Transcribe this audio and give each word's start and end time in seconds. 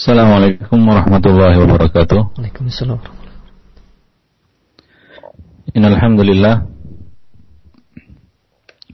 Assalamualaikum 0.00 0.80
warahmatullahi 0.80 1.60
wabarakatuh. 1.60 2.32
Waalaikumsalam. 2.32 3.04
Innal 5.76 6.00
hamdalillah 6.00 6.64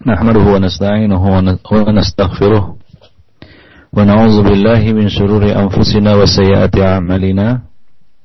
nahmaduhu 0.03 0.59
wa 0.59 0.67
nasta'inuhu 0.67 1.27
wa 1.31 1.95
nastaghfiruh 1.95 2.75
wa 2.75 4.03
na'udzu 4.03 4.51
billahi 4.51 4.99
min 4.99 5.07
shururi 5.07 5.55
anfusina 5.55 6.19
wa 6.19 6.27
sayyiati 6.27 6.83
a'malina 6.83 7.63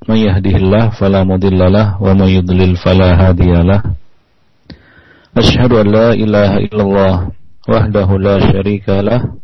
may 0.09 0.25
yahdihillahu 0.25 0.97
fala 0.97 1.21
mudilla 1.21 1.69
lahu 1.69 2.01
wa 2.01 2.17
may 2.17 2.41
yudlil 2.41 2.81
fala 2.81 3.13
hadiya 3.13 3.61
lahu. 3.61 3.93
Ashhadu 5.37 5.85
an 5.85 5.85
la 5.85 6.17
ilaha 6.17 6.57
illallah 6.65 7.29
wahdahu 7.69 8.17
la 8.17 8.41
syarika 8.41 9.05
lahu 9.05 9.37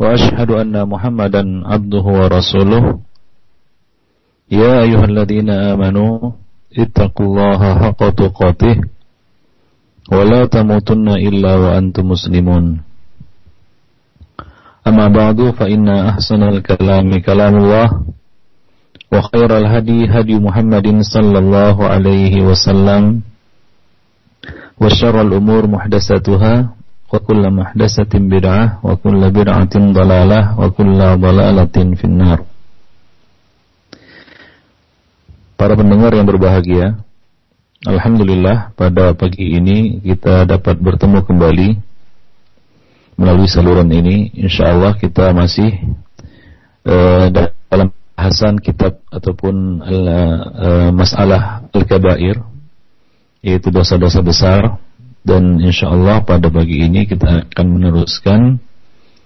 وأشهد 0.00 0.50
أن 0.50 0.74
محمدا 0.88 1.42
عبده 1.68 2.04
ورسوله 2.20 2.84
يا 4.50 4.72
أيها 4.82 5.04
الذين 5.04 5.50
آمنوا 5.50 6.12
اتقوا 6.78 7.26
الله 7.26 7.60
حق 7.82 8.00
تقاته 8.22 8.76
ولا 10.12 10.42
تموتن 10.46 11.08
إلا 11.08 11.52
وأنتم 11.56 12.04
مسلمون 12.08 12.64
أما 14.88 15.06
بعد 15.08 15.38
فإن 15.58 15.88
أحسن 15.88 16.42
الكلام 16.42 17.18
كلام 17.20 17.54
الله 17.56 17.88
وخير 19.12 19.50
الهدي 19.58 19.98
هدي 20.08 20.34
محمد 20.38 20.86
صلى 21.02 21.38
الله 21.38 21.76
عليه 21.86 22.34
وسلم 22.48 23.20
وشر 24.80 25.16
الأمور 25.20 25.62
محدثاتها 25.66 26.54
وكل 27.10 27.42
محدثة 27.50 28.12
بدعة 28.14 28.64
وكل 28.86 29.20
بدعة 29.30 29.74
ضلالة 29.74 30.40
وكل 30.60 31.00
ضلالة 31.26 31.76
في 31.98 32.04
النار 32.06 32.40
Para 35.60 35.76
pendengar 35.76 36.16
yang 36.16 36.24
berbahagia 36.24 36.96
Alhamdulillah 37.84 38.72
pada 38.72 39.12
pagi 39.12 39.60
ini 39.60 40.00
kita 40.00 40.48
dapat 40.48 40.80
bertemu 40.80 41.20
kembali 41.20 41.68
melalui 43.20 43.44
saluran 43.44 43.92
ini 43.92 44.32
Insya 44.40 44.72
Allah 44.72 44.96
kita 44.96 45.36
masih 45.36 45.84
uh, 46.88 47.28
dalam 47.68 47.92
bahasan 48.16 48.56
kitab 48.56 49.04
ataupun 49.12 49.84
uh, 49.84 50.88
masalah 50.96 51.68
Al-Kabair 51.76 52.40
yaitu 53.44 53.68
dosa-dosa 53.68 54.20
besar 54.24 54.80
dan 55.25 55.57
insya 55.57 55.89
Allah 55.89 56.21
pada 56.21 56.53
pagi 56.53 56.85
ini 56.85 57.09
kita 57.09 57.49
akan 57.49 57.65
meneruskan 57.65 58.61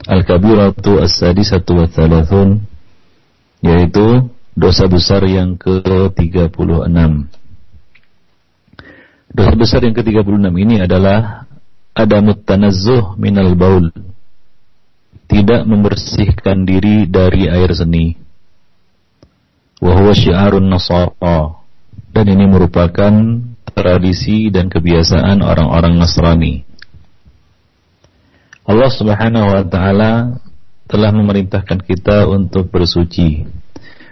Al-Kabiratu 0.08 1.04
As-Sadisatu 1.04 1.76
wa 1.76 1.86
Thalathun 1.92 2.64
yaitu 3.60 4.32
dosa 4.56 4.88
besar 4.88 5.28
yang 5.28 5.60
ke-36. 5.60 6.96
Dosa 9.30 9.54
besar 9.60 9.84
yang 9.84 9.92
ke-36 9.92 10.48
ini 10.56 10.76
adalah 10.80 11.44
Adamut 11.92 12.48
tanazzuh 12.48 13.20
minal 13.20 13.60
baul 13.60 13.92
Tidak 15.28 15.68
membersihkan 15.68 16.64
diri 16.64 17.12
dari 17.12 17.52
air 17.52 17.76
seni. 17.76 18.16
Wahuwa 19.84 20.16
syiarun 20.16 20.72
nasara 20.72 21.60
Dan 22.16 22.26
ini 22.32 22.48
merupakan 22.48 23.12
tradisi 23.72 24.50
dan 24.50 24.68
kebiasaan 24.68 25.42
orang-orang 25.42 25.96
Nasrani. 25.98 26.68
Allah 28.70 28.92
Subhanahu 28.94 29.48
wa 29.50 29.64
taala 29.66 30.14
telah 30.86 31.10
memerintahkan 31.10 31.86
kita 31.86 32.30
untuk 32.30 32.70
bersuci 32.70 33.46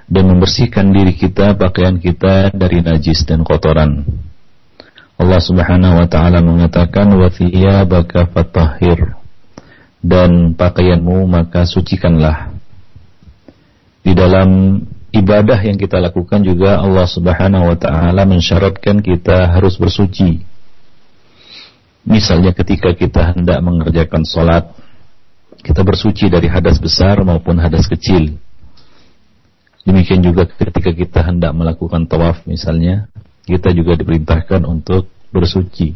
dan 0.07 0.23
membersihkan 0.31 0.89
diri 0.95 1.13
kita, 1.13 1.53
pakaian 1.59 1.99
kita 1.99 2.55
dari 2.55 2.79
najis 2.79 3.27
dan 3.27 3.43
kotoran. 3.43 4.07
Allah 5.17 5.41
Subhanahu 5.41 5.99
wa 5.99 6.07
taala 6.07 6.39
mengatakan 6.39 7.11
wa 7.11 7.27
thiyabaka 7.27 8.31
fatahhir 8.31 9.17
dan 9.99 10.55
pakaianmu 10.55 11.27
maka 11.27 11.67
sucikanlah. 11.67 12.55
Di 14.07 14.15
dalam 14.15 14.79
ibadah 15.11 15.59
yang 15.63 15.79
kita 15.79 16.01
lakukan 16.03 16.43
juga 16.43 16.83
Allah 16.83 17.07
Subhanahu 17.07 17.71
wa 17.71 17.77
taala 17.79 18.27
mensyaratkan 18.27 18.99
kita 18.99 19.47
harus 19.55 19.79
bersuci. 19.79 20.43
Misalnya 22.07 22.55
ketika 22.55 22.95
kita 22.95 23.35
hendak 23.35 23.59
mengerjakan 23.59 24.23
sholat, 24.23 24.71
kita 25.59 25.83
bersuci 25.83 26.31
dari 26.31 26.47
hadas 26.47 26.79
besar 26.79 27.19
maupun 27.23 27.59
hadas 27.59 27.87
kecil. 27.87 28.39
Demikian 29.83 30.23
juga 30.23 30.47
ketika 30.47 30.91
kita 30.91 31.19
hendak 31.23 31.51
melakukan 31.55 32.07
tawaf 32.07 32.43
misalnya, 32.47 33.07
kita 33.47 33.71
juga 33.71 33.95
diperintahkan 33.95 34.63
untuk 34.67 35.07
bersuci. 35.31 35.95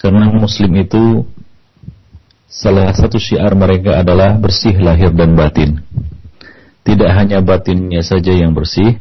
Karena 0.00 0.28
muslim 0.32 0.72
itu 0.76 1.24
salah 2.48 2.92
satu 2.92 3.16
syiar 3.16 3.56
mereka 3.56 4.00
adalah 4.00 4.36
bersih 4.36 4.76
lahir 4.76 5.08
dan 5.12 5.32
batin 5.32 5.80
tidak 6.82 7.10
hanya 7.14 7.38
batinnya 7.42 8.02
saja 8.02 8.34
yang 8.34 8.54
bersih, 8.58 8.98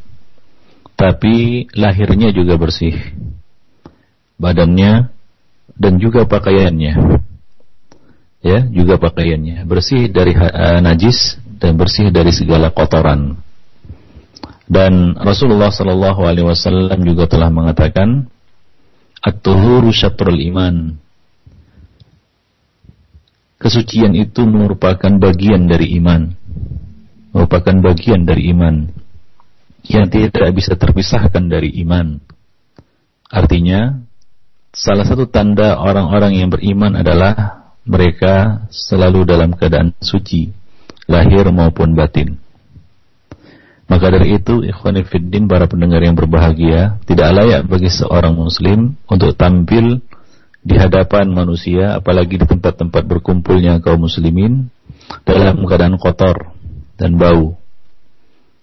tapi 0.93 1.65
lahirnya 1.73 2.29
juga 2.29 2.61
bersih. 2.61 2.93
Badannya 4.37 5.09
dan 5.77 5.93
juga 5.97 6.29
pakaiannya. 6.29 6.93
Ya, 8.41 8.65
juga 8.73 8.97
pakaiannya 8.97 9.69
bersih 9.69 10.09
dari 10.09 10.33
uh, 10.33 10.81
najis 10.81 11.37
dan 11.61 11.77
bersih 11.77 12.09
dari 12.09 12.33
segala 12.33 12.73
kotoran. 12.73 13.37
Dan 14.71 15.13
Rasulullah 15.19 15.69
Shallallahu 15.69 16.25
alaihi 16.25 16.47
wasallam 16.47 17.03
juga 17.03 17.27
telah 17.27 17.51
mengatakan 17.51 18.31
At-tuhuru 19.19 19.91
syatrul 19.91 20.39
iman 20.47 20.95
Kesucian 23.59 24.15
itu 24.15 24.47
merupakan 24.47 25.11
bagian 25.19 25.67
dari 25.67 25.99
iman 25.99 26.33
merupakan 27.31 27.75
bagian 27.91 28.27
dari 28.27 28.51
iman 28.51 28.91
yang 29.87 30.07
tidak 30.11 30.51
bisa 30.53 30.77
terpisahkan 30.77 31.47
dari 31.49 31.73
iman. 31.81 32.21
Artinya, 33.31 34.03
salah 34.75 35.07
satu 35.07 35.25
tanda 35.27 35.79
orang-orang 35.79 36.37
yang 36.37 36.49
beriman 36.51 36.99
adalah 36.99 37.65
mereka 37.87 38.67
selalu 38.69 39.25
dalam 39.25 39.55
keadaan 39.57 39.95
suci, 40.03 40.53
lahir 41.09 41.49
maupun 41.49 41.97
batin. 41.97 42.37
Maka 43.91 44.07
dari 44.07 44.39
itu, 44.39 44.63
ikhwanifiddin 44.63 45.51
para 45.51 45.67
pendengar 45.67 45.99
yang 45.99 46.15
berbahagia, 46.15 47.01
tidak 47.03 47.29
layak 47.35 47.67
bagi 47.67 47.91
seorang 47.91 48.37
muslim 48.39 48.95
untuk 49.11 49.35
tampil 49.35 49.99
di 50.63 50.79
hadapan 50.79 51.27
manusia, 51.27 51.99
apalagi 51.99 52.39
di 52.39 52.47
tempat-tempat 52.47 53.03
berkumpulnya 53.03 53.83
kaum 53.83 54.07
muslimin, 54.07 54.71
dalam 55.27 55.59
keadaan 55.67 55.99
kotor, 55.99 56.55
dan 57.01 57.17
bau. 57.17 57.57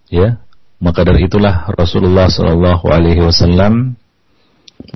Ya, 0.06 0.38
maka 0.78 1.02
dari 1.02 1.26
itulah 1.26 1.66
Rasulullah 1.74 2.30
Shallallahu 2.30 2.86
Alaihi 2.86 3.26
Wasallam 3.26 3.98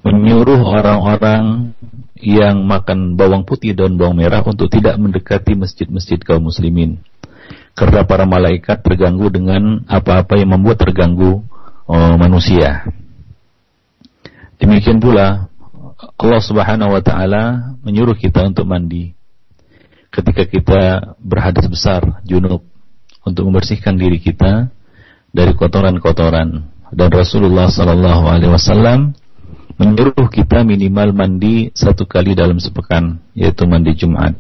menyuruh 0.07 0.63
orang-orang 0.63 1.75
yang 2.23 2.63
makan 2.63 3.19
bawang 3.19 3.43
putih 3.43 3.75
dan 3.75 3.99
bawang 3.99 4.23
merah 4.23 4.47
untuk 4.47 4.71
tidak 4.71 4.95
mendekati 4.95 5.59
masjid-masjid 5.59 6.23
kaum 6.23 6.47
muslimin. 6.47 7.03
Karena 7.75 8.07
para 8.07 8.23
malaikat 8.23 8.79
terganggu 8.87 9.27
dengan 9.27 9.83
apa-apa 9.91 10.39
yang 10.39 10.55
membuat 10.55 10.79
terganggu 10.79 11.43
oh, 11.91 12.15
manusia. 12.15 12.87
Demikian 14.63 15.03
pula 15.03 15.51
Allah 16.15 16.41
Subhanahu 16.41 16.95
wa 16.95 17.03
taala 17.03 17.75
menyuruh 17.83 18.15
kita 18.15 18.47
untuk 18.47 18.71
mandi 18.71 19.19
ketika 20.13 20.45
kita 20.47 20.83
berhadas 21.19 21.67
besar 21.67 22.23
junub 22.23 22.63
untuk 23.23 23.49
membersihkan 23.49 23.95
diri 23.99 24.19
kita 24.19 24.71
dari 25.33 25.53
kotoran-kotoran 25.57 26.69
dan 26.93 27.09
Rasulullah 27.09 27.73
Sallallahu 27.73 28.25
Alaihi 28.29 28.53
Wasallam 28.53 29.17
menyuruh 29.81 30.29
kita 30.29 30.63
minimal 30.63 31.17
mandi 31.17 31.73
satu 31.73 32.05
kali 32.05 32.37
dalam 32.37 32.61
sepekan 32.61 33.19
yaitu 33.33 33.65
mandi 33.65 33.97
Jumat. 33.97 34.37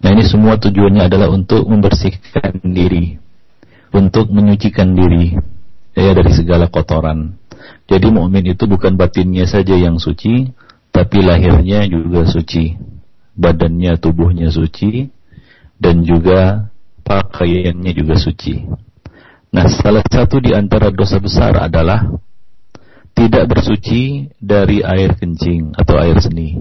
Nah 0.00 0.10
ini 0.12 0.24
semua 0.24 0.56
tujuannya 0.56 1.08
adalah 1.08 1.28
untuk 1.32 1.64
membersihkan 1.68 2.64
diri, 2.64 3.16
untuk 3.92 4.28
menyucikan 4.32 4.92
diri 4.96 5.36
ya 5.96 6.12
dari 6.12 6.32
segala 6.32 6.68
kotoran. 6.68 7.36
Jadi 7.88 8.12
mukmin 8.12 8.44
itu 8.44 8.68
bukan 8.68 8.94
batinnya 8.94 9.48
saja 9.48 9.72
yang 9.72 9.96
suci, 9.96 10.52
tapi 10.92 11.24
lahirnya 11.24 11.88
juga 11.88 12.28
suci, 12.28 12.76
badannya, 13.34 13.96
tubuhnya 13.96 14.52
suci, 14.52 15.08
dan 15.80 16.04
juga 16.04 16.68
pakaiannya 17.06 17.92
juga 17.94 18.18
suci. 18.18 18.66
Nah, 19.54 19.70
salah 19.70 20.02
satu 20.02 20.42
di 20.42 20.50
antara 20.50 20.90
dosa 20.90 21.22
besar 21.22 21.54
adalah 21.62 22.10
tidak 23.16 23.48
bersuci 23.48 24.28
dari 24.36 24.82
air 24.82 25.16
kencing 25.16 25.72
atau 25.78 25.96
air 25.96 26.18
seni. 26.20 26.58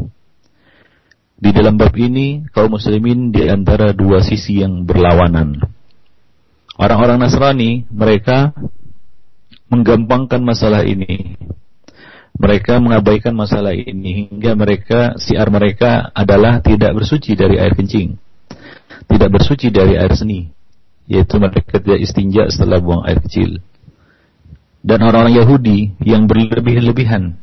Di 1.36 1.52
dalam 1.52 1.76
bab 1.76 1.92
ini, 2.00 2.48
kaum 2.56 2.80
muslimin 2.80 3.34
di 3.34 3.44
antara 3.52 3.92
dua 3.92 4.24
sisi 4.24 4.64
yang 4.64 4.88
berlawanan. 4.88 5.60
Orang-orang 6.80 7.20
Nasrani 7.20 7.84
mereka 7.92 8.56
menggampangkan 9.68 10.40
masalah 10.40 10.88
ini. 10.88 11.36
Mereka 12.36 12.84
mengabaikan 12.84 13.32
masalah 13.32 13.72
ini 13.72 14.28
hingga 14.28 14.56
mereka 14.60 15.16
siar 15.16 15.48
mereka 15.48 16.12
adalah 16.12 16.60
tidak 16.60 16.92
bersuci 16.92 17.36
dari 17.36 17.60
air 17.60 17.76
kencing. 17.76 18.20
Tidak 19.06 19.30
bersuci 19.30 19.70
dari 19.70 19.96
air 19.96 20.12
seni, 20.18 20.50
yaitu 21.06 21.38
mereka 21.38 21.78
tidak 21.78 22.02
istinja 22.02 22.50
setelah 22.50 22.82
buang 22.82 23.06
air 23.06 23.22
kecil. 23.22 23.62
Dan 24.86 25.02
orang-orang 25.02 25.34
Yahudi 25.42 25.98
yang 26.06 26.30
berlebih-lebihan 26.30 27.38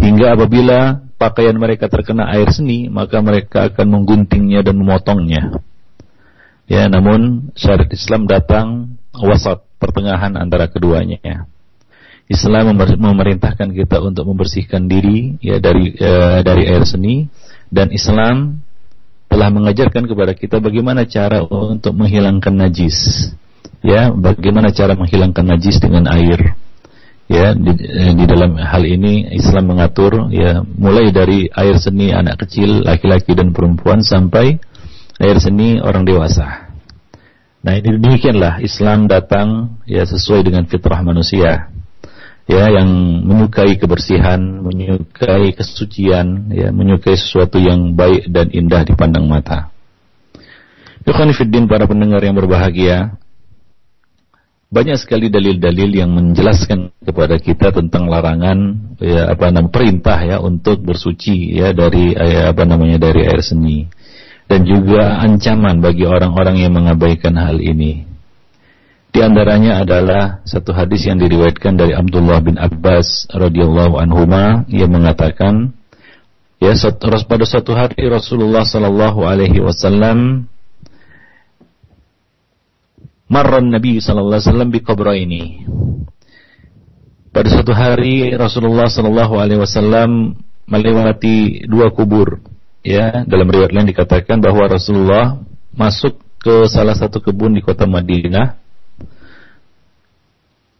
hingga 0.00 0.32
apabila 0.32 1.04
pakaian 1.20 1.52
mereka 1.56 1.92
terkena 1.92 2.32
air 2.32 2.48
seni, 2.48 2.88
maka 2.88 3.20
mereka 3.20 3.68
akan 3.68 4.00
mengguntingnya 4.00 4.64
dan 4.64 4.80
memotongnya. 4.80 5.60
Ya, 6.64 6.88
namun 6.88 7.52
syariat 7.58 7.90
Islam 7.92 8.24
datang 8.24 8.96
wasat 9.12 9.60
pertengahan 9.76 10.38
antara 10.40 10.70
keduanya. 10.72 11.50
Islam 12.30 12.78
memerintahkan 12.78 13.74
kita 13.74 13.98
untuk 13.98 14.22
membersihkan 14.30 14.86
diri 14.86 15.34
ya 15.42 15.58
dari 15.58 15.98
uh, 15.98 16.46
dari 16.46 16.62
air 16.62 16.86
seni 16.86 17.26
dan 17.74 17.90
Islam 17.90 18.62
telah 19.30 19.48
mengajarkan 19.54 20.10
kepada 20.10 20.34
kita 20.34 20.58
bagaimana 20.58 21.06
cara 21.06 21.46
untuk 21.46 21.94
menghilangkan 21.94 22.50
najis. 22.50 23.30
Ya, 23.80 24.10
bagaimana 24.12 24.74
cara 24.74 24.98
menghilangkan 24.98 25.46
najis 25.46 25.78
dengan 25.78 26.10
air. 26.10 26.58
Ya, 27.30 27.54
di, 27.54 27.72
eh, 27.78 28.12
di 28.18 28.24
dalam 28.26 28.58
hal 28.58 28.82
ini 28.82 29.30
Islam 29.30 29.70
mengatur 29.70 30.34
ya 30.34 30.66
mulai 30.66 31.14
dari 31.14 31.46
air 31.46 31.78
seni 31.78 32.10
anak 32.10 32.42
kecil, 32.42 32.82
laki-laki 32.82 33.38
dan 33.38 33.54
perempuan 33.54 34.02
sampai 34.02 34.58
air 35.22 35.38
seni 35.38 35.78
orang 35.78 36.02
dewasa. 36.02 36.74
Nah 37.62 37.78
ini 37.78 38.02
demikianlah 38.02 38.58
Islam 38.66 39.06
datang 39.06 39.78
ya 39.86 40.02
sesuai 40.02 40.42
dengan 40.42 40.66
fitrah 40.66 41.06
manusia 41.06 41.70
ya 42.50 42.66
yang 42.82 42.90
menyukai 43.22 43.78
kebersihan, 43.78 44.42
menyukai 44.66 45.54
kesucian, 45.54 46.50
ya 46.50 46.74
menyukai 46.74 47.14
sesuatu 47.14 47.62
yang 47.62 47.94
baik 47.94 48.26
dan 48.26 48.50
indah 48.50 48.82
dipandang 48.82 49.30
mata. 49.30 49.70
Ikhwanifiddin 51.06 51.70
para 51.70 51.86
pendengar 51.86 52.20
yang 52.26 52.34
berbahagia, 52.34 53.14
banyak 54.70 54.98
sekali 54.98 55.30
dalil-dalil 55.30 55.90
yang 55.94 56.10
menjelaskan 56.10 56.94
kepada 57.02 57.38
kita 57.38 57.74
tentang 57.74 58.06
larangan 58.06 58.58
ya 59.02 59.30
apa 59.34 59.50
namanya 59.50 59.74
perintah 59.74 60.18
ya 60.22 60.38
untuk 60.38 60.82
bersuci 60.86 61.58
ya 61.58 61.74
dari 61.74 62.14
ya, 62.14 62.54
apa 62.54 62.62
namanya 62.62 63.10
dari 63.10 63.26
air 63.26 63.42
seni 63.42 63.90
dan 64.46 64.66
juga 64.66 65.22
ancaman 65.22 65.78
bagi 65.78 66.06
orang-orang 66.06 66.58
yang 66.58 66.74
mengabaikan 66.74 67.38
hal 67.38 67.62
ini. 67.62 68.09
Di 69.20 69.28
antaranya 69.28 69.84
adalah 69.84 70.40
satu 70.48 70.72
hadis 70.72 71.04
yang 71.04 71.20
diriwayatkan 71.20 71.76
dari 71.76 71.92
Abdullah 71.92 72.40
bin 72.40 72.56
Abbas 72.56 73.28
radhiyallahu 73.28 74.00
anhuma. 74.00 74.64
Yang 74.64 74.96
mengatakan 74.96 75.76
ya 76.56 76.72
pada 77.28 77.44
suatu 77.44 77.76
hari 77.76 78.00
Rasulullah 78.08 78.64
sallallahu 78.64 79.20
alaihi 79.28 79.60
wasallam 79.60 80.48
marran 83.28 83.68
Nabi 83.68 84.00
sallallahu 84.00 84.40
alaihi 84.40 84.48
wasallam 84.48 84.70
bi 84.72 84.80
ini. 85.20 85.44
Pada 87.28 87.52
suatu 87.52 87.76
hari 87.76 88.32
Rasulullah 88.32 88.88
sallallahu 88.88 89.36
alaihi 89.36 89.60
wasallam 89.60 90.40
melewati 90.64 91.68
dua 91.68 91.92
kubur. 91.92 92.40
Ya 92.80 93.28
dalam 93.28 93.52
riwayat 93.52 93.76
lain 93.76 93.84
dikatakan 93.84 94.40
bahwa 94.40 94.64
Rasulullah 94.64 95.44
masuk 95.76 96.16
ke 96.40 96.64
salah 96.72 96.96
satu 96.96 97.20
kebun 97.20 97.52
di 97.52 97.60
kota 97.60 97.84
Madinah 97.84 98.59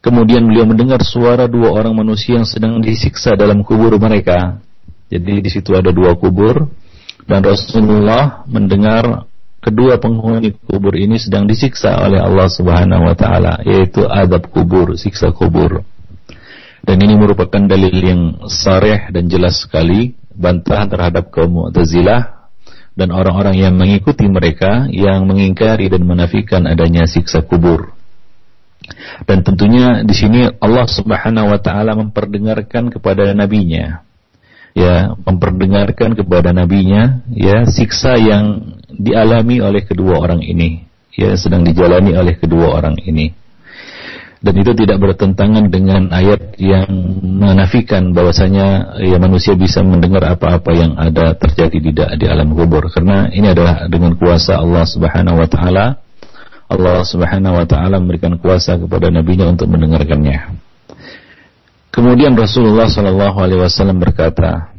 kemudian 0.01 0.45
beliau 0.49 0.65
mendengar 0.65 1.01
suara 1.05 1.49
dua 1.49 1.73
orang 1.77 1.93
manusia 1.93 2.41
yang 2.41 2.49
sedang 2.49 2.81
disiksa 2.81 3.37
dalam 3.37 3.65
kubur 3.65 3.95
mereka 4.01 4.61
jadi 5.11 5.43
di 5.43 5.51
situ 5.51 5.75
ada 5.75 5.91
dua 5.91 6.15
kubur 6.15 6.71
dan 7.27 7.43
Rasulullah 7.43 8.47
mendengar 8.47 9.31
kedua 9.61 10.01
penghuni 10.01 10.57
kubur 10.57 10.97
ini 10.97 11.21
sedang 11.21 11.45
disiksa 11.45 12.01
oleh 12.01 12.19
Allah 12.19 12.49
Subhanahu 12.49 13.07
wa 13.11 13.15
taala 13.15 13.61
yaitu 13.67 14.09
adab 14.09 14.49
kubur, 14.49 14.97
siksa 14.97 15.31
kubur. 15.31 15.85
Dan 16.81 16.97
ini 17.05 17.13
merupakan 17.13 17.61
dalil 17.61 17.93
yang 17.93 18.23
sareh 18.49 19.13
dan 19.13 19.29
jelas 19.29 19.63
sekali 19.63 20.17
bantahan 20.33 20.89
terhadap 20.89 21.29
kaum 21.29 21.53
Mu'tazilah 21.53 22.51
dan 22.97 23.13
orang-orang 23.13 23.61
yang 23.61 23.77
mengikuti 23.77 24.25
mereka 24.27 24.89
yang 24.89 25.29
mengingkari 25.29 25.93
dan 25.93 26.09
menafikan 26.09 26.65
adanya 26.65 27.05
siksa 27.05 27.45
kubur. 27.45 27.93
Dan 29.25 29.47
tentunya 29.47 30.03
di 30.03 30.15
sini 30.15 30.49
Allah 30.61 30.87
Subhanahu 30.87 31.53
wa 31.53 31.61
taala 31.61 31.97
memperdengarkan 31.97 32.91
kepada 32.93 33.33
nabinya. 33.33 34.05
Ya, 34.71 35.19
memperdengarkan 35.27 36.15
kepada 36.15 36.55
nabinya 36.55 37.27
ya 37.35 37.67
siksa 37.67 38.15
yang 38.15 38.79
dialami 38.87 39.59
oleh 39.59 39.83
kedua 39.83 40.23
orang 40.23 40.47
ini, 40.47 40.87
ya 41.11 41.35
sedang 41.35 41.67
dijalani 41.67 42.15
oleh 42.15 42.39
kedua 42.39 42.79
orang 42.79 42.95
ini. 43.03 43.35
Dan 44.41 44.57
itu 44.57 44.73
tidak 44.73 45.05
bertentangan 45.05 45.69
dengan 45.69 46.09
ayat 46.17 46.57
yang 46.57 46.89
menafikan 47.21 48.17
bahwasanya 48.17 48.97
ya 48.97 49.21
manusia 49.21 49.53
bisa 49.53 49.85
mendengar 49.85 50.25
apa-apa 50.33 50.71
yang 50.73 50.97
ada 50.97 51.37
terjadi 51.37 51.77
di, 51.77 51.93
di 51.93 52.25
alam 52.25 52.57
kubur. 52.57 52.89
Karena 52.89 53.29
ini 53.29 53.53
adalah 53.53 53.85
dengan 53.85 54.17
kuasa 54.17 54.57
Allah 54.57 54.89
Subhanahu 54.89 55.45
wa 55.45 55.49
taala 55.51 56.01
Allah 56.71 57.03
Subhanahu 57.03 57.59
wa 57.59 57.67
taala 57.67 57.99
memberikan 57.99 58.39
kuasa 58.39 58.79
kepada 58.79 59.11
nabinya 59.11 59.51
untuk 59.51 59.67
mendengarkannya. 59.67 60.55
Kemudian 61.91 62.39
Rasulullah 62.39 62.87
sallallahu 62.87 63.35
alaihi 63.43 63.61
wasallam 63.67 63.99
berkata, 63.99 64.71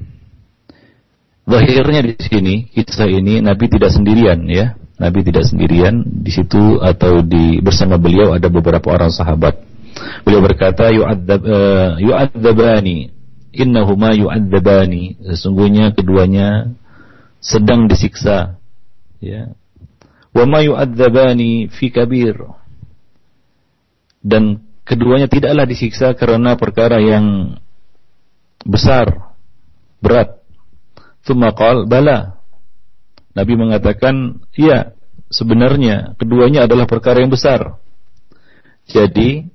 Zahirnya 1.43 2.01
di 2.07 2.15
sini 2.15 2.55
kisah 2.71 3.11
ini 3.11 3.43
Nabi 3.43 3.67
tidak 3.67 3.91
sendirian 3.91 4.47
ya. 4.47 4.79
Nabi 4.95 5.25
tidak 5.25 5.49
sendirian 5.49 6.05
di 6.05 6.31
situ 6.31 6.79
atau 6.79 7.25
di 7.25 7.59
bersama 7.59 7.99
beliau 7.99 8.37
ada 8.37 8.47
beberapa 8.47 8.93
orang 8.93 9.11
sahabat. 9.11 9.59
Beliau 10.23 10.39
berkata 10.39 10.93
yu'adzab 10.93 11.41
uh, 11.43 11.91
yu'adzabani 11.99 13.11
innahuma 13.51 14.15
yu'adzabani 14.15 15.19
sesungguhnya 15.27 15.91
keduanya 15.91 16.71
sedang 17.43 17.89
disiksa 17.89 18.61
ya. 19.19 19.51
Wa 20.31 20.47
ma 20.47 20.63
fi 21.67 21.85
kabir 21.91 22.35
dan 24.21 24.63
keduanya 24.85 25.27
tidaklah 25.27 25.65
disiksa 25.67 26.13
karena 26.13 26.55
perkara 26.55 27.01
yang 27.01 27.57
besar 28.63 29.33
berat. 29.99 30.41
Tsumma 31.21 31.53
bala 31.85 32.41
Nabi 33.31 33.53
mengatakan, 33.55 34.43
iya, 34.57 34.91
sebenarnya 35.31 36.17
keduanya 36.17 36.65
adalah 36.65 36.89
perkara 36.89 37.21
yang 37.23 37.31
besar. 37.31 37.79
Jadi 38.89 39.47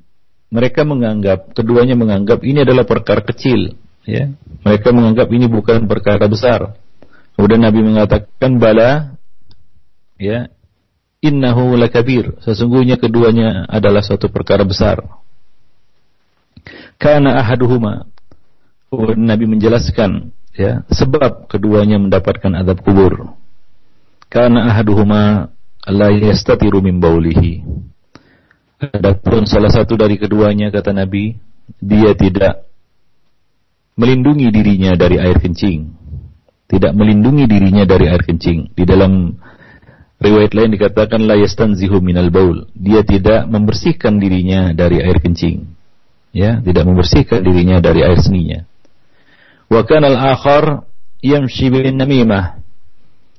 mereka 0.48 0.86
menganggap 0.86 1.52
keduanya 1.52 1.98
menganggap 1.98 2.40
ini 2.46 2.62
adalah 2.62 2.86
perkara 2.86 3.20
kecil, 3.20 3.74
ya. 4.06 4.30
Mereka 4.62 4.94
menganggap 4.94 5.28
ini 5.28 5.50
bukan 5.50 5.84
perkara 5.90 6.24
besar. 6.30 6.78
Kemudian 7.36 7.60
Nabi 7.60 7.84
mengatakan 7.84 8.56
bala 8.56 9.18
ya 10.16 10.48
innahu 11.24 11.76
lakabir 11.76 12.36
sesungguhnya 12.44 13.00
keduanya 13.00 13.64
adalah 13.68 14.04
suatu 14.04 14.28
perkara 14.28 14.64
besar. 14.66 15.00
Karena 16.96 17.40
ahaduhuma 17.44 18.08
Nabi 19.16 19.44
menjelaskan 19.44 20.32
ya 20.56 20.82
sebab 20.88 21.46
keduanya 21.52 22.00
mendapatkan 22.00 22.52
adab 22.56 22.80
kubur. 22.80 23.36
Karena 24.26 24.72
ahaduhuma 24.72 25.52
la 25.86 26.08
yastatiru 26.10 26.82
min 26.82 26.98
baulihi. 26.98 27.62
Adapun 28.76 29.48
salah 29.48 29.72
satu 29.72 29.96
dari 29.96 30.20
keduanya 30.20 30.68
kata 30.68 30.92
Nabi, 30.92 31.38
dia 31.80 32.12
tidak 32.12 32.68
melindungi 33.96 34.52
dirinya 34.52 34.92
dari 34.98 35.16
air 35.16 35.40
kencing. 35.40 35.96
Tidak 36.66 36.92
melindungi 36.92 37.46
dirinya 37.46 37.86
dari 37.86 38.10
air 38.10 38.26
kencing. 38.26 38.74
Di 38.74 38.84
dalam 38.84 39.38
riwayat 40.22 40.52
lain 40.56 40.70
dikatakan 40.74 41.24
la 41.24 41.36
yastanzihu 41.36 42.00
minal 42.00 42.32
baul. 42.32 42.68
Dia 42.72 43.04
tidak 43.04 43.48
membersihkan 43.48 44.16
dirinya 44.20 44.72
dari 44.72 45.00
air 45.00 45.20
kencing. 45.20 45.68
Ya, 46.36 46.60
tidak 46.60 46.84
membersihkan 46.84 47.40
dirinya 47.40 47.80
dari 47.80 48.04
air 48.04 48.20
seninya. 48.20 48.68
Wa 49.72 49.82
kana 49.88 50.12
al-akhar 50.12 50.84
yamshi 51.24 51.72
bin 51.72 51.96
namimah 51.96 52.66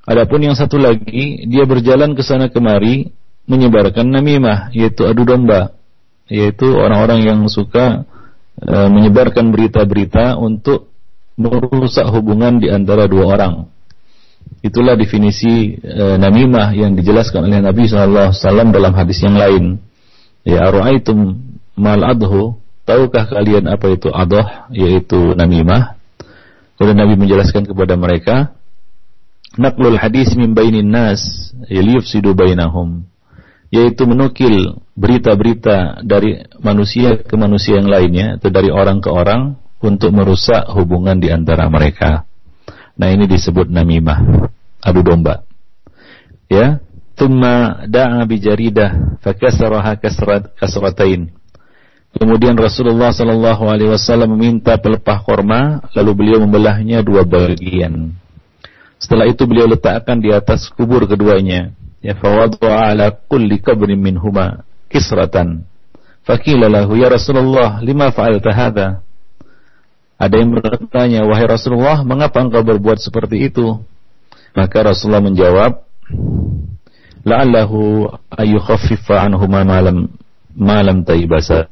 Adapun 0.07 0.39
yang 0.39 0.55
satu 0.55 0.79
lagi, 0.79 1.43
dia 1.51 1.67
berjalan 1.67 2.15
ke 2.15 2.24
sana 2.24 2.48
kemari 2.48 3.12
menyebarkan 3.43 4.07
namimah, 4.07 4.72
yaitu 4.72 5.03
adu 5.03 5.27
domba, 5.27 5.75
yaitu 6.31 6.63
orang-orang 6.63 7.27
yang 7.27 7.39
suka 7.51 8.07
e, 8.55 8.75
menyebarkan 8.88 9.51
berita-berita 9.51 10.39
untuk 10.39 10.96
merusak 11.36 12.07
hubungan 12.07 12.63
di 12.63 12.72
antara 12.72 13.03
dua 13.12 13.36
orang. 13.36 13.67
Itulah 14.61 14.97
definisi 14.97 15.77
e, 15.77 16.03
namimah 16.17 16.73
yang 16.73 16.97
dijelaskan 16.97 17.47
oleh 17.47 17.61
Nabi 17.61 17.87
SAW 17.87 18.33
dalam 18.73 18.93
hadis 18.97 19.21
yang 19.23 19.37
lain. 19.37 19.79
Ya 20.47 20.67
ara'aitum 20.67 21.39
mal 21.77 22.01
adhu, 22.03 22.57
tahukah 22.87 23.27
kalian 23.27 23.67
apa 23.69 23.93
itu 23.93 24.09
adoh, 24.09 24.47
yaitu 24.73 25.35
namimah? 25.37 25.99
Kemudian 26.77 26.99
Nabi 26.99 27.15
menjelaskan 27.17 27.65
kepada 27.65 27.97
mereka, 27.97 28.55
naqlul 29.57 29.97
hadis 29.97 30.35
min 30.37 30.53
bainin 30.53 30.87
nas, 30.87 31.51
yufsidu 31.69 32.37
bainahum 32.37 33.07
yaitu 33.67 34.07
menukil 34.07 34.79
berita-berita 34.95 36.01
dari 36.07 36.47
manusia 36.63 37.19
ke 37.19 37.35
manusia 37.35 37.79
yang 37.79 37.91
lainnya 37.91 38.39
atau 38.39 38.49
dari 38.49 38.71
orang 38.71 39.03
ke 39.03 39.11
orang 39.11 39.59
untuk 39.83 40.15
merusak 40.15 40.71
hubungan 40.71 41.19
di 41.19 41.29
antara 41.29 41.67
mereka. 41.67 42.25
Nah 42.97 43.07
ini 43.13 43.29
disebut 43.29 43.69
namimah, 43.69 44.49
adu 44.81 45.01
domba. 45.05 45.45
Ya, 46.49 46.81
thumma 47.13 47.85
da'a 47.85 48.25
bi 48.25 48.41
jaridah 48.41 49.21
fakasaraha 49.21 50.01
kasrat 50.01 50.53
kasratain. 50.57 51.29
Kemudian 52.17 52.57
Rasulullah 52.57 53.13
sallallahu 53.13 53.69
alaihi 53.69 53.93
wasallam 53.93 54.33
meminta 54.33 54.73
pelepah 54.81 55.21
korma 55.21 55.85
lalu 55.93 56.11
beliau 56.17 56.41
membelahnya 56.41 57.05
dua 57.05 57.21
bagian. 57.21 58.17
Setelah 58.97 59.29
itu 59.29 59.45
beliau 59.45 59.69
letakkan 59.69 60.17
di 60.17 60.33
atas 60.33 60.73
kubur 60.73 61.05
keduanya 61.05 61.77
ya 62.01 62.17
fawadha 62.17 62.93
ala 62.93 63.13
kulli 63.13 63.61
qabrin 63.61 63.97
minhuma 63.97 64.65
kisratan 64.89 65.65
faqila 66.25 66.69
lahu 66.69 66.97
ya 66.97 67.09
Rasulullah 67.09 67.81
lima 67.81 68.13
fa'alta 68.13 68.49
hadha 68.53 68.87
ada 70.17 70.36
yang 70.38 70.50
bertanya 70.53 71.21
wahai 71.29 71.45
Rasulullah 71.45 72.01
mengapa 72.01 72.41
engkau 72.41 72.65
berbuat 72.65 72.97
seperti 72.97 73.47
itu 73.53 73.77
maka 74.57 74.81
Rasulullah 74.81 75.21
menjawab 75.21 75.86
la'allahu 77.21 78.09
ayukhaffifa 78.33 79.21
anhuma 79.29 79.62
malam 79.62 80.09
malam 80.57 81.05
taibasa 81.05 81.69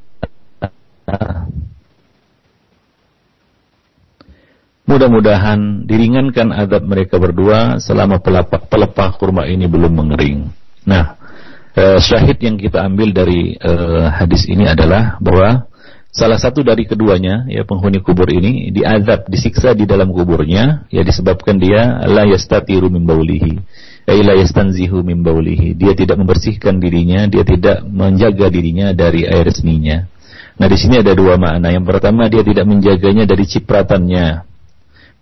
Mudah-mudahan 4.85 5.89
diringankan 5.89 6.53
adab 6.53 6.85
mereka 6.85 7.17
berdua 7.17 7.81
selama 7.81 8.21
pelepah, 8.21 8.69
pelepah 8.69 9.17
kurma 9.17 9.49
ini 9.49 9.65
belum 9.65 9.89
mengering. 9.97 10.53
Nah, 10.85 11.17
eh, 11.73 11.97
syahid 11.97 12.37
yang 12.37 12.61
kita 12.61 12.85
ambil 12.85 13.09
dari 13.09 13.57
eh, 13.57 14.05
hadis 14.13 14.45
ini 14.45 14.69
adalah 14.69 15.17
bahwa 15.17 15.65
salah 16.15 16.39
satu 16.39 16.63
dari 16.63 16.87
keduanya, 16.87 17.43
ya 17.51 17.67
penghuni 17.67 17.99
kubur 17.99 18.31
ini 18.31 18.71
diadab, 18.71 19.27
disiksa 19.27 19.75
di 19.75 19.83
dalam 19.83 20.15
kuburnya, 20.15 20.87
ya 20.87 21.03
disebabkan 21.03 21.59
dia 21.59 22.07
la 22.07 22.23
yastatiru 22.23 22.87
min 22.87 23.03
baulihi, 23.03 23.59
ay 24.07 24.23
la 24.23 24.39
yastanzihu 24.39 25.03
min 25.03 25.21
baulihi. 25.21 25.75
Dia 25.75 25.91
tidak 25.91 26.15
membersihkan 26.15 26.79
dirinya, 26.79 27.27
dia 27.27 27.43
tidak 27.43 27.83
menjaga 27.83 28.47
dirinya 28.47 28.95
dari 28.95 29.27
air 29.27 29.51
seninya. 29.51 30.07
Nah, 30.55 30.71
di 30.71 30.79
sini 30.79 31.03
ada 31.03 31.11
dua 31.11 31.35
makna. 31.35 31.67
Yang 31.75 31.85
pertama, 31.91 32.31
dia 32.31 32.39
tidak 32.39 32.63
menjaganya 32.63 33.27
dari 33.27 33.43
cipratannya 33.43 34.55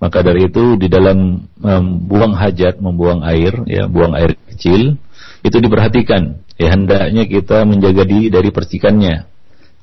maka 0.03 0.19
dari 0.19 0.51
itu 0.51 0.75
di 0.75 0.91
dalam 0.91 1.47
membuang 1.55 2.35
hajat, 2.35 2.83
membuang 2.83 3.23
air, 3.23 3.55
ya, 3.63 3.87
buang 3.87 4.11
air 4.19 4.35
kecil, 4.51 4.99
itu 5.47 5.57
diperhatikan. 5.63 6.43
Ya, 6.59 6.75
hendaknya 6.75 7.23
kita 7.23 7.63
menjaga 7.63 8.03
diri 8.03 8.27
dari 8.27 8.51
percikannya. 8.51 9.32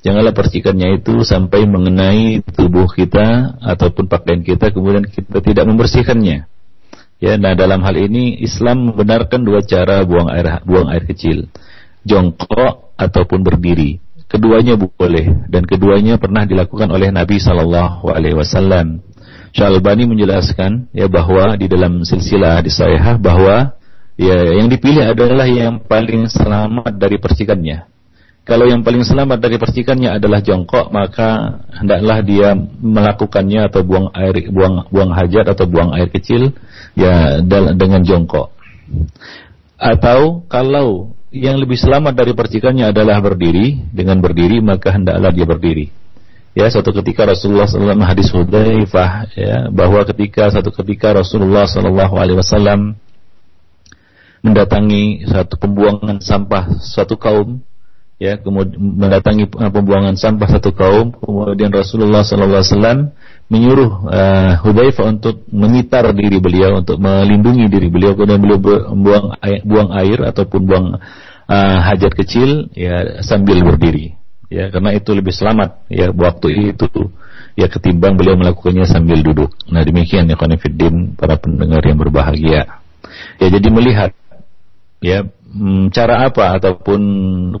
Janganlah 0.01 0.33
percikannya 0.33 0.97
itu 0.97 1.21
sampai 1.21 1.69
mengenai 1.69 2.41
tubuh 2.41 2.89
kita 2.89 3.57
ataupun 3.61 4.09
pakaian 4.09 4.41
kita, 4.41 4.73
kemudian 4.73 5.05
kita 5.05 5.45
tidak 5.45 5.65
membersihkannya. 5.69 6.49
Ya, 7.21 7.37
nah 7.37 7.53
dalam 7.53 7.85
hal 7.85 7.93
ini 8.01 8.41
Islam 8.41 8.89
membenarkan 8.89 9.45
dua 9.45 9.61
cara 9.61 10.01
buang 10.01 10.25
air 10.33 10.65
buang 10.65 10.89
air 10.89 11.05
kecil, 11.05 11.53
jongkok 12.01 12.97
ataupun 12.97 13.45
berdiri. 13.45 14.01
Keduanya 14.25 14.73
boleh 14.73 15.45
dan 15.45 15.69
keduanya 15.69 16.17
pernah 16.17 16.49
dilakukan 16.49 16.89
oleh 16.89 17.13
Nabi 17.13 17.37
Shallallahu 17.37 18.09
Alaihi 18.09 18.33
Wasallam. 18.33 19.05
Syalbani 19.53 20.09
menjelaskan 20.09 20.89
ya 20.95 21.05
bahwa 21.11 21.59
di 21.59 21.67
dalam 21.69 22.01
silsilah 22.07 22.63
di 22.63 22.71
Sahihah 22.73 23.21
bahwa 23.21 23.75
ya 24.17 24.55
yang 24.57 24.71
dipilih 24.71 25.13
adalah 25.13 25.45
yang 25.45 25.83
paling 25.83 26.25
selamat 26.25 26.95
dari 26.97 27.21
percikannya. 27.21 27.85
Kalau 28.41 28.65
yang 28.65 28.81
paling 28.81 29.05
selamat 29.05 29.37
dari 29.37 29.61
percikannya 29.61 30.17
adalah 30.17 30.41
jongkok, 30.41 30.89
maka 30.89 31.61
hendaklah 31.77 32.25
dia 32.25 32.57
melakukannya 32.81 33.69
atau 33.69 33.85
buang 33.85 34.09
air 34.17 34.49
buang 34.49 34.89
buang 34.89 35.13
hajat 35.13 35.45
atau 35.53 35.69
buang 35.69 35.93
air 35.93 36.09
kecil 36.09 36.49
ya 36.97 37.37
dengan 37.77 38.01
jongkok. 38.01 38.49
Atau 39.77 40.43
kalau 40.49 41.13
yang 41.29 41.61
lebih 41.61 41.77
selamat 41.77 42.17
dari 42.17 42.33
percikannya 42.33 42.89
adalah 42.89 43.21
berdiri, 43.21 43.87
dengan 43.93 44.17
berdiri 44.19 44.57
maka 44.59 44.89
hendaklah 44.89 45.31
dia 45.31 45.45
berdiri 45.45 46.01
ya 46.51 46.67
satu 46.67 46.91
ketika 46.99 47.23
Rasulullah 47.23 47.67
SAW 47.67 47.95
hadis 48.03 48.27
Hudzaifah 48.31 49.11
ya 49.35 49.57
bahwa 49.71 50.03
ketika 50.03 50.51
satu 50.51 50.71
ketika 50.75 51.15
Rasulullah 51.15 51.63
SAW 51.63 51.95
alaihi 51.95 52.39
wasallam 52.39 52.99
mendatangi 54.43 55.29
satu 55.29 55.55
pembuangan 55.55 56.19
sampah 56.19 56.81
suatu 56.81 57.15
kaum 57.15 57.63
ya 58.21 58.37
kemudian 58.37 58.77
mendatangi 58.77 59.49
pembuangan 59.49 60.13
sampah 60.13 60.45
satu 60.45 60.77
kaum 60.77 61.09
kemudian 61.09 61.73
Rasulullah 61.73 62.21
SAW 62.21 63.09
menyuruh 63.49 63.91
uh, 64.05 64.53
Hudzaifah 64.61 65.05
untuk 65.09 65.41
menyitar 65.49 66.13
diri 66.13 66.37
beliau 66.37 66.85
untuk 66.85 67.01
melindungi 67.01 67.65
diri 67.65 67.89
beliau 67.89 68.13
kemudian 68.13 68.37
beliau 68.37 68.61
buang 68.93 69.33
air, 69.41 69.65
buang 69.65 69.89
air 69.97 70.21
ataupun 70.21 70.59
buang 70.69 70.87
uh, 71.49 71.79
hajat 71.81 72.13
kecil 72.13 72.69
ya 72.77 73.25
sambil 73.25 73.65
berdiri 73.65 74.13
ya 74.53 74.69
karena 74.69 74.93
itu 74.93 75.17
lebih 75.17 75.33
selamat 75.33 75.89
ya 75.89 76.13
waktu 76.13 76.77
itu 76.77 76.85
ya 77.57 77.67
ketimbang 77.67 78.15
beliau 78.15 78.39
melakukannya 78.39 78.87
sambil 78.87 79.19
duduk. 79.19 79.51
Nah 79.67 79.83
demikian 79.83 80.29
ya 80.29 80.39
konfidin 80.39 81.15
para 81.19 81.35
pendengar 81.35 81.83
yang 81.83 81.99
berbahagia. 81.99 82.79
Ya 83.41 83.47
jadi 83.51 83.67
melihat 83.67 84.11
ya 85.03 85.27
hmm, 85.51 85.91
cara 85.91 86.25
apa 86.25 86.57
ataupun 86.57 87.01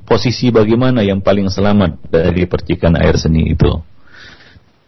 posisi 0.07 0.49
bagaimana 0.49 1.03
yang 1.03 1.19
paling 1.19 1.51
selamat 1.51 2.07
dari 2.07 2.47
percikan 2.47 2.95
air 2.95 3.19
seni 3.19 3.51
itu. 3.51 3.71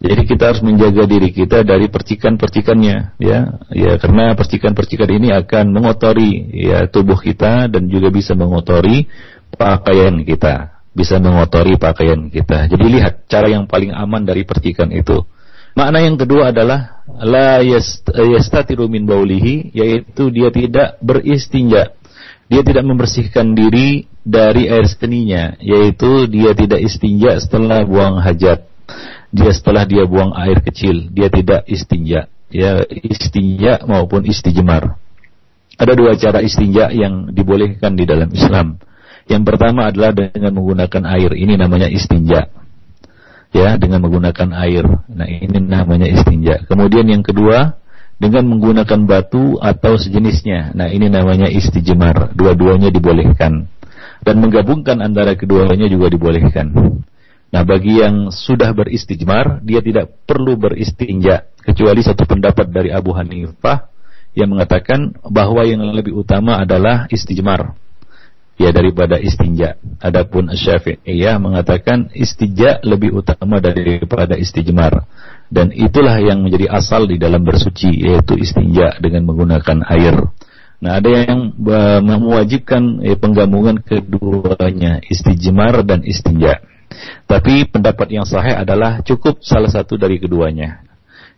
Jadi 0.04 0.28
kita 0.28 0.52
harus 0.52 0.60
menjaga 0.60 1.08
diri 1.08 1.32
kita 1.32 1.64
dari 1.64 1.88
percikan-percikannya, 1.88 3.16
ya, 3.24 3.56
ya 3.72 3.96
karena 3.96 4.36
percikan-percikan 4.36 5.08
ini 5.08 5.32
akan 5.32 5.72
mengotori 5.72 6.52
ya 6.52 6.92
tubuh 6.92 7.16
kita 7.16 7.72
dan 7.72 7.88
juga 7.88 8.12
bisa 8.12 8.36
mengotori 8.36 9.08
pakaian 9.56 10.20
kita 10.28 10.74
bisa 10.94 11.18
mengotori 11.18 11.76
pakaian 11.76 12.30
kita. 12.30 12.70
Jadi 12.70 12.86
lihat 12.86 13.26
cara 13.26 13.50
yang 13.50 13.66
paling 13.66 13.92
aman 13.92 14.24
dari 14.24 14.46
percikan 14.46 14.94
itu. 14.94 15.26
Makna 15.74 16.06
yang 16.06 16.22
kedua 16.22 16.54
adalah 16.54 17.02
la 17.18 17.58
yastatiru 17.66 18.86
min 18.86 19.10
baulihi 19.10 19.74
yaitu 19.74 20.30
dia 20.30 20.54
tidak 20.54 21.02
beristinja. 21.02 21.98
Dia 22.52 22.62
tidak 22.62 22.84
membersihkan 22.86 23.56
diri 23.56 24.08
dari 24.24 24.68
air 24.72 24.88
seninya, 24.88 25.56
yaitu 25.60 26.28
dia 26.28 26.56
tidak 26.56 26.80
istinja 26.84 27.40
setelah 27.40 27.84
buang 27.84 28.20
hajat. 28.20 28.68
Dia 29.34 29.52
setelah 29.52 29.84
dia 29.84 30.06
buang 30.06 30.36
air 30.38 30.62
kecil, 30.62 31.10
dia 31.10 31.28
tidak 31.32 31.66
istinja. 31.66 32.30
Ya 32.54 32.86
istinja 32.86 33.82
maupun 33.84 34.30
istijmar. 34.30 35.00
Ada 35.74 35.94
dua 35.98 36.14
cara 36.14 36.46
istinja 36.46 36.94
yang 36.94 37.34
dibolehkan 37.34 37.98
di 37.98 38.06
dalam 38.06 38.30
Islam. 38.30 38.78
Yang 39.26 39.44
pertama 39.50 39.90
adalah 39.90 40.14
dengan 40.14 40.54
menggunakan 40.54 41.04
air. 41.18 41.34
Ini 41.34 41.58
namanya 41.58 41.90
istinja. 41.90 42.52
Ya, 43.54 43.78
dengan 43.78 44.02
menggunakan 44.02 44.50
air. 44.66 44.86
Nah, 45.10 45.30
ini 45.30 45.62
namanya 45.62 46.10
istinja. 46.10 46.66
Kemudian 46.66 47.06
yang 47.06 47.22
kedua, 47.22 47.78
dengan 48.18 48.48
menggunakan 48.50 49.00
batu 49.06 49.58
atau 49.60 49.98
sejenisnya. 49.98 50.74
Nah, 50.74 50.90
ini 50.90 51.10
namanya 51.10 51.50
istijmar. 51.50 52.34
Dua-duanya 52.34 52.90
dibolehkan. 52.94 53.68
Dan 54.24 54.36
menggabungkan 54.40 55.04
antara 55.04 55.36
keduanya 55.36 55.92
juga 55.92 56.08
dibolehkan. 56.08 56.72
Nah, 57.54 57.62
bagi 57.62 58.02
yang 58.02 58.34
sudah 58.34 58.74
beristijmar, 58.74 59.62
dia 59.62 59.84
tidak 59.84 60.10
perlu 60.26 60.58
beristinja. 60.58 61.46
Kecuali 61.62 62.02
satu 62.02 62.26
pendapat 62.26 62.72
dari 62.72 62.90
Abu 62.90 63.14
Hanifah 63.14 63.94
yang 64.34 64.50
mengatakan 64.58 65.14
bahwa 65.30 65.62
yang 65.62 65.86
lebih 65.94 66.18
utama 66.18 66.58
adalah 66.58 67.06
istijmar 67.14 67.78
ya 68.58 68.70
daripada 68.74 69.18
istinja. 69.18 69.78
Adapun 70.02 70.50
Syafi'iyah 70.54 71.38
mengatakan 71.42 72.10
istinja 72.14 72.82
lebih 72.86 73.14
utama 73.14 73.58
daripada 73.62 74.38
istijmar. 74.38 75.06
Dan 75.54 75.70
itulah 75.70 76.18
yang 76.18 76.42
menjadi 76.42 76.74
asal 76.74 77.06
di 77.06 77.22
dalam 77.22 77.46
bersuci 77.46 77.94
yaitu 77.94 78.34
istinja 78.42 78.98
dengan 78.98 79.30
menggunakan 79.30 79.86
air. 79.86 80.18
Nah, 80.82 80.98
ada 80.98 81.10
yang 81.14 81.54
mewajibkan 82.02 83.06
eh, 83.06 83.14
penggabungan 83.14 83.86
keduanya, 83.86 84.98
istijmar 85.06 85.86
dan 85.86 86.02
istinja. 86.02 86.58
Tapi 87.30 87.70
pendapat 87.70 88.10
yang 88.10 88.26
sahih 88.26 88.58
adalah 88.58 89.06
cukup 89.06 89.46
salah 89.46 89.70
satu 89.70 89.94
dari 89.96 90.18
keduanya. 90.18 90.82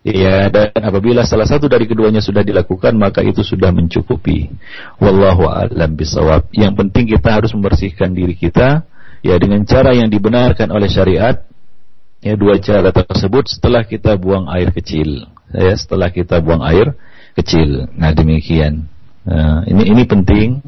Ya, 0.06 0.54
dan 0.54 0.70
apabila 0.86 1.26
salah 1.26 1.50
satu 1.50 1.66
dari 1.66 1.90
keduanya 1.90 2.22
sudah 2.22 2.46
dilakukan, 2.46 2.94
maka 2.94 3.26
itu 3.26 3.42
sudah 3.42 3.74
mencukupi. 3.74 4.54
Wallahu 5.02 5.50
a'lam 5.50 5.98
bisawab. 5.98 6.54
Yang 6.54 6.74
penting 6.78 7.06
kita 7.10 7.42
harus 7.42 7.50
membersihkan 7.58 8.14
diri 8.14 8.38
kita, 8.38 8.86
ya 9.26 9.36
dengan 9.42 9.66
cara 9.66 9.98
yang 9.98 10.14
dibenarkan 10.14 10.70
oleh 10.70 10.86
syariat 10.86 11.42
ya 12.26 12.34
dua 12.34 12.58
cara 12.58 12.90
tersebut 12.90 13.46
setelah 13.46 13.86
kita 13.86 14.18
buang 14.18 14.50
air 14.50 14.74
kecil. 14.74 15.30
Ya 15.54 15.78
setelah 15.78 16.10
kita 16.10 16.42
buang 16.42 16.66
air 16.66 16.98
kecil. 17.38 17.86
Nah 17.94 18.10
demikian. 18.18 18.90
Nah, 19.26 19.62
ini 19.70 19.94
ini 19.94 20.04
penting 20.10 20.66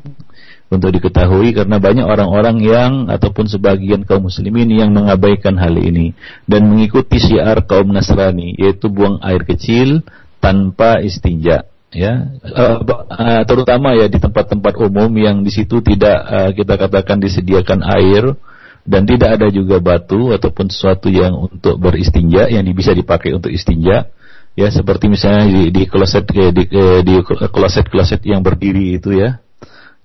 untuk 0.68 0.94
diketahui 0.94 1.56
karena 1.56 1.80
banyak 1.80 2.06
orang-orang 2.06 2.58
yang 2.62 2.92
ataupun 3.08 3.48
sebagian 3.48 4.04
kaum 4.04 4.28
muslimin 4.28 4.68
yang 4.68 4.92
mengabaikan 4.92 5.56
hal 5.58 5.74
ini 5.80 6.14
dan 6.46 6.68
mengikuti 6.68 7.18
syiar 7.18 7.64
kaum 7.66 7.90
Nasrani 7.90 8.54
yaitu 8.60 8.92
buang 8.92 9.18
air 9.26 9.42
kecil 9.48 10.06
tanpa 10.38 11.02
istinja. 11.02 11.66
Ya 11.88 12.36
uh, 12.44 12.84
uh, 12.84 13.42
terutama 13.48 13.96
ya 13.96 14.12
di 14.12 14.20
tempat-tempat 14.20 14.76
umum 14.76 15.08
yang 15.16 15.40
di 15.42 15.50
situ 15.56 15.80
tidak 15.80 16.52
kita 16.54 16.76
katakan 16.76 17.18
disediakan 17.24 17.80
air 17.82 18.36
dan 18.88 19.04
tidak 19.04 19.36
ada 19.36 19.48
juga 19.52 19.84
batu 19.84 20.32
ataupun 20.32 20.72
sesuatu 20.72 21.12
yang 21.12 21.36
untuk 21.36 21.76
beristinja 21.76 22.48
yang 22.48 22.64
bisa 22.72 22.96
dipakai 22.96 23.36
untuk 23.36 23.52
istinja. 23.52 24.08
Ya 24.58 24.74
seperti 24.74 25.12
misalnya 25.12 25.46
di, 25.46 25.70
di 25.70 25.84
kloset 25.86 26.26
di, 26.26 26.66
di, 27.06 27.16
kloset 27.28 27.86
kloset 27.92 28.24
yang 28.26 28.42
berdiri 28.42 28.98
itu 28.98 29.14
ya. 29.14 29.44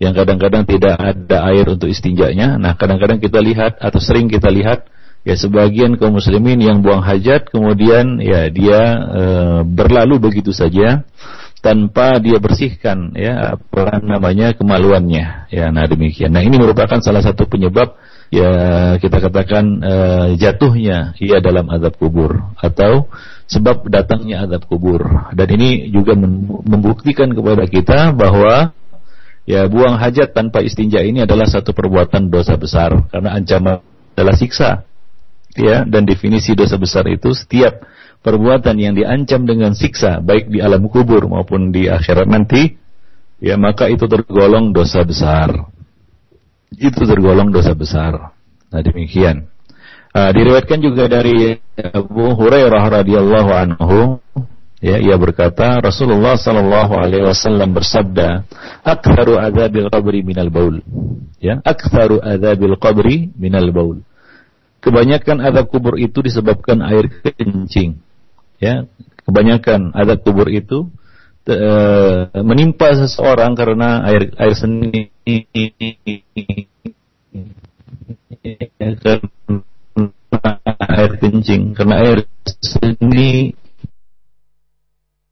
Yang 0.03 0.27
kadang-kadang 0.27 0.67
tidak 0.67 0.99
ada 0.99 1.39
air 1.55 1.65
untuk 1.71 1.87
istinjanya. 1.87 2.59
Nah, 2.59 2.75
kadang-kadang 2.75 3.23
kita 3.23 3.39
lihat 3.39 3.79
atau 3.79 4.03
sering 4.03 4.27
kita 4.27 4.51
lihat 4.51 4.91
ya 5.23 5.39
sebagian 5.39 5.95
kaum 5.95 6.19
muslimin 6.19 6.59
yang 6.59 6.83
buang 6.83 7.07
hajat 7.07 7.47
kemudian 7.55 8.19
ya 8.19 8.51
dia 8.51 8.81
e, 8.99 9.23
berlalu 9.63 10.19
begitu 10.19 10.51
saja 10.51 11.07
tanpa 11.63 12.19
dia 12.19 12.43
bersihkan 12.43 13.15
ya 13.15 13.55
apa 13.55 14.03
namanya 14.03 14.51
kemaluannya. 14.53 15.47
Ya 15.49 15.71
nah 15.71 15.87
demikian. 15.87 16.35
Nah 16.35 16.43
ini 16.43 16.59
merupakan 16.59 16.99
salah 16.99 17.23
satu 17.23 17.47
penyebab 17.47 17.95
ya 18.35 18.51
kita 18.99 19.23
katakan 19.23 19.65
e, 19.79 19.95
jatuhnya 20.43 21.15
ia 21.23 21.39
dalam 21.39 21.71
azab 21.71 21.95
kubur 22.03 22.51
atau 22.59 23.07
sebab 23.47 23.87
datangnya 23.87 24.43
azab 24.43 24.67
kubur. 24.67 25.07
Dan 25.39 25.49
ini 25.55 25.87
juga 25.95 26.19
membuktikan 26.67 27.31
kepada 27.31 27.65
kita 27.71 28.11
bahwa 28.11 28.75
ya 29.47 29.71
buang 29.71 30.03
hajat 30.03 30.35
tanpa 30.35 30.67
istinja 30.67 30.99
ini 31.07 31.23
adalah 31.23 31.47
satu 31.47 31.71
perbuatan 31.71 32.27
dosa 32.27 32.59
besar. 32.59 33.07
Karena 33.15 33.39
ancaman 33.39 33.79
adalah 34.19 34.35
siksa. 34.35 34.83
Ya 35.55 35.87
dan 35.87 36.11
definisi 36.11 36.59
dosa 36.59 36.75
besar 36.75 37.07
itu 37.07 37.31
setiap 37.39 37.87
perbuatan 38.23 38.79
yang 38.79 38.95
diancam 38.95 39.45
dengan 39.45 39.75
siksa 39.75 40.23
baik 40.23 40.49
di 40.49 40.63
alam 40.63 40.87
kubur 40.87 41.27
maupun 41.27 41.75
di 41.75 41.91
akhirat 41.91 42.31
nanti 42.31 42.79
ya 43.43 43.59
maka 43.59 43.91
itu 43.91 44.07
tergolong 44.07 44.71
dosa 44.71 45.03
besar 45.03 45.67
itu 46.73 47.03
tergolong 47.03 47.51
dosa 47.51 47.75
besar 47.75 48.33
nah 48.71 48.81
demikian 48.81 49.51
uh, 50.15 50.31
diriwayatkan 50.31 50.79
juga 50.81 51.11
dari 51.11 51.59
Abu 51.77 52.33
Hurairah 52.39 53.03
radhiyallahu 53.03 53.51
anhu 53.51 54.23
Ya, 54.83 54.99
ia 54.99 55.15
berkata 55.15 55.79
Rasulullah 55.79 56.35
sallallahu 56.35 56.99
alaihi 56.99 57.23
wasallam 57.23 57.71
bersabda, 57.71 58.43
"Aktsaru 58.83 59.39
adzabil 59.39 59.87
qabri 59.87 60.27
minal 60.27 60.51
baul." 60.51 60.83
Ya, 61.39 61.63
aktsaru 61.63 62.19
adzabil 62.19 62.75
qabri 62.83 63.31
minal 63.39 63.71
baul. 63.71 64.03
Kebanyakan 64.83 65.39
azab 65.39 65.71
kubur 65.71 65.95
itu 65.95 66.19
disebabkan 66.19 66.83
air 66.83 67.07
kencing. 67.07 68.03
Ya, 68.63 68.87
kebanyakan 69.27 69.91
azab 69.91 70.23
kubur 70.23 70.47
itu 70.47 70.87
uh, 71.51 72.31
menimpa 72.47 72.95
seseorang 72.95 73.59
karena 73.59 74.07
air 74.07 74.31
air 74.39 74.55
seni. 74.55 75.11
Karena 78.79 79.19
air 80.79 81.11
kencing, 81.19 81.75
karena 81.75 81.95
air 82.07 82.19
seni 82.63 83.59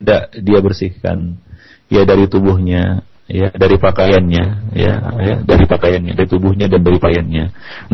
tidak 0.03 0.23
dia 0.43 0.59
bersihkan. 0.59 1.39
Ya 1.87 2.03
dari 2.03 2.27
tubuhnya 2.27 3.07
ya 3.31 3.49
dari 3.55 3.79
pakaiannya 3.79 4.45
ya, 4.75 4.95
ya 5.23 5.35
dari 5.47 5.65
pakaiannya 5.65 6.13
dari 6.19 6.29
tubuhnya 6.29 6.67
dan 6.67 6.83
dari 6.83 6.99
pakaiannya. 6.99 7.45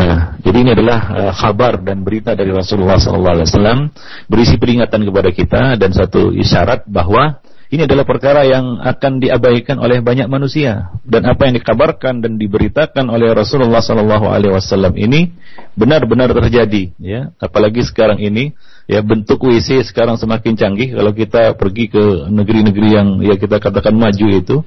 Nah 0.00 0.40
jadi 0.40 0.56
ini 0.56 0.70
adalah 0.72 1.00
uh, 1.12 1.32
kabar 1.36 1.78
dan 1.84 2.00
berita 2.00 2.32
dari 2.32 2.50
Rasulullah 2.50 2.96
SAW 2.96 3.92
berisi 4.26 4.56
peringatan 4.56 5.04
kepada 5.04 5.30
kita 5.30 5.62
dan 5.76 5.92
satu 5.92 6.32
isyarat 6.32 6.88
bahwa 6.88 7.44
ini 7.66 7.82
adalah 7.82 8.06
perkara 8.06 8.46
yang 8.46 8.78
akan 8.78 9.18
diabaikan 9.18 9.82
oleh 9.82 9.98
banyak 9.98 10.30
manusia. 10.30 10.94
Dan 11.02 11.26
apa 11.26 11.50
yang 11.50 11.58
dikabarkan 11.58 12.22
dan 12.22 12.38
diberitakan 12.38 13.10
oleh 13.10 13.34
Rasulullah 13.34 13.82
SAW 13.82 14.94
ini 14.94 15.34
benar-benar 15.74 16.30
terjadi 16.30 16.94
ya. 17.02 17.34
Apalagi 17.42 17.82
sekarang 17.82 18.22
ini 18.22 18.54
ya 18.86 19.02
bentuk 19.02 19.42
WC 19.42 19.82
sekarang 19.82 20.14
semakin 20.14 20.54
canggih. 20.54 20.94
Kalau 20.94 21.10
kita 21.10 21.58
pergi 21.58 21.90
ke 21.90 22.30
negeri-negeri 22.30 22.88
yang 22.94 23.08
ya 23.26 23.34
kita 23.34 23.58
katakan 23.58 23.98
maju 23.98 24.26
itu 24.30 24.62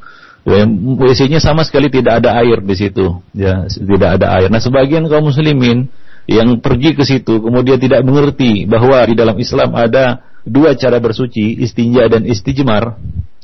WC-nya 0.48 1.44
sama 1.44 1.68
sekali 1.68 1.92
tidak 1.92 2.24
ada 2.24 2.40
air 2.40 2.64
di 2.64 2.76
situ. 2.76 3.20
Ya 3.36 3.68
tidak 3.68 4.20
ada 4.20 4.40
air. 4.40 4.48
Nah 4.48 4.64
sebagian 4.64 5.06
kaum 5.12 5.28
muslimin 5.28 5.92
yang 6.30 6.62
pergi 6.62 6.94
ke 6.94 7.04
situ 7.04 7.42
kemudian 7.42 7.82
tidak 7.82 8.06
mengerti 8.06 8.70
bahwa 8.70 9.02
di 9.04 9.18
dalam 9.18 9.36
Islam 9.36 9.74
ada 9.74 10.22
dua 10.46 10.78
cara 10.78 11.02
bersuci 11.02 11.60
istinja 11.60 12.08
dan 12.08 12.24
istijmar. 12.24 12.96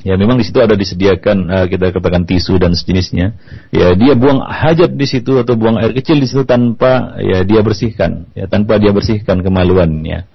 Ya 0.05 0.13
memang 0.21 0.37
di 0.37 0.45
situ 0.45 0.61
ada 0.61 0.77
disediakan 0.77 1.37
uh, 1.49 1.65
kita 1.65 1.89
katakan 1.89 2.29
tisu 2.29 2.61
dan 2.61 2.77
sejenisnya. 2.77 3.33
Ya 3.73 3.97
dia 3.97 4.13
buang 4.13 4.37
hajat 4.37 4.93
di 4.93 5.05
situ 5.09 5.41
atau 5.41 5.57
buang 5.57 5.81
air 5.81 5.97
kecil 5.97 6.21
di 6.21 6.29
situ 6.29 6.45
tanpa 6.45 7.17
ya 7.17 7.41
dia 7.41 7.65
bersihkan. 7.65 8.29
Ya 8.37 8.45
tanpa 8.45 8.77
dia 8.77 8.93
bersihkan 8.93 9.41
kemaluannya. 9.41 10.29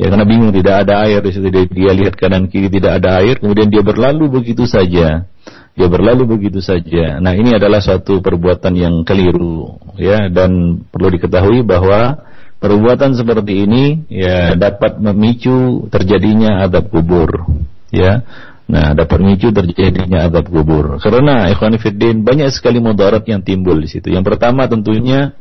Ya 0.00 0.06
karena 0.10 0.26
bingung 0.26 0.50
tidak 0.50 0.82
ada 0.82 1.06
air 1.06 1.22
di 1.22 1.30
situ. 1.30 1.46
Dia, 1.54 1.64
dia 1.70 1.92
lihat 1.94 2.18
kanan 2.18 2.50
kiri 2.50 2.66
tidak 2.66 2.98
ada 2.98 3.22
air, 3.22 3.38
kemudian 3.38 3.70
dia 3.70 3.86
berlalu 3.86 4.42
begitu 4.42 4.66
saja. 4.66 5.30
Dia 5.72 5.88
berlalu 5.88 6.36
begitu 6.36 6.60
saja. 6.60 7.16
Nah, 7.16 7.32
ini 7.32 7.56
adalah 7.56 7.80
suatu 7.80 8.20
perbuatan 8.20 8.76
yang 8.76 8.94
keliru 9.08 9.80
ya 9.96 10.28
dan 10.28 10.84
perlu 10.92 11.08
diketahui 11.16 11.64
bahwa 11.64 12.20
perbuatan 12.60 13.16
seperti 13.16 13.64
ini 13.64 14.04
ya 14.12 14.52
dapat 14.52 15.00
memicu 15.00 15.88
terjadinya 15.88 16.68
adab 16.68 16.92
kubur. 16.92 17.48
Ya. 17.88 18.20
Nah, 18.68 18.92
dapat 18.92 19.20
memicu 19.24 19.48
terjadinya 19.48 20.28
adab 20.28 20.52
kubur. 20.52 21.00
Karena 21.00 21.48
ikhwan 21.48 21.76
banyak 22.20 22.48
sekali 22.52 22.76
mudarat 22.76 23.24
yang 23.24 23.40
timbul 23.40 23.80
di 23.80 23.88
situ. 23.88 24.12
Yang 24.12 24.28
pertama 24.28 24.68
tentunya 24.68 25.32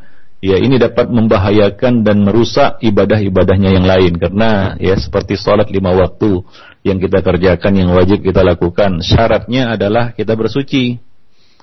ya 0.41 0.57
ini 0.57 0.81
dapat 0.81 1.07
membahayakan 1.13 2.01
dan 2.01 2.25
merusak 2.25 2.81
ibadah-ibadahnya 2.81 3.69
yang 3.77 3.85
lain. 3.85 4.17
Karena 4.17 4.75
ya 4.81 4.97
seperti 4.97 5.37
sholat 5.37 5.69
lima 5.69 5.93
waktu 5.93 6.41
yang 6.81 6.97
kita 6.97 7.21
kerjakan 7.21 7.73
yang 7.77 7.89
wajib 7.93 8.25
kita 8.25 8.41
lakukan. 8.41 8.99
Syaratnya 9.05 9.77
adalah 9.77 10.11
kita 10.17 10.33
bersuci. 10.33 10.97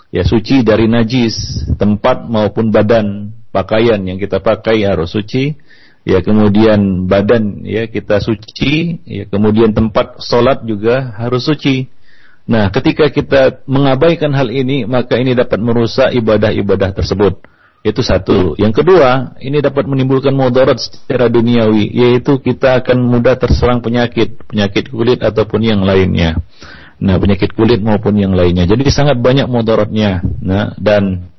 Ya 0.09 0.25
suci 0.25 0.64
dari 0.64 0.88
najis 0.88 1.69
tempat 1.77 2.25
maupun 2.31 2.73
badan. 2.73 3.35
Pakaian 3.53 3.99
yang 4.07 4.17
kita 4.17 4.38
pakai 4.38 4.87
harus 4.87 5.12
suci. 5.12 5.59
Ya 6.07 6.25
kemudian 6.25 7.11
badan 7.11 7.67
ya 7.67 7.91
kita 7.91 8.23
suci. 8.23 9.03
Ya 9.05 9.27
kemudian 9.27 9.75
tempat 9.75 10.23
sholat 10.23 10.62
juga 10.64 11.12
harus 11.19 11.45
suci. 11.45 11.91
Nah 12.49 12.73
ketika 12.73 13.12
kita 13.12 13.61
mengabaikan 13.69 14.33
hal 14.33 14.49
ini 14.49 14.88
maka 14.88 15.21
ini 15.21 15.37
dapat 15.37 15.61
merusak 15.61 16.17
ibadah-ibadah 16.17 16.97
tersebut 16.97 17.45
itu 17.87 18.03
satu. 18.03 18.59
Yang 18.59 18.83
kedua, 18.83 19.38
ini 19.38 19.62
dapat 19.62 19.87
menimbulkan 19.87 20.35
mudarat 20.35 20.83
secara 20.83 21.31
duniawi, 21.31 21.87
yaitu 21.95 22.43
kita 22.43 22.83
akan 22.83 23.07
mudah 23.07 23.38
terserang 23.38 23.79
penyakit, 23.79 24.35
penyakit 24.51 24.91
kulit 24.91 25.23
ataupun 25.23 25.62
yang 25.62 25.81
lainnya. 25.87 26.43
Nah, 26.99 27.14
penyakit 27.23 27.55
kulit 27.55 27.79
maupun 27.79 28.19
yang 28.19 28.35
lainnya. 28.35 28.67
Jadi 28.67 28.91
sangat 28.91 29.23
banyak 29.23 29.47
mudaratnya. 29.47 30.27
Nah, 30.43 30.75
dan 30.75 31.31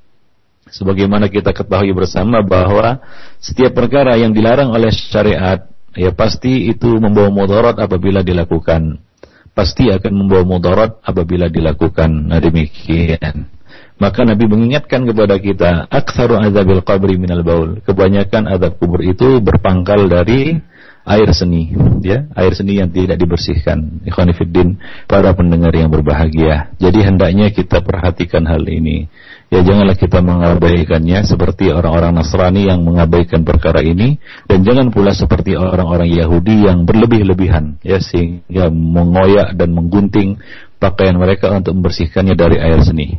sebagaimana 0.72 1.28
kita 1.28 1.52
ketahui 1.52 1.92
bersama 1.92 2.40
bahwa 2.40 3.04
setiap 3.44 3.76
perkara 3.76 4.16
yang 4.16 4.32
dilarang 4.32 4.72
oleh 4.72 4.88
syariat, 4.96 5.68
ya 5.92 6.16
pasti 6.16 6.72
itu 6.72 6.96
membawa 7.04 7.28
mudarat 7.28 7.76
apabila 7.76 8.24
dilakukan. 8.24 9.04
Pasti 9.52 9.92
akan 9.92 10.14
membawa 10.16 10.48
mudarat 10.48 11.04
apabila 11.04 11.52
dilakukan. 11.52 12.32
Nah, 12.32 12.40
demikian. 12.40 13.59
Maka 14.00 14.24
Nabi 14.24 14.48
mengingatkan 14.48 15.04
kepada 15.04 15.36
kita, 15.36 15.72
aktsaru 15.92 16.40
azabil 16.40 16.80
qabri 16.88 17.20
minal 17.20 17.44
baul. 17.44 17.84
Kebanyakan 17.84 18.48
azab 18.48 18.80
kubur 18.80 19.04
itu 19.04 19.44
berpangkal 19.44 20.08
dari 20.08 20.56
air 21.04 21.30
seni, 21.36 21.76
ya, 22.00 22.32
air 22.32 22.56
seni 22.56 22.80
yang 22.80 22.96
tidak 22.96 23.20
dibersihkan. 23.20 24.00
Ikhwanifiddin, 24.08 24.80
para 25.04 25.36
pendengar 25.36 25.76
yang 25.76 25.92
berbahagia. 25.92 26.72
Jadi 26.80 27.00
hendaknya 27.04 27.52
kita 27.52 27.84
perhatikan 27.84 28.48
hal 28.48 28.64
ini. 28.72 29.12
Ya 29.50 29.66
janganlah 29.66 29.98
kita 29.98 30.22
mengabaikannya 30.22 31.26
seperti 31.26 31.74
orang-orang 31.74 32.22
Nasrani 32.22 32.70
yang 32.70 32.86
mengabaikan 32.86 33.42
perkara 33.42 33.82
ini 33.82 34.22
dan 34.46 34.62
jangan 34.62 34.94
pula 34.94 35.10
seperti 35.10 35.58
orang-orang 35.58 36.06
Yahudi 36.06 36.70
yang 36.70 36.86
berlebih-lebihan 36.86 37.82
ya 37.82 37.98
sehingga 37.98 38.70
mengoyak 38.70 39.58
dan 39.58 39.74
menggunting 39.74 40.38
pakaian 40.78 41.18
mereka 41.18 41.50
untuk 41.50 41.74
membersihkannya 41.82 42.38
dari 42.38 42.62
air 42.62 42.78
seni. 42.86 43.18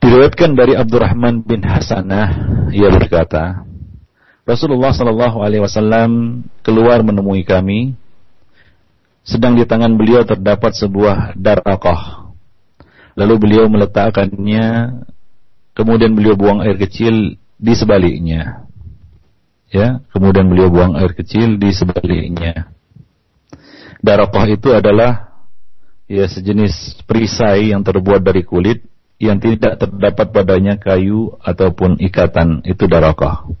Diriwayatkan 0.00 0.56
dari 0.56 0.72
Abdurrahman 0.80 1.44
bin 1.44 1.60
Hasanah, 1.60 2.28
ia 2.72 2.88
berkata, 2.88 3.68
Rasulullah 4.48 4.96
Shallallahu 4.96 5.44
Alaihi 5.44 5.60
Wasallam 5.60 6.42
keluar 6.64 7.04
menemui 7.04 7.44
kami. 7.44 7.92
Sedang 9.20 9.60
di 9.60 9.68
tangan 9.68 9.92
beliau 10.00 10.24
terdapat 10.24 10.72
sebuah 10.72 11.36
darakoh. 11.36 12.32
Lalu 13.12 13.34
beliau 13.36 13.68
meletakkannya, 13.68 14.98
kemudian 15.76 16.16
beliau 16.16 16.32
buang 16.32 16.64
air 16.64 16.80
kecil 16.80 17.36
di 17.60 17.72
sebaliknya. 17.76 18.64
Ya, 19.68 20.00
kemudian 20.16 20.48
beliau 20.48 20.72
buang 20.72 20.96
air 20.96 21.12
kecil 21.12 21.60
di 21.60 21.70
sebaliknya. 21.76 22.72
Darakoh 24.00 24.48
itu 24.48 24.72
adalah 24.72 25.44
ya 26.08 26.24
sejenis 26.24 27.04
perisai 27.04 27.76
yang 27.76 27.84
terbuat 27.84 28.24
dari 28.24 28.42
kulit 28.42 28.82
yang 29.20 29.36
tidak 29.36 29.76
terdapat 29.76 30.32
padanya 30.32 30.80
kayu 30.80 31.36
ataupun 31.44 32.00
ikatan 32.00 32.64
itu 32.64 32.88
darakoh. 32.88 33.52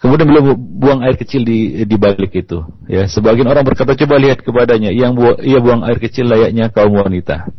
Kemudian 0.00 0.28
beliau 0.28 0.56
buang 0.56 1.04
air 1.04 1.20
kecil 1.20 1.44
di 1.44 1.84
di 1.84 1.96
balik 2.00 2.32
itu. 2.32 2.64
Ya, 2.88 3.04
sebagian 3.04 3.48
orang 3.48 3.64
berkata 3.68 3.92
coba 3.92 4.16
lihat 4.16 4.40
kepadanya, 4.40 4.92
yang 4.92 5.12
bu, 5.12 5.36
ia 5.44 5.60
buang 5.60 5.84
air 5.84 6.00
kecil 6.00 6.28
layaknya 6.28 6.72
kaum 6.72 6.96
wanita. 6.96 7.52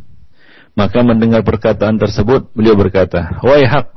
Maka 0.74 1.02
mendengar 1.02 1.42
perkataan 1.42 1.98
tersebut, 1.98 2.50
beliau 2.54 2.78
berkata, 2.78 3.42
"Wahai 3.42 3.66
hak, 3.66 3.90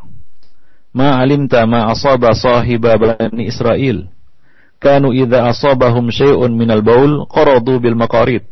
ma 0.94 1.22
alimta 1.22 1.66
ma 1.70 1.90
asaba 1.94 2.34
sahiba 2.34 2.98
bani 2.98 3.46
Israel. 3.46 4.10
Kanu 4.82 5.14
idza 5.14 5.46
asabahum 5.46 6.10
syai'un 6.10 6.50
minal 6.54 6.82
baul 6.82 7.30
qaradu 7.30 7.78
bil 7.78 7.94
maqarid. 7.94 8.50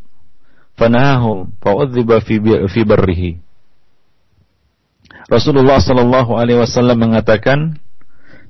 Fanahahum 0.78 1.54
fa'udhiba 1.62 2.22
fi 2.22 2.38
fi 2.70 2.82
barrihi." 2.86 3.49
Rasulullah 5.30 5.78
sallallahu 5.78 6.36
alaihi 6.36 6.58
wasallam 6.58 6.98
mengatakan, 7.00 7.78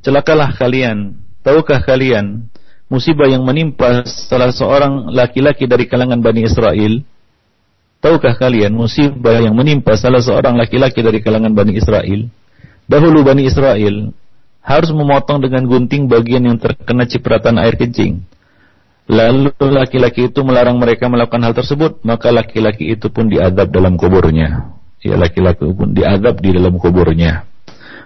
"Celakalah 0.02 0.56
kalian 0.56 1.20
Tahukah 1.40 1.80
kalian 1.80 2.52
musibah 2.92 3.24
yang 3.32 3.48
menimpa 3.48 4.04
salah 4.04 4.52
seorang 4.52 5.08
laki-laki 5.08 5.64
dari 5.72 5.88
kalangan 5.88 6.20
Bani 6.20 6.44
Israel? 6.44 7.00
Tahukah 8.04 8.36
kalian 8.36 8.76
musibah 8.76 9.40
yang 9.40 9.56
menimpa 9.56 9.96
salah 9.96 10.20
seorang 10.20 10.60
laki-laki 10.60 11.00
dari 11.00 11.24
kalangan 11.24 11.56
Bani 11.56 11.80
Israel? 11.80 12.28
Dahulu 12.92 13.24
Bani 13.24 13.48
Israel 13.48 14.12
harus 14.60 14.92
memotong 14.92 15.40
dengan 15.40 15.64
gunting 15.64 16.12
bagian 16.12 16.44
yang 16.44 16.60
terkena 16.60 17.08
cipratan 17.08 17.56
air 17.56 17.80
kencing. 17.80 18.20
Lalu 19.10 19.56
laki-laki 19.58 20.30
itu 20.30 20.44
melarang 20.44 20.78
mereka 20.78 21.08
melakukan 21.08 21.42
hal 21.42 21.56
tersebut, 21.56 22.04
maka 22.06 22.30
laki-laki 22.30 22.94
itu 22.94 23.08
pun 23.10 23.32
diadab 23.32 23.72
dalam 23.72 23.96
kuburnya. 23.96 24.79
Ya 25.00 25.16
laki-laki 25.16 25.64
pun 25.72 25.96
diadab 25.96 26.44
di 26.44 26.52
dalam 26.52 26.76
kuburnya. 26.76 27.48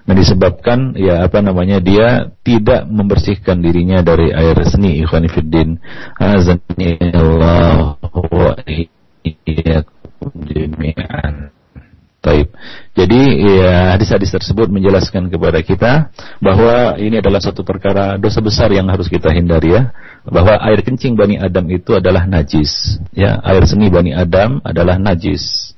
Nah 0.04 0.16
disebabkan 0.20 1.00
ya 1.00 1.24
apa 1.24 1.40
namanya 1.40 1.80
dia 1.80 2.28
tidak 2.44 2.84
membersihkan 2.92 3.64
dirinya 3.64 4.04
dari 4.04 4.36
air 4.36 4.60
seni 4.68 5.00
ikhwan 5.00 5.32
fiddin. 5.32 5.80
Wa 6.20 6.38
jami'an. 10.44 11.52
Taib. 12.24 12.56
Jadi 12.96 13.22
ya 13.44 14.00
hadis-hadis 14.00 14.32
tersebut 14.32 14.72
menjelaskan 14.72 15.28
kepada 15.28 15.60
kita 15.60 16.08
bahwa 16.40 16.96
ini 16.96 17.20
adalah 17.20 17.44
satu 17.44 17.68
perkara 17.68 18.16
dosa 18.16 18.40
besar 18.40 18.72
yang 18.72 18.88
harus 18.88 19.12
kita 19.12 19.28
hindari 19.36 19.76
ya. 19.76 19.92
Bahwa 20.24 20.56
air 20.64 20.80
kencing 20.88 21.20
Bani 21.20 21.36
Adam 21.36 21.68
itu 21.68 22.00
adalah 22.00 22.24
najis. 22.24 22.96
Ya, 23.12 23.44
air 23.44 23.68
seni 23.68 23.92
Bani 23.92 24.16
Adam 24.16 24.64
adalah 24.64 24.96
najis. 24.96 25.76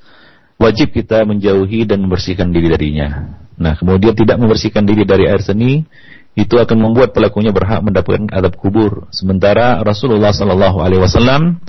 Wajib 0.56 0.96
kita 0.96 1.24
menjauhi 1.28 1.84
dan 1.84 2.00
membersihkan 2.00 2.48
diri 2.48 2.72
darinya. 2.72 3.36
Nah, 3.60 3.76
kemudian 3.76 4.16
tidak 4.16 4.40
membersihkan 4.40 4.88
diri 4.88 5.04
dari 5.04 5.28
air 5.28 5.40
seni 5.44 5.84
itu 6.36 6.56
akan 6.56 6.76
membuat 6.76 7.16
pelakunya 7.16 7.52
berhak 7.52 7.80
mendapatkan 7.80 8.28
adab 8.32 8.56
kubur. 8.60 9.08
Sementara 9.12 9.80
Rasulullah 9.80 10.32
Sallallahu 10.32 10.80
Alaihi 10.80 11.00
Wasallam 11.00 11.60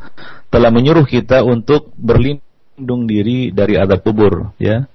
telah 0.52 0.72
menyuruh 0.72 1.08
kita 1.08 1.44
untuk 1.44 1.92
berlindung 1.96 3.08
diri 3.08 3.52
dari 3.52 3.80
adab 3.80 4.04
kubur. 4.04 4.52
Ya, 4.60 4.88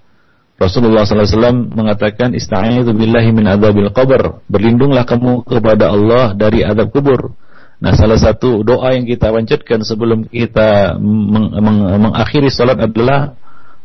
Rasulullah 0.62 1.02
SAW 1.02 1.74
mengatakan 1.74 2.38
Istaizu 2.38 2.94
billahi 2.94 3.34
min 3.34 3.50
adabil 3.50 3.90
qabr 3.90 4.46
Berlindunglah 4.46 5.02
kamu 5.02 5.42
kepada 5.42 5.90
Allah 5.90 6.38
dari 6.38 6.62
adab 6.62 6.94
kubur 6.94 7.34
Nah 7.82 7.98
salah 7.98 8.14
satu 8.14 8.62
doa 8.62 8.94
yang 8.94 9.02
kita 9.02 9.34
panjatkan 9.34 9.82
sebelum 9.82 10.30
kita 10.30 10.94
meng 11.02 11.50
meng 11.50 11.78
mengakhiri 11.98 12.46
salat 12.46 12.78
adalah 12.78 13.34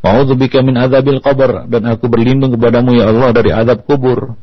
A'udzubika 0.07 0.63
min 0.63 0.79
adzabil 0.79 1.19
qabr 1.19 1.67
dan 1.67 1.83
aku 1.91 2.07
berlindung 2.07 2.55
kepadamu 2.55 2.95
ya 2.95 3.11
Allah 3.11 3.29
dari 3.35 3.51
azab 3.51 3.83
kubur. 3.83 4.39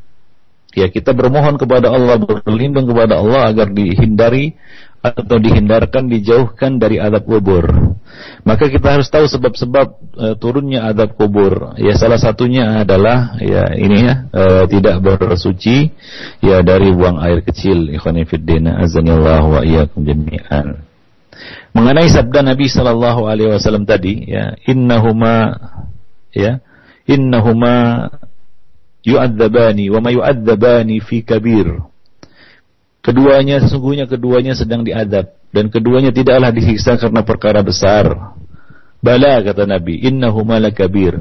Ya 0.74 0.90
kita 0.90 1.14
bermohon 1.14 1.54
kepada 1.56 1.88
Allah 1.88 2.18
berlindung 2.18 2.90
kepada 2.90 3.22
Allah 3.22 3.48
agar 3.48 3.70
dihindari 3.70 4.58
atau 5.04 5.36
dihindarkan 5.36 6.08
dijauhkan 6.08 6.80
dari 6.80 6.96
azab 6.96 7.28
kubur. 7.28 7.68
Maka 8.42 8.72
kita 8.72 8.96
harus 8.96 9.12
tahu 9.12 9.28
sebab-sebab 9.28 9.86
e, 10.16 10.26
turunnya 10.40 10.88
azab 10.88 11.12
kubur. 11.14 11.76
Ya 11.76 11.92
salah 11.94 12.16
satunya 12.16 12.80
adalah 12.80 13.36
ya 13.36 13.68
ini 13.76 13.98
ya 14.00 14.14
e, 14.32 14.42
tidak 14.72 15.04
bersuci 15.04 15.92
ya 16.40 16.64
dari 16.64 16.88
buang 16.96 17.20
air 17.20 17.44
kecil. 17.44 17.92
Ikhwan 17.92 18.24
fillah 18.24 18.80
azanillahu 18.80 19.46
wa 19.54 19.60
iyyakum 19.60 20.08
jami'an. 20.08 20.93
Mengenai 21.74 22.06
sabda 22.08 22.40
Nabi 22.42 22.70
Shallallahu 22.70 23.26
Alaihi 23.26 23.50
Wasallam 23.50 23.84
tadi, 23.84 24.30
ya, 24.30 24.54
innahuma, 24.64 25.54
ya, 26.30 26.62
innahuma 27.04 28.08
yu'adzabani 29.04 29.92
wa 29.92 30.00
ma 30.00 30.10
yu'adzabani 30.10 31.02
fi 31.04 31.20
kabir. 31.20 31.82
Keduanya 33.04 33.60
sesungguhnya 33.60 34.08
keduanya 34.08 34.56
sedang 34.56 34.80
diadab 34.80 35.36
dan 35.52 35.68
keduanya 35.68 36.08
tidaklah 36.08 36.48
disiksa 36.48 36.96
karena 36.96 37.20
perkara 37.20 37.60
besar. 37.60 38.32
Bala 39.04 39.44
kata 39.44 39.68
Nabi, 39.68 40.00
innahuma 40.00 40.56
lakabir. 40.56 41.20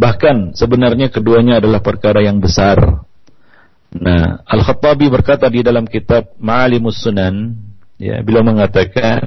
Bahkan 0.00 0.56
sebenarnya 0.56 1.12
keduanya 1.12 1.60
adalah 1.60 1.84
perkara 1.84 2.24
yang 2.24 2.40
besar. 2.40 3.04
Nah, 3.94 4.42
Al-Khattabi 4.42 5.06
berkata 5.06 5.46
di 5.46 5.62
dalam 5.62 5.86
kitab 5.86 6.34
Ma'alimus 6.40 6.98
Sunan, 6.98 7.54
Ya, 7.94 8.18
beliau 8.26 8.42
mengatakan 8.42 9.22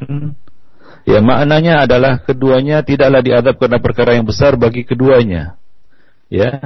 ya 1.08 1.24
maknanya 1.24 1.88
adalah 1.88 2.20
keduanya 2.20 2.84
tidaklah 2.84 3.24
diadab 3.24 3.56
karena 3.56 3.80
perkara 3.80 4.12
yang 4.20 4.28
besar 4.28 4.60
bagi 4.60 4.84
keduanya. 4.84 5.56
Ya. 6.28 6.60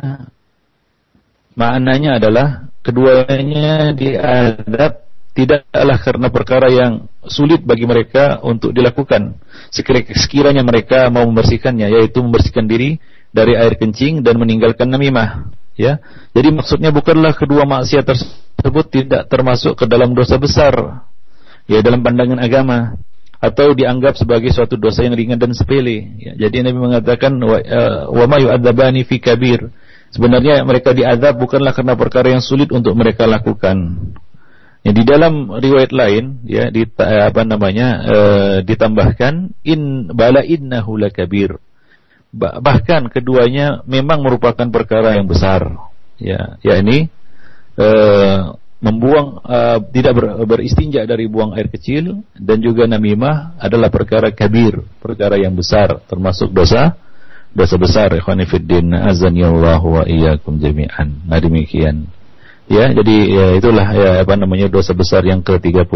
Maknanya 1.53 2.17
adalah 2.17 2.71
keduanya 2.81 3.93
diadab 3.93 5.05
tidaklah 5.31 5.97
karena 6.01 6.27
perkara 6.27 6.67
yang 6.67 7.07
sulit 7.27 7.63
bagi 7.63 7.85
mereka 7.87 8.39
untuk 8.43 8.75
dilakukan. 8.75 9.37
Sekiranya 9.71 10.63
mereka 10.65 11.07
mau 11.07 11.23
membersihkannya, 11.27 11.87
yaitu 11.91 12.19
membersihkan 12.19 12.67
diri 12.67 12.99
dari 13.31 13.55
air 13.55 13.79
kencing 13.79 14.23
dan 14.25 14.35
meninggalkan 14.39 14.91
namimah. 14.91 15.51
Ya, 15.79 16.03
jadi 16.35 16.51
maksudnya 16.51 16.91
bukanlah 16.91 17.31
kedua 17.31 17.63
maksiat 17.63 18.03
tersebut 18.03 18.85
tidak 18.91 19.31
termasuk 19.31 19.79
ke 19.79 19.85
dalam 19.87 20.11
dosa 20.11 20.35
besar, 20.35 21.07
ya 21.71 21.79
dalam 21.79 22.03
pandangan 22.03 22.43
agama 22.43 22.99
atau 23.41 23.73
dianggap 23.73 24.19
sebagai 24.19 24.51
suatu 24.53 24.77
dosa 24.77 25.01
yang 25.07 25.15
ringan 25.17 25.39
dan 25.39 25.55
sepele. 25.55 26.13
Ya, 26.19 26.45
jadi 26.45 26.67
Nabi 26.67 26.77
mengatakan 26.77 27.39
wa, 27.41 27.57
uh, 27.57 28.27
ma 28.27 28.37
yu'adzabani 28.37 29.07
fi 29.07 29.17
kabir. 29.17 29.71
Sebenarnya 30.11 30.61
mereka 30.67 30.91
diadab 30.91 31.39
bukanlah 31.39 31.71
karena 31.71 31.95
perkara 31.95 32.35
yang 32.35 32.43
sulit 32.43 32.69
untuk 32.69 32.93
mereka 32.93 33.25
lakukan. 33.25 33.97
Ya, 34.85 34.91
di 34.93 35.01
dalam 35.07 35.49
riwayat 35.49 35.93
lain 35.93 36.41
ya 36.45 36.69
di 36.73 36.85
apa 36.99 37.41
namanya 37.45 37.87
uh, 38.05 38.55
ditambahkan 38.61 39.57
in 39.65 40.11
bala 40.13 40.45
innahu 40.45 40.99
lakabir. 41.01 41.57
Bahkan 42.35 43.09
keduanya 43.09 43.81
memang 43.89 44.21
merupakan 44.21 44.67
perkara 44.69 45.17
yang 45.17 45.25
besar. 45.25 45.81
Ya, 46.21 46.61
yakni 46.61 47.09
uh, 47.81 48.60
membuang 48.81 49.45
uh, 49.45 49.77
tidak 49.93 50.13
ber, 50.17 50.25
beristinja 50.49 51.05
dari 51.05 51.29
buang 51.29 51.53
air 51.53 51.69
kecil 51.69 52.25
dan 52.33 52.57
juga 52.59 52.89
namimah 52.89 53.55
adalah 53.61 53.93
perkara 53.93 54.33
kabir, 54.33 54.81
perkara 54.97 55.37
yang 55.37 55.53
besar 55.53 56.01
termasuk 56.09 56.49
dosa 56.49 56.97
dosa 57.53 57.75
besar 57.77 58.09
ikhwani 58.17 58.49
fiddin 58.49 58.89
azanillahu 58.95 60.01
wa 60.01 60.03
iyyakum 60.09 60.57
jami'an. 60.57 61.29
Nah 61.29 61.37
demikian. 61.37 62.09
Ya, 62.71 62.87
jadi 62.87 63.15
ya 63.27 63.45
itulah 63.59 63.87
ya 63.91 64.11
apa 64.23 64.33
namanya 64.39 64.71
dosa 64.71 64.95
besar 64.95 65.27
yang 65.27 65.43
ke-36 65.43 65.91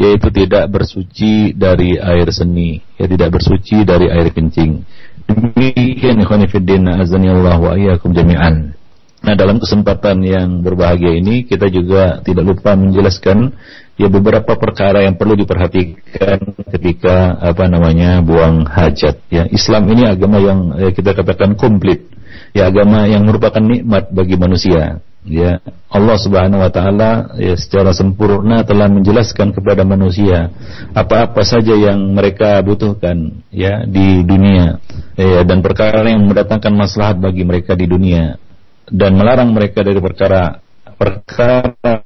yaitu 0.00 0.28
tidak 0.34 0.66
bersuci 0.66 1.54
dari 1.54 1.94
air 1.94 2.26
seni, 2.34 2.82
ya 2.98 3.06
tidak 3.06 3.38
bersuci 3.38 3.86
dari 3.86 4.10
air 4.10 4.34
kencing. 4.34 4.82
Demikian 5.30 6.18
ikhwani 6.18 6.50
fiddin 6.50 6.90
azanillahu 6.90 7.62
wa 7.62 7.72
iyyakum 7.78 8.10
jami'an. 8.10 8.74
Nah 9.22 9.38
dalam 9.38 9.62
kesempatan 9.62 10.18
yang 10.26 10.66
berbahagia 10.66 11.14
ini 11.14 11.46
kita 11.46 11.70
juga 11.70 12.18
tidak 12.26 12.42
lupa 12.42 12.74
menjelaskan 12.74 13.54
ya 13.94 14.10
beberapa 14.10 14.58
perkara 14.58 15.06
yang 15.06 15.14
perlu 15.14 15.38
diperhatikan 15.38 16.42
ketika 16.74 17.38
apa 17.38 17.70
namanya 17.70 18.18
buang 18.18 18.66
hajat. 18.66 19.22
Ya 19.30 19.46
Islam 19.46 19.86
ini 19.94 20.10
agama 20.10 20.42
yang 20.42 20.74
ya, 20.74 20.90
kita 20.90 21.14
katakan 21.14 21.54
komplit. 21.54 22.10
Ya 22.50 22.66
agama 22.66 23.06
yang 23.06 23.22
merupakan 23.22 23.62
nikmat 23.62 24.10
bagi 24.10 24.34
manusia. 24.34 24.98
Ya 25.22 25.62
Allah 25.86 26.18
Subhanahu 26.18 26.58
wa 26.58 26.72
taala 26.74 27.38
ya 27.38 27.54
secara 27.54 27.94
sempurna 27.94 28.66
telah 28.66 28.90
menjelaskan 28.90 29.54
kepada 29.54 29.86
manusia 29.86 30.50
apa-apa 30.98 31.46
saja 31.46 31.78
yang 31.78 32.10
mereka 32.10 32.58
butuhkan 32.66 33.46
ya 33.54 33.86
di 33.86 34.26
dunia. 34.26 34.82
Ya 35.14 35.46
dan 35.46 35.62
perkara 35.62 36.02
yang 36.10 36.26
mendatangkan 36.26 36.74
maslahat 36.74 37.22
bagi 37.22 37.46
mereka 37.46 37.78
di 37.78 37.86
dunia 37.86 38.41
dan 38.90 39.14
melarang 39.14 39.54
mereka 39.54 39.84
dari 39.86 40.00
perkara 40.02 40.58
perkara 40.96 42.02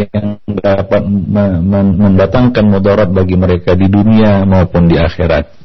yang 0.00 0.40
dapat 0.48 1.02
mendatangkan 2.00 2.64
mudarat 2.64 3.12
bagi 3.12 3.36
mereka 3.36 3.76
di 3.76 3.86
dunia 3.90 4.48
maupun 4.48 4.88
di 4.88 4.96
akhirat. 4.96 5.60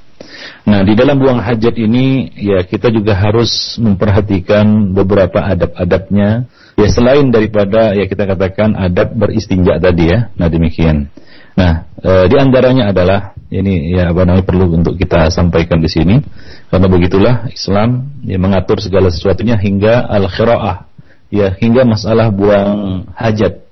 Nah, 0.65 0.82
di 0.82 0.97
dalam 0.97 1.21
buang 1.21 1.39
hajat 1.39 1.78
ini 1.78 2.34
ya 2.36 2.65
kita 2.65 2.89
juga 2.89 3.13
harus 3.13 3.78
memperhatikan 3.78 4.91
beberapa 4.91 5.39
adab-adabnya 5.39 6.49
ya 6.75 6.88
selain 6.89 7.30
daripada 7.30 7.93
ya 7.93 8.10
kita 8.10 8.25
katakan 8.25 8.73
adab 8.73 9.13
beristinja 9.13 9.78
tadi 9.78 10.10
ya. 10.10 10.34
Nah, 10.36 10.49
demikian. 10.49 11.13
Nah, 11.55 11.87
e, 11.99 12.11
di 12.27 12.35
antaranya 12.35 12.91
adalah 12.91 13.35
ini 13.47 13.95
ya 13.95 14.11
apa 14.11 14.27
namanya 14.27 14.43
perlu 14.43 14.67
untuk 14.75 14.99
kita 14.99 15.31
sampaikan 15.31 15.79
di 15.79 15.87
sini 15.87 16.19
karena 16.67 16.87
begitulah 16.91 17.35
Islam 17.47 18.11
ya 18.27 18.35
mengatur 18.35 18.81
segala 18.83 19.07
sesuatunya 19.07 19.55
hingga 19.55 20.03
al-qiraah 20.11 20.89
ya 21.31 21.55
hingga 21.55 21.87
masalah 21.87 22.33
buang 22.33 23.07
hajat 23.15 23.65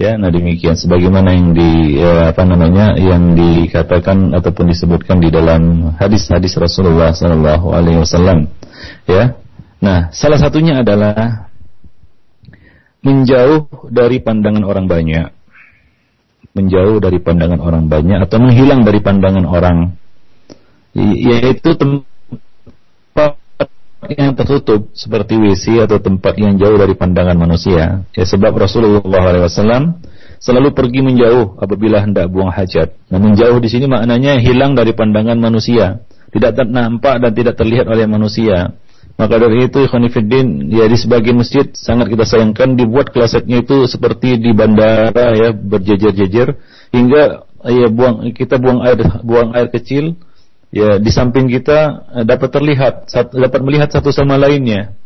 Ya, 0.00 0.16
nah 0.16 0.32
demikian 0.32 0.80
sebagaimana 0.80 1.36
yang 1.36 1.52
di 1.52 2.00
ya, 2.00 2.32
apa 2.32 2.48
namanya 2.48 2.96
yang 2.96 3.36
dikatakan 3.36 4.32
ataupun 4.32 4.72
disebutkan 4.72 5.20
di 5.20 5.28
dalam 5.28 5.92
hadis-hadis 6.00 6.56
Rasulullah 6.56 7.12
sallallahu 7.12 7.68
alaihi 7.68 8.00
wasallam. 8.00 8.48
Ya. 9.04 9.36
Nah, 9.76 10.08
salah 10.08 10.40
satunya 10.40 10.80
adalah 10.80 11.52
menjauh 13.04 13.92
dari 13.92 14.24
pandangan 14.24 14.64
orang 14.64 14.88
banyak. 14.88 15.36
Menjauh 16.50 16.98
dari 16.98 17.22
pandangan 17.22 17.62
orang 17.62 17.86
banyak 17.86 18.26
atau 18.26 18.42
menghilang 18.42 18.82
dari 18.82 18.98
pandangan 18.98 19.46
orang 19.46 19.94
yaitu 20.94 21.78
tempat 21.78 23.38
yang 24.10 24.34
tertutup 24.34 24.90
seperti 24.96 25.38
WC 25.38 25.86
atau 25.86 26.02
tempat 26.02 26.34
yang 26.34 26.58
jauh 26.58 26.74
dari 26.74 26.98
pandangan 26.98 27.36
manusia. 27.38 28.02
Ya 28.16 28.24
sebab 28.26 28.50
Rasulullah 28.56 29.46
SAW 29.46 30.00
selalu 30.40 30.72
pergi 30.72 31.04
menjauh 31.04 31.60
apabila 31.60 32.00
hendak 32.02 32.26
buang 32.32 32.50
hajat. 32.50 32.96
Nah, 33.12 33.20
menjauh 33.20 33.60
di 33.60 33.68
sini 33.68 33.86
maknanya 33.86 34.40
hilang 34.40 34.72
dari 34.72 34.96
pandangan 34.96 35.36
manusia, 35.36 36.00
tidak 36.32 36.64
nampak 36.64 37.20
dan 37.20 37.32
tidak 37.36 37.54
terlihat 37.60 37.86
oleh 37.86 38.08
manusia. 38.08 38.72
Maka 39.20 39.36
dari 39.36 39.68
itu 39.68 39.84
Khonifuddin 39.84 40.72
ya 40.72 40.88
di 40.88 40.96
sebagian 40.96 41.36
masjid 41.36 41.68
sangat 41.76 42.08
kita 42.08 42.24
sayangkan 42.24 42.72
dibuat 42.72 43.12
klosetnya 43.12 43.60
itu 43.60 43.84
seperti 43.84 44.40
di 44.40 44.56
bandara 44.56 45.36
ya 45.36 45.52
berjejer-jejer 45.52 46.56
hingga 46.88 47.44
ya 47.68 47.86
buang 47.92 48.32
kita 48.32 48.56
buang 48.56 48.80
air 48.80 48.96
buang 49.20 49.52
air 49.52 49.68
kecil 49.68 50.16
ya 50.72 50.96
di 50.96 51.12
samping 51.12 51.52
kita 51.52 52.08
eh, 52.16 52.24
dapat 52.24 52.48
terlihat 52.48 53.12
dapat 53.36 53.60
melihat 53.60 53.92
satu 53.92 54.08
sama 54.08 54.40
lainnya. 54.40 54.96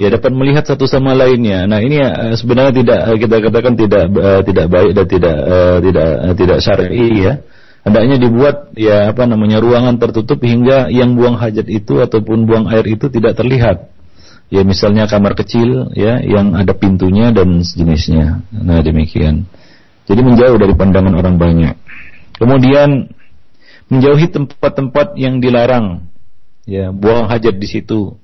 Ya 0.00 0.08
dapat 0.08 0.32
melihat 0.32 0.64
satu 0.64 0.88
sama 0.88 1.12
lainnya. 1.12 1.68
Nah 1.68 1.84
ini 1.84 2.00
uh, 2.00 2.32
sebenarnya 2.32 2.72
tidak 2.72 3.00
uh, 3.04 3.16
kita 3.20 3.36
katakan 3.44 3.76
tidak 3.76 4.04
uh, 4.16 4.40
tidak 4.40 4.66
baik 4.72 4.96
dan 4.96 5.04
tidak 5.04 5.36
uh, 5.36 5.78
tidak 5.84 6.08
uh, 6.08 6.32
tidak 6.32 6.58
syar'i 6.64 7.08
ya 7.20 7.32
hendaknya 7.82 8.16
dibuat 8.18 8.74
ya 8.78 9.10
apa 9.10 9.26
namanya 9.26 9.58
ruangan 9.58 9.98
tertutup 9.98 10.38
hingga 10.42 10.90
yang 10.90 11.18
buang 11.18 11.38
hajat 11.38 11.66
itu 11.66 11.98
ataupun 12.02 12.46
buang 12.46 12.66
air 12.70 12.86
itu 12.86 13.10
tidak 13.10 13.38
terlihat. 13.38 13.90
Ya 14.52 14.62
misalnya 14.68 15.08
kamar 15.08 15.32
kecil 15.32 15.90
ya 15.96 16.20
yang 16.20 16.52
ada 16.52 16.76
pintunya 16.76 17.32
dan 17.32 17.64
sejenisnya. 17.64 18.44
Nah 18.52 18.84
demikian. 18.84 19.48
Jadi 20.06 20.20
menjauh 20.20 20.58
dari 20.58 20.74
pandangan 20.76 21.14
orang 21.14 21.36
banyak. 21.40 21.74
Kemudian 22.36 23.08
menjauhi 23.88 24.26
tempat-tempat 24.28 25.14
yang 25.20 25.38
dilarang. 25.38 26.10
Ya, 26.62 26.94
buang 26.94 27.26
hajat 27.26 27.58
di 27.58 27.66
situ. 27.66 28.18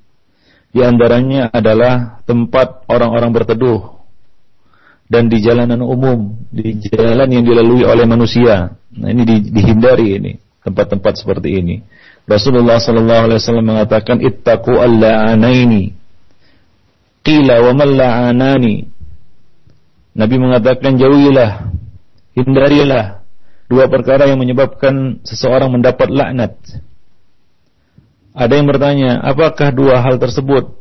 Di 0.71 0.85
antaranya 0.85 1.51
adalah 1.51 2.23
tempat 2.29 2.87
orang-orang 2.87 3.35
berteduh 3.35 3.98
dan 5.09 5.33
di 5.33 5.41
jalanan 5.41 5.81
umum, 5.81 6.37
di 6.53 6.77
jalan 6.85 7.29
yang 7.33 7.45
dilalui 7.45 7.83
oleh 7.89 8.05
manusia. 8.05 8.77
Nah, 8.93 9.09
ini 9.09 9.25
di, 9.25 9.37
dihindari 9.49 10.21
ini 10.21 10.33
tempat-tempat 10.69 11.25
seperti 11.25 11.65
ini. 11.65 11.77
Rasulullah 12.29 12.77
sallallahu 12.77 13.33
alaihi 13.33 13.41
wasallam 13.41 13.67
mengatakan 13.73 14.21
ittaqu 14.21 14.77
al-la'anaini. 14.77 15.97
Qila 17.25 17.65
wa 17.65 17.73
man 17.73 17.89
la'anani. 17.97 18.77
Nabi 20.13 20.37
mengatakan 20.37 21.01
jauhilah, 21.01 21.73
hindarilah 22.37 23.25
dua 23.69 23.89
perkara 23.89 24.29
yang 24.29 24.37
menyebabkan 24.37 25.25
seseorang 25.25 25.73
mendapat 25.73 26.13
laknat. 26.13 26.53
Ada 28.37 28.53
yang 28.55 28.69
bertanya, 28.71 29.19
apakah 29.25 29.73
dua 29.73 30.05
hal 30.05 30.21
tersebut? 30.21 30.78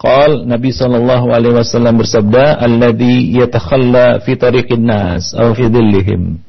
Qal 0.00 0.48
Nabi 0.48 0.72
sallallahu 0.72 1.28
alaihi 1.28 1.60
wasallam 1.60 2.00
bersabda, 2.00 2.56
"Alladhi 2.56 3.36
yatakhalla 3.36 4.24
fi 4.24 4.32
tariqin 4.32 4.88
nas 4.88 5.36
aw 5.36 5.52
fi 5.52 5.68
dhillihim." 5.68 6.40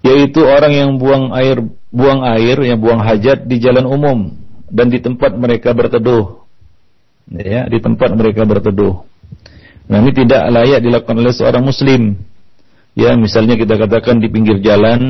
Yaitu 0.00 0.40
orang 0.40 0.72
yang 0.72 0.90
buang 0.96 1.36
air 1.36 1.60
buang 1.92 2.24
air 2.24 2.56
yang 2.64 2.80
buang 2.80 3.04
hajat 3.04 3.44
di 3.44 3.60
jalan 3.60 3.84
umum 3.84 4.18
dan 4.72 4.88
di 4.88 5.04
tempat 5.04 5.36
mereka 5.36 5.76
berteduh. 5.76 6.40
Ya, 7.28 7.68
di 7.68 7.76
tempat 7.76 8.16
mereka 8.16 8.48
berteduh. 8.48 9.04
Nah, 9.84 10.00
ini 10.00 10.16
tidak 10.16 10.48
layak 10.48 10.80
dilakukan 10.80 11.16
oleh 11.20 11.32
seorang 11.36 11.60
muslim 11.60 12.16
ya 12.98 13.14
misalnya 13.14 13.54
kita 13.54 13.78
katakan 13.78 14.18
di 14.18 14.26
pinggir 14.26 14.58
jalan 14.58 15.00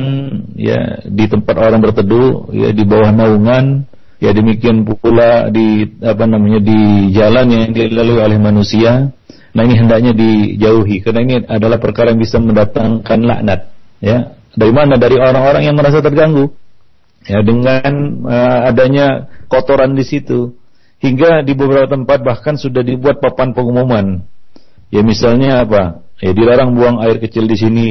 ya 0.53 1.01
di 1.09 1.25
tempat 1.25 1.57
orang 1.57 1.81
berteduh 1.81 2.53
ya 2.53 2.69
di 2.69 2.85
bawah 2.85 3.09
naungan 3.09 3.89
ya 4.19 4.35
demikian 4.35 4.83
pula 4.83 5.47
di 5.47 5.87
apa 6.03 6.23
namanya 6.27 6.59
di 6.59 7.09
jalan 7.15 7.47
yang 7.49 7.71
dilalui 7.71 8.19
oleh 8.19 8.37
manusia. 8.37 9.15
Nah 9.49 9.61
ini 9.65 9.75
hendaknya 9.79 10.13
dijauhi 10.13 11.01
karena 11.01 11.19
ini 11.25 11.35
adalah 11.49 11.81
perkara 11.81 12.13
yang 12.13 12.21
bisa 12.21 12.37
mendatangkan 12.37 13.19
laknat 13.25 13.73
ya. 14.03 14.37
Dari 14.53 14.73
mana? 14.75 14.99
Dari 14.99 15.15
orang-orang 15.17 15.63
yang 15.65 15.75
merasa 15.79 16.03
terganggu 16.03 16.51
ya 17.25 17.39
dengan 17.41 17.91
uh, 18.27 18.69
adanya 18.69 19.31
kotoran 19.47 19.95
di 19.95 20.05
situ. 20.05 20.53
Hingga 20.99 21.47
di 21.47 21.55
beberapa 21.55 21.87
tempat 21.87 22.19
bahkan 22.27 22.59
sudah 22.59 22.83
dibuat 22.83 23.23
papan 23.23 23.55
pengumuman. 23.55 24.19
Ya 24.91 24.99
misalnya 24.99 25.63
apa? 25.63 26.03
Ya 26.19 26.35
dilarang 26.35 26.75
buang 26.75 26.99
air 26.99 27.23
kecil 27.23 27.47
di 27.47 27.55
sini. 27.55 27.89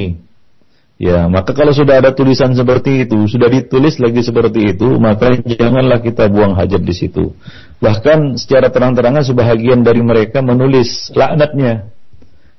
Ya, 0.98 1.30
maka 1.30 1.54
kalau 1.54 1.70
sudah 1.70 2.02
ada 2.02 2.10
tulisan 2.10 2.58
seperti 2.58 3.06
itu, 3.06 3.30
sudah 3.30 3.46
ditulis 3.46 4.02
lagi 4.02 4.18
seperti 4.18 4.74
itu, 4.74 4.98
maka 4.98 5.38
janganlah 5.46 6.02
kita 6.02 6.26
buang 6.26 6.58
hajat 6.58 6.82
di 6.82 6.90
situ. 6.90 7.38
Bahkan 7.78 8.34
secara 8.34 8.66
terang-terangan 8.74 9.22
sebahagian 9.22 9.86
dari 9.86 10.02
mereka 10.02 10.42
menulis 10.42 11.14
laknatnya. 11.14 11.94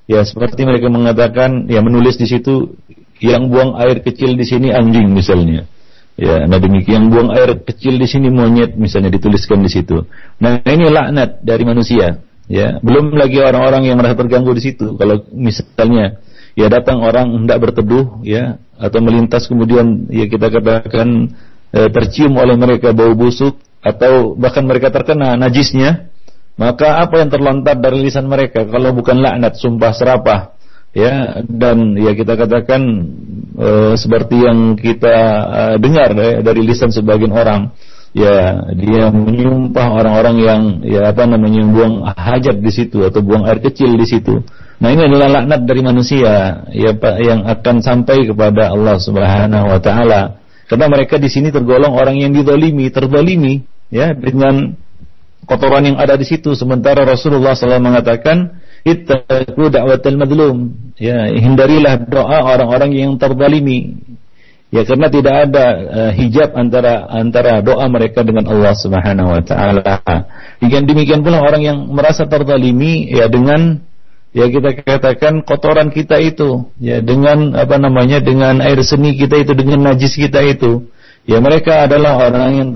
Ya, 0.08 0.24
seperti 0.24 0.64
mereka 0.64 0.88
mengatakan, 0.88 1.68
ya 1.68 1.84
menulis 1.84 2.16
di 2.16 2.24
situ 2.24 2.80
yang 3.20 3.52
buang 3.52 3.76
air 3.76 4.00
kecil 4.00 4.32
di 4.40 4.48
sini 4.48 4.72
anjing 4.72 5.12
misalnya. 5.12 5.68
Ya, 6.16 6.48
nah 6.48 6.56
demikian 6.56 7.12
buang 7.12 7.36
air 7.36 7.60
kecil 7.60 8.00
di 8.00 8.08
sini 8.08 8.32
monyet 8.32 8.72
misalnya 8.72 9.12
dituliskan 9.12 9.60
di 9.60 9.68
situ. 9.68 10.08
Nah, 10.40 10.64
ini 10.64 10.88
laknat 10.88 11.44
dari 11.44 11.68
manusia 11.68 12.24
ya 12.50 12.82
belum 12.82 13.14
lagi 13.14 13.38
orang-orang 13.38 13.86
yang 13.86 13.96
merasa 14.02 14.18
terganggu 14.18 14.50
di 14.58 14.62
situ 14.66 14.98
kalau 14.98 15.22
misalnya 15.30 16.18
ya 16.58 16.66
datang 16.66 17.02
orang 17.02 17.44
hendak 17.44 17.58
berteduh 17.62 18.22
ya 18.26 18.58
atau 18.80 18.98
melintas 19.02 19.46
kemudian 19.46 20.08
ya 20.10 20.26
kita 20.26 20.50
katakan 20.50 21.34
e, 21.70 21.80
tercium 21.92 22.34
oleh 22.38 22.56
mereka 22.56 22.90
bau 22.90 23.12
busuk 23.14 23.58
atau 23.80 24.36
bahkan 24.36 24.64
mereka 24.66 24.92
terkena 24.92 25.36
najisnya 25.36 26.10
maka 26.60 27.00
apa 27.00 27.24
yang 27.24 27.30
terlontar 27.32 27.76
dari 27.80 28.04
lisan 28.04 28.28
mereka 28.28 28.68
kalau 28.68 28.92
bukan 28.92 29.20
laknat 29.20 29.56
sumpah 29.56 29.92
serapah 29.96 30.40
ya 30.92 31.40
dan 31.46 31.94
ya 31.96 32.12
kita 32.12 32.34
katakan 32.34 32.82
e, 33.56 33.68
seperti 33.96 34.36
yang 34.42 34.74
kita 34.74 35.16
e, 35.46 35.62
dengar 35.78 36.12
ya, 36.12 36.42
dari 36.42 36.60
lisan 36.66 36.90
sebagian 36.90 37.32
orang 37.32 37.72
ya 38.10 38.58
dia 38.74 39.06
menyumpah 39.14 39.86
orang-orang 40.02 40.36
yang 40.42 40.62
ya 40.82 41.14
apa 41.14 41.30
namanya 41.30 41.62
buang 41.70 42.02
hajat 42.10 42.58
di 42.58 42.70
situ 42.74 43.06
atau 43.06 43.22
buang 43.22 43.46
air 43.46 43.62
kecil 43.62 43.94
di 43.94 44.06
situ. 44.06 44.42
Nah 44.80 44.88
ini 44.88 45.02
adalah 45.12 45.28
laknat 45.28 45.60
dari 45.68 45.82
manusia 45.84 46.64
ya 46.72 46.96
Pak 46.96 47.16
yang 47.20 47.44
akan 47.44 47.84
sampai 47.84 48.24
kepada 48.24 48.72
Allah 48.72 48.96
Subhanahu 48.96 49.76
wa 49.76 49.80
taala. 49.80 50.40
Karena 50.72 50.86
mereka 50.88 51.20
di 51.20 51.28
sini 51.28 51.52
tergolong 51.52 51.92
orang 51.92 52.16
yang 52.16 52.32
didolimi, 52.32 52.88
terzalimi 52.88 53.60
ya 53.92 54.16
dengan 54.16 54.72
kotoran 55.44 55.84
yang 55.84 55.98
ada 56.00 56.16
di 56.16 56.24
situ. 56.24 56.56
Sementara 56.56 57.04
Rasulullah 57.04 57.52
SAW 57.52 57.76
mengatakan 57.76 58.56
ittaqu 58.86 59.68
da'watal 59.68 60.16
madlum 60.16 60.72
ya 60.96 61.28
hindarilah 61.28 62.00
doa 62.08 62.40
orang-orang 62.40 62.96
yang 62.96 63.12
terzalimi 63.20 64.00
ya 64.72 64.86
karena 64.86 65.12
tidak 65.12 65.34
ada 65.50 65.66
uh, 65.90 66.10
hijab 66.14 66.56
antara 66.56 67.04
antara 67.10 67.60
doa 67.60 67.84
mereka 67.90 68.24
dengan 68.24 68.48
Allah 68.48 68.72
Subhanahu 68.72 69.28
wa 69.36 69.42
taala 69.44 70.00
demikian 70.62 70.84
demikian 70.88 71.20
pula 71.20 71.42
orang 71.42 71.60
yang 71.60 71.78
merasa 71.92 72.24
terzalimi 72.24 73.10
ya 73.10 73.28
dengan 73.28 73.82
ya 74.30 74.46
kita 74.46 74.78
katakan 74.86 75.42
kotoran 75.42 75.90
kita 75.90 76.22
itu 76.22 76.70
ya 76.78 77.02
dengan 77.02 77.54
apa 77.58 77.76
namanya 77.76 78.22
dengan 78.22 78.62
air 78.62 78.78
seni 78.86 79.18
kita 79.18 79.42
itu 79.42 79.52
dengan 79.58 79.90
najis 79.90 80.14
kita 80.14 80.38
itu 80.46 80.86
ya 81.26 81.42
mereka 81.42 81.86
adalah 81.90 82.30
orang 82.30 82.50
yang 82.58 82.70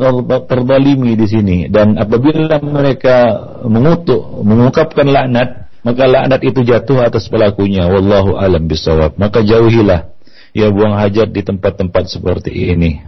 terzalimi 0.51 1.15
di 1.15 1.27
sini. 1.27 1.59
Dan 1.71 1.97
apabila 1.97 2.59
mereka 2.61 3.17
mengutuk 3.65 4.43
mengungkapkan 4.43 5.07
laknat 5.07 5.71
maka 5.85 6.05
laknat 6.09 6.41
itu 6.43 6.61
jatuh 6.65 7.07
atas 7.07 7.31
pelakunya. 7.31 7.87
Wallahu 7.87 8.35
alam 8.35 8.67
bisawab 8.67 9.15
maka 9.17 9.41
jauhilah 9.47 10.11
ya 10.55 10.71
buang 10.71 10.99
hajat 10.99 11.31
di 11.31 11.43
tempat-tempat 11.43 12.11
seperti 12.11 12.51
ini. 12.75 13.03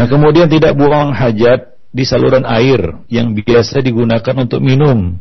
Nah 0.00 0.08
kemudian 0.08 0.48
tidak 0.48 0.76
buang 0.80 1.12
hajat 1.12 1.76
di 1.90 2.06
saluran 2.06 2.46
air 2.46 3.02
yang 3.10 3.34
biasa 3.34 3.82
digunakan 3.82 4.34
untuk 4.38 4.62
minum 4.62 5.18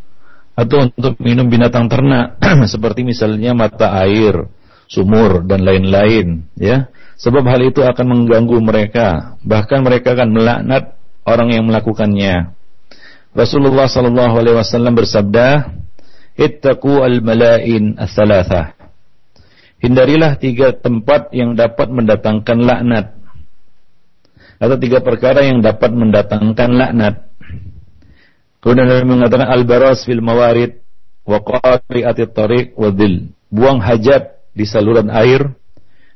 atau 0.59 0.91
untuk 0.91 1.15
minum 1.23 1.47
binatang 1.47 1.87
ternak 1.87 2.35
seperti 2.73 3.07
misalnya 3.07 3.55
mata 3.55 3.95
air 4.03 4.51
sumur 4.91 5.47
dan 5.47 5.63
lain-lain 5.63 6.51
ya 6.59 6.91
sebab 7.15 7.47
hal 7.47 7.63
itu 7.63 7.79
akan 7.79 8.05
mengganggu 8.11 8.57
mereka 8.59 9.39
bahkan 9.47 9.79
mereka 9.79 10.19
akan 10.19 10.35
melaknat 10.35 10.99
orang 11.23 11.55
yang 11.55 11.63
melakukannya 11.63 12.59
Rasulullah 13.29 13.85
sallallahu 13.85 14.35
alaihi 14.41 14.57
wasallam 14.57 14.97
bersabda 14.97 15.79
ittaqu 16.39 17.03
al-mala'in 17.03 17.99
ats-tsalatsah. 17.99 18.73
Hindarilah 19.79 20.35
tiga 20.41 20.75
tempat 20.75 21.31
yang 21.31 21.53
dapat 21.55 21.87
mendatangkan 21.93 22.57
laknat. 22.57 23.15
Atau 24.59 24.75
tiga 24.75 24.99
perkara 24.99 25.45
yang 25.45 25.63
dapat 25.63 25.93
mendatangkan 25.93 26.69
laknat. 26.75 27.28
Kemudian 28.59 28.87
Nabi 28.91 29.05
mengatakan 29.07 29.47
al-baras 29.47 30.03
fil 30.03 30.19
mawarid 30.19 30.83
wa 31.23 31.39
qari'atit 31.39 32.35
tariq 32.35 32.75
wa 32.75 32.91
dhil. 32.91 33.31
Buang 33.49 33.79
hajat 33.79 34.39
di 34.51 34.67
saluran 34.67 35.07
air, 35.09 35.55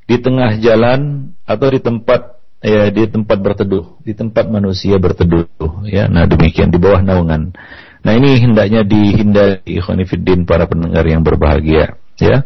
di 0.05 0.19
tengah 0.19 0.59
jalan 0.59 1.31
atau 1.47 1.67
di 1.71 1.79
tempat 1.79 2.43
ya 2.59 2.91
di 2.91 3.07
tempat 3.07 3.37
berteduh, 3.39 4.03
di 4.03 4.13
tempat 4.13 4.51
manusia 4.51 4.99
berteduh 4.99 5.47
ya. 5.87 6.11
Nah, 6.11 6.27
demikian 6.27 6.69
di 6.69 6.77
bawah 6.77 6.99
naungan. 6.99 7.55
Nah 8.03 8.13
ini 8.19 8.35
hendaknya 8.35 8.83
dihindari 8.83 9.63
ikhwanifiddin 9.79 10.43
para 10.43 10.67
pendengar 10.67 11.07
yang 11.07 11.23
berbahagia 11.23 11.95
ya. 12.19 12.43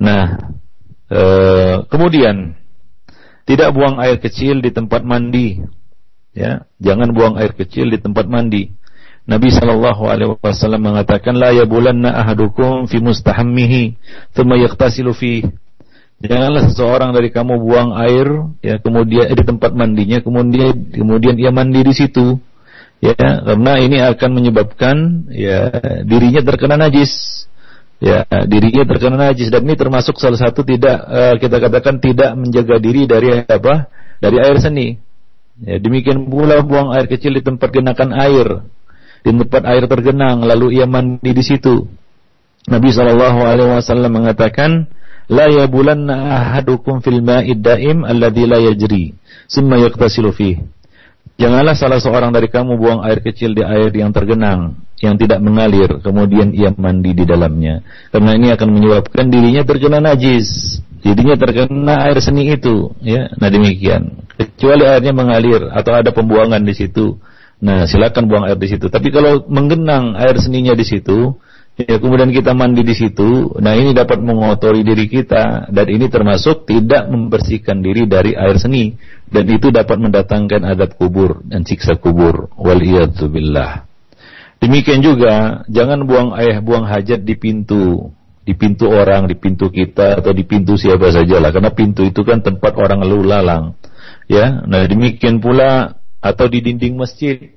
Nah 0.00 0.48
e, 1.12 1.22
kemudian 1.92 2.56
tidak 3.44 3.76
buang 3.76 4.00
air 4.00 4.16
kecil 4.16 4.64
di 4.64 4.72
tempat 4.72 5.04
mandi 5.04 5.60
ya. 6.32 6.64
Jangan 6.80 7.12
buang 7.12 7.36
air 7.36 7.52
kecil 7.52 7.92
di 7.92 8.00
tempat 8.00 8.24
mandi. 8.24 8.72
Nabi 9.28 9.52
sallallahu 9.52 10.08
alaihi 10.08 10.40
wasallam 10.40 10.88
mengatakan 10.88 11.36
la 11.36 11.52
yabulanna 11.52 12.16
ahadukum 12.16 12.88
fi 12.88 12.96
mustahammihi 12.96 14.00
thumma 14.32 14.56
yaghtasilu 14.56 15.12
fi 15.12 15.44
Janganlah 16.18 16.66
seseorang 16.72 17.14
dari 17.14 17.30
kamu 17.30 17.62
buang 17.62 17.94
air 17.94 18.26
ya 18.58 18.82
kemudian 18.82 19.30
eh, 19.30 19.36
di 19.38 19.44
tempat 19.46 19.70
mandinya 19.70 20.18
kemudian 20.18 20.90
kemudian 20.90 21.38
ia 21.38 21.54
mandi 21.54 21.78
di 21.86 21.94
situ 21.94 22.42
ya 22.98 23.14
karena 23.14 23.78
ini 23.78 24.02
akan 24.02 24.30
menyebabkan 24.34 24.96
ya 25.30 25.70
dirinya 26.02 26.42
terkena 26.42 26.74
najis 26.74 27.46
ya 28.02 28.26
dirinya 28.46 28.82
terkena 28.86 29.30
najis. 29.30 29.50
Dan 29.52 29.66
ini 29.66 29.78
termasuk 29.78 30.18
salah 30.18 30.38
satu 30.38 30.66
tidak 30.66 30.96
uh, 31.06 31.34
kita 31.38 31.62
katakan 31.62 32.02
tidak 32.02 32.34
menjaga 32.34 32.82
diri 32.82 33.06
dari 33.06 33.44
apa? 33.46 33.90
Dari 34.18 34.36
air 34.42 34.58
seni. 34.58 34.98
Ya 35.62 35.78
demikian 35.82 36.26
pula 36.30 36.62
buang 36.62 36.94
air 36.94 37.10
kecil 37.10 37.34
di 37.34 37.42
tempat 37.42 37.74
genakan 37.74 38.14
air 38.14 38.46
di 39.24 39.30
tempat 39.34 39.62
air 39.66 39.84
tergenang 39.88 40.44
lalu 40.44 40.78
ia 40.78 40.86
mandi 40.86 41.30
di 41.30 41.44
situ 41.44 41.86
Nabi 42.68 42.88
Shallallahu 42.92 43.40
Alaihi 43.44 43.70
Wasallam 43.80 44.12
mengatakan 44.12 44.90
la 45.28 45.48
yabulanna 45.48 46.36
ahadukum 46.40 47.00
fil 47.00 47.24
ma'id 47.24 47.64
daim 47.64 48.04
alladhi 48.04 48.44
la 48.44 48.58
yajri 48.60 49.16
summa 49.48 49.80
yaqtasilu 49.80 50.30
fihi 50.32 50.78
Janganlah 51.38 51.78
salah 51.78 52.02
seorang 52.02 52.34
dari 52.34 52.50
kamu 52.50 52.74
buang 52.74 53.00
air 53.06 53.22
kecil 53.22 53.54
di 53.54 53.62
air 53.62 53.94
yang 53.94 54.10
tergenang, 54.10 54.82
yang 54.98 55.14
tidak 55.14 55.38
mengalir, 55.38 56.02
kemudian 56.02 56.50
ia 56.50 56.74
mandi 56.74 57.14
di 57.14 57.22
dalamnya. 57.22 57.86
Karena 58.10 58.34
ini 58.34 58.50
akan 58.50 58.68
menyebabkan 58.74 59.30
dirinya 59.30 59.62
terkena 59.62 60.02
najis. 60.02 60.82
Jadinya 60.98 61.38
terkena 61.38 62.10
air 62.10 62.18
seni 62.18 62.50
itu, 62.50 62.90
ya. 62.98 63.30
Nah 63.38 63.54
demikian. 63.54 64.18
Kecuali 64.34 64.82
airnya 64.82 65.14
mengalir 65.14 65.70
atau 65.70 65.94
ada 65.94 66.10
pembuangan 66.10 66.58
di 66.66 66.74
situ. 66.74 67.22
Nah, 67.58 67.90
silakan 67.90 68.30
buang 68.30 68.44
air 68.46 68.58
di 68.58 68.70
situ. 68.70 68.86
Tapi 68.86 69.10
kalau 69.10 69.42
menggenang 69.50 70.14
air 70.14 70.38
seninya 70.38 70.78
di 70.78 70.86
situ, 70.86 71.34
Ya, 71.78 71.94
kemudian 72.02 72.34
kita 72.34 72.58
mandi 72.58 72.82
di 72.82 72.90
situ. 72.90 73.54
Nah, 73.62 73.78
ini 73.78 73.94
dapat 73.94 74.18
mengotori 74.18 74.82
diri 74.82 75.06
kita 75.06 75.70
dan 75.70 75.86
ini 75.86 76.10
termasuk 76.10 76.66
tidak 76.66 77.06
membersihkan 77.06 77.78
diri 77.86 78.10
dari 78.10 78.34
air 78.34 78.58
seni 78.58 78.98
dan 79.30 79.46
itu 79.46 79.70
dapat 79.70 79.94
mendatangkan 79.94 80.66
adab 80.66 80.98
kubur 80.98 81.38
dan 81.46 81.62
siksa 81.62 81.94
kubur. 81.94 82.50
Waliyadzubillah. 82.58 83.86
Demikian 84.58 85.06
juga 85.06 85.62
jangan 85.70 86.02
buang 86.02 86.34
ayah 86.34 86.58
buang 86.58 86.82
hajat 86.82 87.22
di 87.22 87.38
pintu 87.38 88.10
di 88.42 88.58
pintu 88.58 88.90
orang, 88.90 89.30
di 89.30 89.38
pintu 89.38 89.70
kita 89.70 90.18
atau 90.18 90.34
di 90.34 90.42
pintu 90.42 90.74
siapa 90.74 91.14
saja 91.14 91.38
lah 91.38 91.54
karena 91.54 91.70
pintu 91.70 92.02
itu 92.02 92.26
kan 92.26 92.42
tempat 92.42 92.74
orang 92.74 93.06
lalu 93.06 93.22
lalang. 93.22 93.78
Ya, 94.26 94.66
nah 94.66 94.82
demikian 94.82 95.38
pula 95.38 95.97
atau 96.18 96.46
di 96.50 96.58
dinding 96.62 96.98
masjid. 96.98 97.54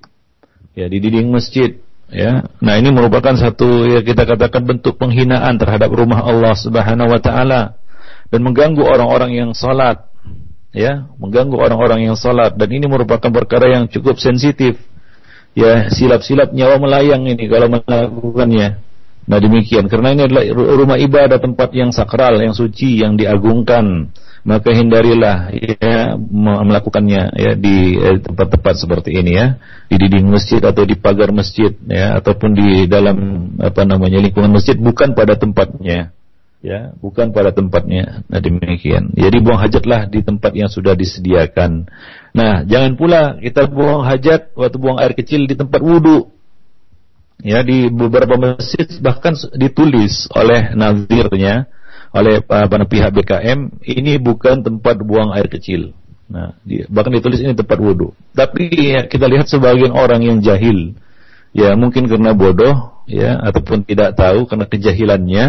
Ya, 0.72 0.88
di 0.88 1.04
dinding 1.04 1.30
masjid 1.34 1.82
ya. 2.12 2.48
Nah 2.64 2.80
ini 2.80 2.92
merupakan 2.94 3.34
satu 3.36 3.88
ya 3.92 4.00
kita 4.04 4.24
katakan 4.28 4.64
bentuk 4.64 4.96
penghinaan 5.00 5.60
terhadap 5.60 5.92
rumah 5.92 6.24
Allah 6.24 6.56
Subhanahu 6.56 7.12
wa 7.12 7.20
taala 7.20 7.76
dan 8.32 8.40
mengganggu 8.44 8.84
orang-orang 8.84 9.32
yang 9.36 9.52
salat 9.52 10.08
ya. 10.72 11.12
Mengganggu 11.20 11.60
orang-orang 11.60 12.08
yang 12.08 12.16
salat. 12.16 12.56
Dan 12.56 12.72
ini 12.72 12.88
merupakan 12.88 13.32
perkara 13.32 13.72
yang 13.72 13.92
cukup 13.92 14.20
sensitif 14.20 14.80
ya. 15.56 15.92
Silap-silap 15.92 16.56
nyawa 16.56 16.80
melayang 16.80 17.28
ini 17.28 17.48
kalau 17.52 17.68
melakukannya. 17.68 18.80
Nah 19.28 19.38
demikian. 19.38 19.92
Karena 19.92 20.16
ini 20.16 20.28
adalah 20.28 20.44
rumah 20.56 20.98
ibadah 20.98 21.38
tempat 21.38 21.70
yang 21.76 21.92
sakral 21.92 22.40
yang 22.40 22.56
suci 22.56 23.04
yang 23.04 23.20
diagungkan 23.20 24.16
maka 24.42 24.74
hindarilah 24.74 25.54
ya 25.54 26.18
melakukannya 26.42 27.30
ya 27.38 27.52
di 27.54 27.98
eh, 28.02 28.18
tempat-tempat 28.18 28.74
seperti 28.74 29.14
ini 29.14 29.38
ya. 29.38 29.48
Di 29.86 29.96
dinding 30.02 30.34
masjid 30.34 30.62
atau 30.64 30.82
di 30.82 30.98
pagar 30.98 31.30
masjid 31.30 31.76
ya 31.86 32.18
ataupun 32.18 32.58
di 32.58 32.90
dalam 32.90 33.18
apa 33.62 33.86
namanya 33.86 34.18
lingkungan 34.18 34.50
masjid 34.50 34.74
bukan 34.74 35.14
pada 35.14 35.38
tempatnya 35.38 36.10
ya 36.62 36.94
bukan 36.98 37.34
pada 37.34 37.54
tempatnya. 37.54 38.26
Nah 38.30 38.40
demikian. 38.42 39.14
Jadi 39.14 39.38
buang 39.42 39.62
hajatlah 39.62 40.10
di 40.10 40.22
tempat 40.26 40.54
yang 40.58 40.70
sudah 40.70 40.94
disediakan. 40.94 41.90
Nah 42.34 42.66
jangan 42.66 42.98
pula 42.98 43.38
kita 43.42 43.70
buang 43.70 44.06
hajat 44.06 44.54
waktu 44.58 44.78
buang 44.78 44.98
air 45.02 45.14
kecil 45.18 45.46
di 45.46 45.58
tempat 45.58 45.82
wudhu 45.82 46.34
ya 47.42 47.66
di 47.66 47.90
beberapa 47.90 48.38
masjid 48.38 48.86
bahkan 49.02 49.34
ditulis 49.58 50.30
oleh 50.34 50.78
nazirnya 50.78 51.66
oleh 52.12 52.44
apa, 52.44 52.84
pihak 52.84 53.12
BKM 53.16 53.82
ini 53.88 54.20
bukan 54.20 54.68
tempat 54.68 55.00
buang 55.00 55.32
air 55.32 55.48
kecil. 55.48 55.96
Nah, 56.32 56.56
dia, 56.64 56.88
bahkan 56.88 57.12
ditulis 57.12 57.44
ini 57.44 57.52
tempat 57.52 57.76
wudhu. 57.80 58.16
Tapi 58.32 58.72
ya, 58.72 59.04
kita 59.08 59.28
lihat 59.28 59.52
sebagian 59.52 59.92
orang 59.92 60.24
yang 60.24 60.40
jahil, 60.40 60.96
ya 61.52 61.76
mungkin 61.76 62.08
karena 62.08 62.32
bodoh, 62.32 63.04
ya 63.04 63.36
ataupun 63.36 63.84
tidak 63.84 64.16
tahu 64.16 64.48
karena 64.48 64.66
kejahilannya, 64.68 65.46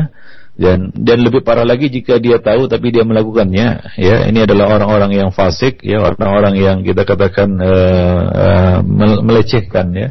dan 0.59 0.91
dan 0.93 1.19
lebih 1.23 1.47
parah 1.47 1.65
lagi 1.65 1.89
jika 1.89 2.19
dia 2.19 2.43
tahu 2.43 2.67
tapi 2.67 2.91
dia 2.91 3.07
melakukannya, 3.07 3.95
ya 3.95 4.27
ini 4.27 4.43
adalah 4.43 4.75
orang-orang 4.75 5.15
yang 5.15 5.31
fasik, 5.31 5.87
ya 5.87 6.03
orang-orang 6.03 6.59
yang 6.59 6.77
kita 6.83 7.07
katakan 7.07 7.63
uh, 7.63 8.23
uh, 8.35 8.79
melecehkan, 9.23 9.95
ya, 9.95 10.09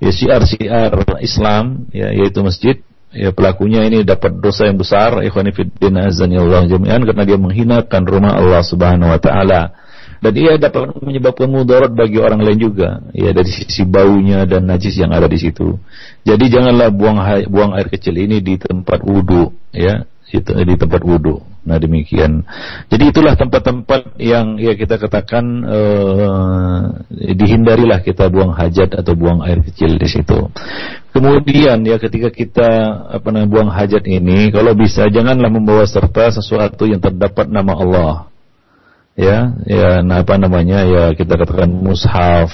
ya 0.00 0.10
siar-siar 0.10 1.20
Islam, 1.20 1.84
ya 1.92 2.16
yaitu 2.16 2.40
masjid, 2.40 2.80
ya 3.14 3.30
pelakunya 3.30 3.86
ini 3.86 4.02
dapat 4.02 4.42
dosa 4.42 4.66
yang 4.66 4.76
besar 4.76 5.22
ikhwani 5.22 5.54
azanillahu 6.10 6.66
jami'an 6.66 7.06
karena 7.06 7.22
dia 7.22 7.38
menghinakan 7.38 8.02
rumah 8.04 8.34
Allah 8.36 8.62
Subhanahu 8.66 9.14
wa 9.14 9.20
taala. 9.22 9.62
Dan 10.18 10.40
ia 10.40 10.56
dapat 10.56 10.88
menyebabkan 11.04 11.52
mudarat 11.52 11.92
bagi 11.92 12.16
orang 12.16 12.40
lain 12.40 12.56
juga. 12.56 13.04
Ya 13.12 13.30
dari 13.36 13.50
sisi 13.52 13.84
baunya 13.84 14.48
dan 14.48 14.64
najis 14.64 14.96
yang 14.96 15.12
ada 15.12 15.28
di 15.28 15.36
situ. 15.36 15.76
Jadi 16.24 16.48
janganlah 16.48 16.88
buang 16.88 17.20
buang 17.52 17.76
air 17.76 17.92
kecil 17.92 18.16
ini 18.16 18.40
di 18.40 18.56
tempat 18.56 19.04
wudhu 19.04 19.52
ya. 19.70 20.08
Di 20.32 20.74
tempat 20.80 21.04
wudhu 21.04 21.53
Nah 21.64 21.80
demikian. 21.80 22.44
Jadi 22.92 23.04
itulah 23.08 23.40
tempat-tempat 23.40 24.20
yang 24.20 24.60
ya 24.60 24.76
kita 24.76 25.00
katakan 25.00 25.44
uh, 25.64 26.80
dihindarilah 27.08 28.04
kita 28.04 28.28
buang 28.28 28.52
hajat 28.52 28.92
atau 29.00 29.16
buang 29.16 29.40
air 29.40 29.64
kecil 29.64 29.96
di 29.96 30.04
situ. 30.04 30.52
Kemudian 31.16 31.80
ya 31.88 31.96
ketika 31.96 32.28
kita 32.28 32.68
apa 33.16 33.26
namanya 33.32 33.48
buang 33.48 33.70
hajat 33.72 34.04
ini, 34.04 34.52
kalau 34.52 34.76
bisa 34.76 35.08
janganlah 35.08 35.48
membawa 35.48 35.88
serta 35.88 36.36
sesuatu 36.36 36.84
yang 36.84 37.00
terdapat 37.00 37.48
nama 37.48 37.72
Allah. 37.72 38.14
Ya, 39.14 39.54
ya, 39.62 40.02
nah 40.02 40.26
apa 40.26 40.34
namanya 40.42 40.82
ya 40.82 41.04
kita 41.14 41.38
katakan 41.38 41.70
mushaf, 41.70 42.50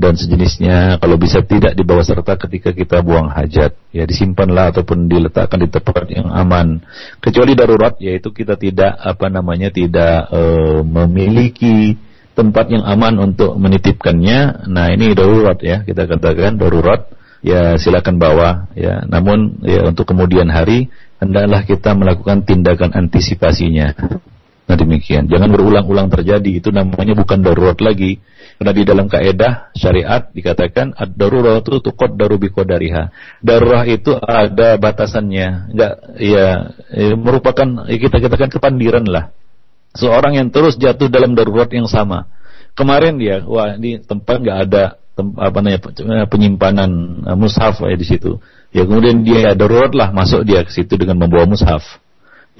dan 0.00 0.16
sejenisnya 0.16 0.96
kalau 0.96 1.20
bisa 1.20 1.44
tidak 1.44 1.76
dibawa 1.76 2.00
serta 2.00 2.40
ketika 2.40 2.72
kita 2.72 3.04
buang 3.04 3.28
hajat. 3.28 3.76
Ya 3.92 4.08
disimpanlah 4.08 4.72
ataupun 4.72 5.12
diletakkan 5.12 5.60
di 5.60 5.68
tempat 5.68 6.08
yang 6.08 6.32
aman. 6.32 6.80
Kecuali 7.20 7.52
darurat 7.52 8.00
yaitu 8.00 8.32
kita 8.32 8.56
tidak 8.56 8.96
apa 8.96 9.28
namanya 9.28 9.68
tidak 9.68 10.32
e, 10.32 10.42
memiliki 10.80 12.00
tempat 12.32 12.72
yang 12.72 12.88
aman 12.88 13.20
untuk 13.20 13.60
menitipkannya. 13.60 14.72
Nah 14.72 14.88
ini 14.88 15.12
darurat 15.12 15.60
ya. 15.60 15.84
Kita 15.84 16.08
katakan 16.08 16.56
darurat. 16.56 17.04
Ya 17.44 17.76
silakan 17.76 18.16
bawa 18.16 18.72
ya. 18.72 19.04
Namun 19.04 19.60
ya 19.68 19.84
untuk 19.84 20.08
kemudian 20.08 20.48
hari 20.48 20.88
hendaklah 21.20 21.68
kita 21.68 21.92
melakukan 21.92 22.48
tindakan 22.48 22.96
antisipasinya 22.96 23.96
nah 24.70 24.78
demikian 24.78 25.26
jangan 25.26 25.50
berulang-ulang 25.50 26.06
terjadi 26.06 26.62
itu 26.62 26.70
namanya 26.70 27.18
bukan 27.18 27.42
darurat 27.42 27.78
lagi 27.82 28.22
karena 28.60 28.76
di 28.76 28.84
dalam 28.84 29.08
kaedah 29.08 29.72
syariat 29.72 30.28
dikatakan 30.36 30.92
ad-darurat 30.92 31.64
itu 31.64 31.80
tuqaddaru 31.80 32.36
biqadariha. 32.44 33.08
Darurat 33.40 33.88
itu 33.88 34.12
ada 34.20 34.76
batasannya. 34.76 35.72
Enggak 35.72 35.92
ya, 36.20 36.68
ya 36.92 37.16
merupakan 37.16 37.88
ya 37.88 37.96
kita 37.96 38.20
katakan 38.20 38.52
kepandiran 38.52 39.08
lah. 39.08 39.32
Seorang 39.96 40.36
yang 40.36 40.52
terus 40.52 40.76
jatuh 40.76 41.08
dalam 41.08 41.32
darurat 41.32 41.72
yang 41.72 41.88
sama. 41.88 42.28
Kemarin 42.76 43.16
dia, 43.16 43.40
wah 43.48 43.80
di 43.80 43.96
tempat 43.96 44.44
nggak 44.44 44.58
ada 44.68 45.00
tem, 45.16 45.32
apa 45.40 45.58
namanya 45.64 46.28
penyimpanan 46.28 46.90
uh, 47.32 47.36
mushaf 47.40 47.80
ya 47.80 47.96
di 47.96 48.04
situ. 48.04 48.44
Ya 48.76 48.84
kemudian 48.84 49.24
dia 49.24 49.56
darurat 49.56 49.96
lah 49.96 50.12
masuk 50.12 50.44
dia 50.44 50.60
ke 50.68 50.70
situ 50.70 51.00
dengan 51.00 51.16
membawa 51.16 51.48
mushaf. 51.48 51.96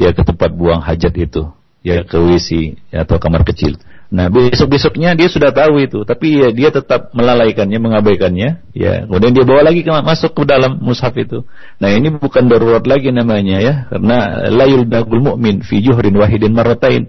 Ya 0.00 0.16
ke 0.16 0.24
tempat 0.24 0.48
buang 0.56 0.80
hajat 0.80 1.12
itu, 1.12 1.44
ya 1.80 2.04
ke 2.04 2.16
WC 2.16 2.76
atau 2.92 3.16
kamar 3.16 3.44
kecil. 3.44 3.80
Nah 4.10 4.26
besok-besoknya 4.26 5.14
dia 5.14 5.30
sudah 5.30 5.54
tahu 5.54 5.86
itu, 5.86 6.02
tapi 6.02 6.42
ya 6.42 6.50
dia 6.50 6.74
tetap 6.74 7.14
melalaikannya, 7.14 7.78
mengabaikannya. 7.78 8.74
Ya, 8.74 9.06
kemudian 9.06 9.30
dia 9.30 9.46
bawa 9.46 9.62
lagi 9.70 9.86
ke, 9.86 9.90
masuk 10.02 10.34
ke 10.34 10.42
dalam 10.50 10.82
mushaf 10.82 11.14
itu. 11.14 11.46
Nah 11.78 11.94
ini 11.94 12.10
bukan 12.10 12.50
darurat 12.50 12.82
lagi 12.82 13.14
namanya 13.14 13.62
ya, 13.62 13.74
karena 13.86 14.50
layul 14.50 14.82
dagul 14.90 15.22
mu'min 15.22 15.62
fi 15.62 15.78
juhrin 15.78 16.18
wahidin 16.18 16.50
maratain. 16.50 17.06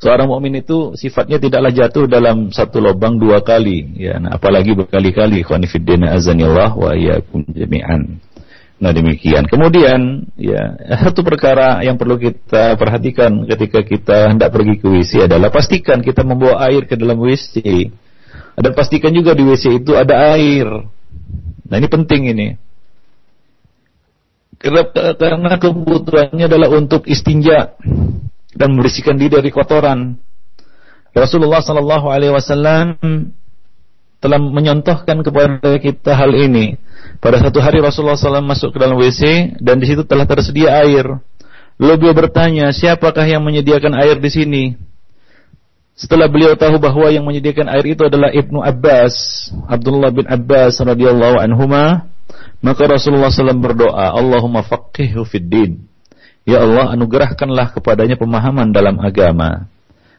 Seorang 0.00 0.32
mukmin 0.32 0.64
itu 0.64 0.96
sifatnya 0.96 1.36
tidaklah 1.36 1.68
jatuh 1.68 2.08
dalam 2.08 2.48
satu 2.48 2.80
lubang 2.80 3.20
dua 3.20 3.44
kali, 3.44 4.00
ya. 4.00 4.16
Nah, 4.16 4.40
apalagi 4.40 4.72
berkali-kali. 4.72 5.44
Khonifiddina 5.44 6.16
azanillah 6.16 6.72
wa 6.72 6.96
iyyakum 6.96 7.44
jami'an. 7.52 8.16
Nah 8.80 8.96
demikian. 8.96 9.44
Kemudian 9.44 10.24
ya 10.40 10.72
satu 11.04 11.20
perkara 11.20 11.84
yang 11.84 12.00
perlu 12.00 12.16
kita 12.16 12.80
perhatikan 12.80 13.44
ketika 13.44 13.84
kita 13.84 14.18
hendak 14.32 14.48
pergi 14.56 14.80
ke 14.80 14.88
WC 14.88 15.28
adalah 15.28 15.52
pastikan 15.52 16.00
kita 16.00 16.24
membawa 16.24 16.64
air 16.64 16.88
ke 16.88 16.96
dalam 16.96 17.20
WC. 17.20 17.60
Dan 18.56 18.72
pastikan 18.72 19.12
juga 19.12 19.36
di 19.36 19.44
WC 19.44 19.84
itu 19.84 19.92
ada 19.92 20.32
air. 20.32 20.64
Nah 21.68 21.76
ini 21.76 21.88
penting 21.92 22.22
ini. 22.32 22.48
Karena 24.60 25.56
kebutuhannya 25.56 26.44
adalah 26.44 26.68
untuk 26.72 27.08
istinja 27.08 27.76
dan 28.52 28.68
membersihkan 28.76 29.16
diri 29.16 29.40
dari 29.40 29.48
kotoran. 29.52 30.20
Rasulullah 31.16 31.64
Sallallahu 31.64 32.06
Alaihi 32.12 32.32
Wasallam 32.32 32.96
telah 34.20 34.36
menyontohkan 34.36 35.24
kepada 35.24 35.80
kita 35.80 36.12
hal 36.12 36.36
ini. 36.36 36.76
Pada 37.20 37.36
satu 37.36 37.60
hari 37.60 37.84
Rasulullah 37.84 38.16
SAW 38.16 38.40
masuk 38.40 38.72
ke 38.72 38.78
dalam 38.80 38.96
WC 38.96 39.54
dan 39.60 39.76
di 39.76 39.86
situ 39.92 40.08
telah 40.08 40.24
tersedia 40.24 40.72
air. 40.80 41.20
Lalu 41.76 41.94
beliau 42.00 42.16
bertanya, 42.16 42.72
siapakah 42.72 43.24
yang 43.28 43.44
menyediakan 43.44 43.92
air 43.92 44.16
di 44.16 44.30
sini? 44.32 44.64
Setelah 46.00 46.32
beliau 46.32 46.56
tahu 46.56 46.80
bahwa 46.80 47.12
yang 47.12 47.28
menyediakan 47.28 47.68
air 47.76 47.92
itu 47.92 48.08
adalah 48.08 48.32
Ibnu 48.32 48.64
Abbas, 48.64 49.48
Abdullah 49.68 50.08
bin 50.08 50.24
Abbas 50.24 50.80
radhiyallahu 50.80 51.36
anhuma, 51.36 52.08
maka 52.64 52.88
Rasulullah 52.88 53.28
SAW 53.28 53.60
berdoa, 53.60 54.16
Allahumma 54.16 54.64
faqihhu 54.64 55.20
fid. 55.28 55.76
Ya 56.48 56.64
Allah, 56.64 56.96
anugerahkanlah 56.96 57.76
kepadanya 57.76 58.16
pemahaman 58.16 58.72
dalam 58.72 58.96
agama. 58.96 59.68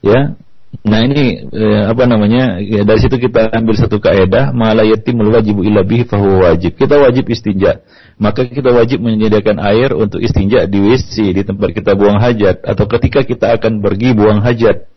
Ya, 0.06 0.38
Nah 0.82 1.04
ini 1.04 1.46
eh, 1.52 1.84
apa 1.92 2.08
namanya? 2.08 2.58
Ya, 2.64 2.88
dari 2.88 3.00
situ 3.04 3.20
kita 3.20 3.52
ambil 3.52 3.76
satu 3.76 4.00
kaidah, 4.00 4.56
mala 4.56 4.88
yatimul 4.88 5.30
wajibu 5.30 5.68
illa 5.68 5.84
bihi 5.84 6.08
fahuwa 6.08 6.52
wajib. 6.52 6.80
Kita 6.80 6.96
wajib 6.96 7.28
istinja. 7.28 7.84
Maka 8.16 8.48
kita 8.48 8.72
wajib 8.72 9.04
menyediakan 9.04 9.60
air 9.60 9.92
untuk 9.92 10.24
istinja 10.24 10.64
di 10.66 10.80
WC, 10.80 11.36
di 11.36 11.44
tempat 11.44 11.76
kita 11.76 11.92
buang 11.94 12.18
hajat 12.24 12.64
atau 12.64 12.88
ketika 12.88 13.28
kita 13.28 13.60
akan 13.60 13.84
pergi 13.84 14.16
buang 14.16 14.40
hajat. 14.40 14.88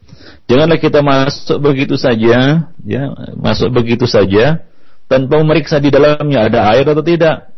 Janganlah 0.47 0.79
kita 0.79 1.01
masuk 1.01 1.59
begitu 1.59 1.97
saja, 1.97 2.69
ya, 2.85 3.03
masuk 3.35 3.73
begitu 3.73 4.05
saja 4.05 4.61
tanpa 5.09 5.41
memeriksa 5.41 5.81
di 5.81 5.89
dalamnya 5.89 6.49
ada 6.49 6.71
air 6.71 6.85
atau 6.85 7.05
tidak. 7.05 7.51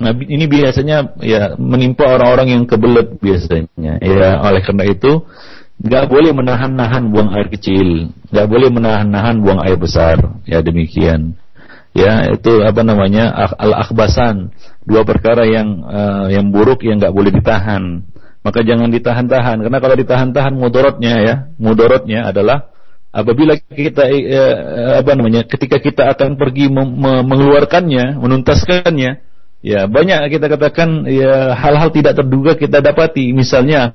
Nah, 0.00 0.16
ini 0.16 0.48
biasanya 0.48 1.12
ya 1.20 1.56
menimpa 1.60 2.08
orang-orang 2.08 2.56
yang 2.56 2.64
kebelet 2.64 3.20
biasanya. 3.20 4.00
Ya, 4.00 4.40
oleh 4.40 4.64
karena 4.64 4.84
itu 4.88 5.28
nggak 5.80 6.04
boleh 6.12 6.30
menahan-nahan 6.36 7.08
buang 7.08 7.32
air 7.32 7.48
kecil, 7.48 8.12
nggak 8.28 8.46
boleh 8.46 8.68
menahan-nahan 8.68 9.40
buang 9.40 9.60
air 9.64 9.80
besar. 9.80 10.20
Ya 10.44 10.60
demikian. 10.60 11.40
Ya 11.90 12.30
itu 12.30 12.62
apa 12.62 12.86
namanya 12.86 13.34
al 13.34 13.74
akhbasan 13.82 14.54
dua 14.86 15.02
perkara 15.02 15.42
yang 15.42 15.82
uh, 15.82 16.30
yang 16.30 16.54
buruk 16.54 16.86
yang 16.86 17.02
nggak 17.02 17.14
boleh 17.16 17.34
ditahan. 17.34 18.06
Maka 18.40 18.64
jangan 18.64 18.88
ditahan-tahan 18.88 19.60
karena 19.60 19.78
kalau 19.82 19.96
ditahan-tahan 19.98 20.54
mudorotnya 20.56 21.14
ya 21.20 21.34
mudorotnya 21.60 22.30
adalah 22.30 22.72
apabila 23.10 23.58
kita 23.58 24.06
uh, 24.06 25.02
apa 25.02 25.12
namanya 25.18 25.42
ketika 25.44 25.82
kita 25.82 26.14
akan 26.14 26.38
pergi 26.38 26.70
mengeluarkannya 26.70 28.16
menuntaskannya 28.16 29.10
ya 29.60 29.80
banyak 29.90 30.30
kita 30.30 30.46
katakan 30.46 31.04
ya 31.10 31.52
hal-hal 31.58 31.90
tidak 31.92 32.16
terduga 32.16 32.56
kita 32.56 32.80
dapati 32.80 33.34
misalnya 33.34 33.92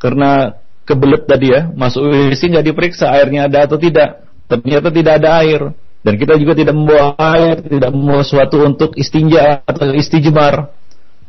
karena 0.00 0.62
kebelet 0.92 1.24
tadi 1.24 1.56
ya, 1.56 1.72
masuk 1.72 2.04
WC 2.04 2.52
nggak 2.52 2.66
diperiksa 2.68 3.08
airnya 3.08 3.48
ada 3.48 3.64
atau 3.64 3.80
tidak. 3.80 4.28
Ternyata 4.44 4.92
tidak 4.92 5.12
ada 5.24 5.40
air. 5.40 5.72
Dan 6.02 6.18
kita 6.18 6.34
juga 6.34 6.52
tidak 6.58 6.74
membawa 6.74 7.14
air, 7.16 7.62
tidak 7.62 7.90
membawa 7.94 8.26
sesuatu 8.26 8.60
untuk 8.60 8.90
istinja 8.98 9.62
atau 9.64 9.88
istijmar. 9.94 10.74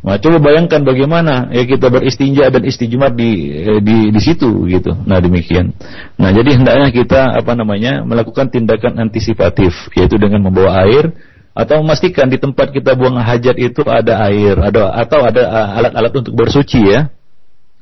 Nah, 0.04 0.20
coba 0.20 0.52
bayangkan 0.52 0.84
bagaimana 0.84 1.48
ya 1.56 1.64
kita 1.64 1.88
beristinja 1.88 2.52
dan 2.52 2.68
istijmar 2.68 3.16
di 3.16 3.56
eh, 3.56 3.80
di 3.80 4.12
di 4.12 4.20
situ 4.20 4.68
gitu. 4.68 4.92
Nah, 5.08 5.24
demikian. 5.24 5.72
Nah, 6.20 6.36
jadi 6.36 6.60
hendaknya 6.60 6.92
kita 6.92 7.40
apa 7.40 7.56
namanya? 7.56 8.04
melakukan 8.04 8.52
tindakan 8.52 9.00
antisipatif 9.00 9.72
yaitu 9.96 10.20
dengan 10.20 10.44
membawa 10.44 10.84
air 10.84 11.16
atau 11.56 11.80
memastikan 11.80 12.28
di 12.28 12.36
tempat 12.36 12.76
kita 12.76 12.98
buang 13.00 13.16
hajat 13.16 13.56
itu 13.56 13.86
ada 13.88 14.28
air, 14.28 14.60
ada 14.60 14.92
atau 14.92 15.24
ada 15.24 15.44
eh, 15.48 15.70
alat-alat 15.80 16.14
untuk 16.20 16.34
bersuci 16.36 16.84
ya 16.84 17.08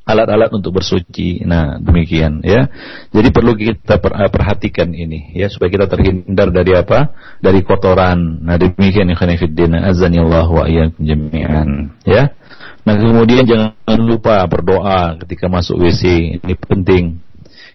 alat-alat 0.02 0.50
untuk 0.50 0.74
bersuci. 0.78 1.46
Nah, 1.46 1.78
demikian 1.78 2.42
ya. 2.42 2.66
Jadi 3.14 3.28
perlu 3.30 3.54
kita 3.54 3.98
eh, 3.98 4.30
perhatikan 4.30 4.90
ini 4.90 5.34
ya 5.34 5.46
supaya 5.46 5.70
kita 5.70 5.86
terhindar 5.86 6.50
dari 6.50 6.74
apa? 6.74 7.14
Dari 7.38 7.62
kotoran. 7.62 8.42
Nah, 8.42 8.58
demikian 8.58 9.10
ya 9.10 9.16
khanifiddin 9.16 9.78
azanillahu 9.78 10.52
wa 10.62 10.64
iyyakum 10.66 11.02
jami'an 11.02 11.94
ya. 12.02 12.34
Nah, 12.82 12.94
kemudian 12.98 13.46
jangan 13.46 14.00
lupa 14.02 14.42
berdoa 14.50 15.14
ketika 15.22 15.46
masuk 15.46 15.78
WC. 15.86 16.02
Ini 16.42 16.54
penting. 16.58 17.22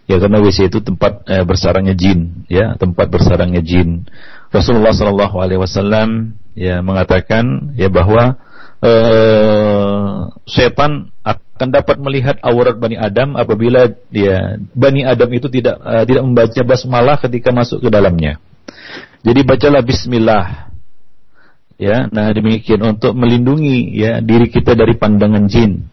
Ya 0.07 0.23
karena 0.23 0.39
WC 0.39 0.71
itu 0.71 0.79
tempat 0.79 1.27
eh, 1.27 1.43
bersarangnya 1.43 1.91
jin, 1.91 2.47
ya, 2.47 2.79
tempat 2.79 3.11
bersarangnya 3.11 3.59
jin. 3.59 4.07
Rasulullah 4.55 4.95
Shallallahu 4.95 5.35
alaihi 5.43 5.59
wasallam 5.59 6.39
ya 6.55 6.79
mengatakan 6.79 7.75
ya 7.75 7.91
bahwa 7.91 8.39
eh, 8.83 10.17
setan 10.47 11.11
akan 11.25 11.69
dapat 11.73 11.97
melihat 11.99 12.37
aurat 12.45 12.79
bani 12.79 12.95
Adam 12.95 13.35
apabila 13.35 13.91
dia 14.07 14.61
bani 14.71 15.03
Adam 15.03 15.27
itu 15.33 15.51
tidak 15.51 15.75
uh, 15.83 16.05
tidak 16.07 16.23
membaca 16.23 16.61
basmalah 16.63 17.17
ketika 17.19 17.51
masuk 17.51 17.83
ke 17.83 17.89
dalamnya. 17.91 18.39
Jadi 19.25 19.41
bacalah 19.43 19.81
bismillah. 19.83 20.69
Ya, 21.77 22.09
nah 22.09 22.33
demikian 22.33 22.81
untuk 22.81 23.13
melindungi 23.13 23.93
ya 23.93 24.17
diri 24.17 24.49
kita 24.49 24.73
dari 24.73 24.97
pandangan 24.97 25.45
jin. 25.45 25.85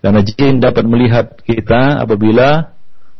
Karena 0.00 0.20
jin 0.24 0.62
dapat 0.62 0.84
melihat 0.86 1.36
kita 1.44 2.00
apabila 2.00 2.72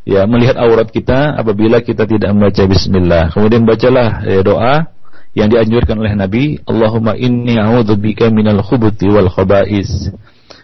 ya 0.07 0.25
melihat 0.25 0.57
aurat 0.57 0.89
kita 0.89 1.35
apabila 1.35 1.83
kita 1.83 2.07
tidak 2.09 2.31
membaca 2.33 2.63
bismillah. 2.65 3.35
Kemudian 3.35 3.67
bacalah 3.69 4.23
ya, 4.25 4.41
doa 4.41 4.96
yang 5.37 5.53
dianjurkan 5.53 6.01
oleh 6.01 6.17
Nabi, 6.17 6.65
Allahumma 6.65 7.13
inni 7.13 7.61
a'udzubika 7.61 8.33
minal 8.33 8.65
khubuti 8.65 9.05
wal 9.13 9.29
khaba'is. 9.29 10.09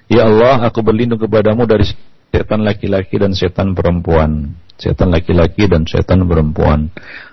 Ya 0.09 0.25
Allah, 0.25 0.65
aku 0.65 0.81
berlindung 0.81 1.21
kepadamu 1.21 1.69
dari 1.69 1.85
setan 2.33 2.65
laki-laki 2.65 3.21
dan 3.21 3.37
setan 3.37 3.77
perempuan. 3.77 4.57
Setan 4.81 5.13
laki-laki 5.13 5.69
dan 5.69 5.85
setan 5.85 6.25
perempuan. 6.25 6.89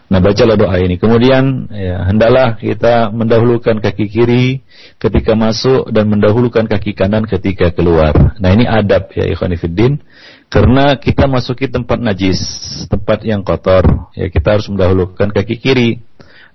Nah 0.10 0.20
bacalah 0.20 0.58
doa 0.58 0.74
ini. 0.82 0.98
Kemudian 1.00 1.70
ya, 1.72 2.10
hendaklah 2.10 2.58
kita 2.58 3.14
mendahulukan 3.14 3.78
kaki 3.78 4.10
kiri 4.10 4.46
ketika 4.98 5.38
masuk 5.38 5.94
dan 5.94 6.10
mendahulukan 6.10 6.66
kaki 6.66 6.98
kanan 6.98 7.30
ketika 7.30 7.70
keluar. 7.72 8.36
Nah 8.42 8.50
ini 8.52 8.66
adab 8.66 9.14
ya 9.16 9.30
ikhwanifiddin. 9.30 10.02
Karena 10.50 10.98
kita 10.98 11.30
masuki 11.30 11.70
tempat 11.70 12.02
najis, 12.02 12.42
tempat 12.90 13.22
yang 13.22 13.46
kotor, 13.46 14.10
ya 14.18 14.34
kita 14.34 14.58
harus 14.58 14.66
mendahulukan 14.68 15.30
kaki 15.30 15.62
kiri. 15.62 16.02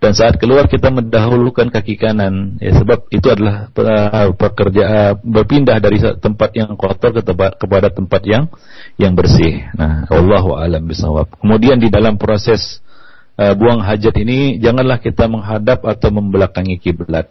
Dan 0.03 0.12
saat 0.12 0.36
keluar 0.36 0.68
kita 0.68 0.92
mendahulukan 0.92 1.72
kaki 1.72 1.97
kanan, 1.97 2.61
ya 2.61 2.76
sebab 2.76 3.09
itu 3.09 3.24
adalah 3.30 3.72
uh, 3.72 4.30
pekerjaan 4.36 5.16
berpindah 5.22 5.80
dari 5.80 5.97
tempat 5.97 6.51
yang 6.53 6.76
kotor 6.76 7.14
ke 7.14 7.22
tempat 7.24 7.57
kepada 7.57 7.88
tempat 7.88 8.20
yang 8.26 8.45
yang 9.01 9.16
bersih. 9.16 9.64
Nah, 9.72 10.05
Allahu 10.12 10.61
a'lam 10.61 10.84
bisawab. 10.84 11.32
Kemudian 11.40 11.80
di 11.80 11.88
dalam 11.88 12.20
proses 12.20 12.84
uh, 13.40 13.55
buang 13.57 13.80
hajat 13.80 14.14
ini 14.20 14.61
janganlah 14.61 15.01
kita 15.01 15.24
menghadap 15.24 15.86
atau 15.88 16.09
membelakangi 16.12 16.76
kiblat. 16.76 17.30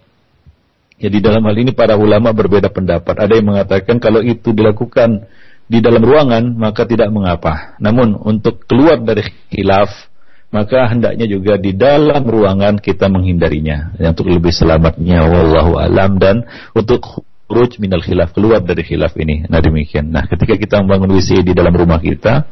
Jadi 0.98 1.20
dalam 1.20 1.44
hal 1.44 1.58
ini 1.60 1.76
para 1.76 2.00
ulama 2.00 2.32
berbeda 2.32 2.72
pendapat. 2.72 3.20
Ada 3.20 3.38
yang 3.38 3.54
mengatakan 3.54 4.00
kalau 4.00 4.24
itu 4.24 4.56
dilakukan 4.56 5.28
di 5.68 5.80
dalam 5.84 6.00
ruangan 6.00 6.44
maka 6.56 6.88
tidak 6.88 7.12
mengapa. 7.12 7.76
Namun 7.78 8.16
untuk 8.18 8.64
keluar 8.66 9.02
dari 9.04 9.28
khilaf 9.52 10.13
maka 10.54 10.86
hendaknya 10.86 11.26
juga 11.26 11.58
di 11.58 11.74
dalam 11.74 12.22
ruangan 12.22 12.78
kita 12.78 13.10
menghindarinya 13.10 13.98
ya, 13.98 14.14
untuk 14.14 14.30
lebih 14.30 14.54
selamatnya 14.54 15.26
wallahu 15.26 15.82
alam 15.82 16.22
dan 16.22 16.46
untuk 16.78 17.26
khuruj 17.50 17.82
minal 17.82 18.06
khilaf 18.06 18.38
keluar 18.38 18.62
dari 18.62 18.86
khilaf 18.86 19.18
ini. 19.18 19.50
Nah 19.50 19.60
demikian. 19.60 20.14
Nah 20.14 20.30
ketika 20.30 20.54
kita 20.54 20.86
membangun 20.86 21.18
WC 21.18 21.42
di 21.42 21.58
dalam 21.58 21.74
rumah 21.74 21.98
kita 21.98 22.46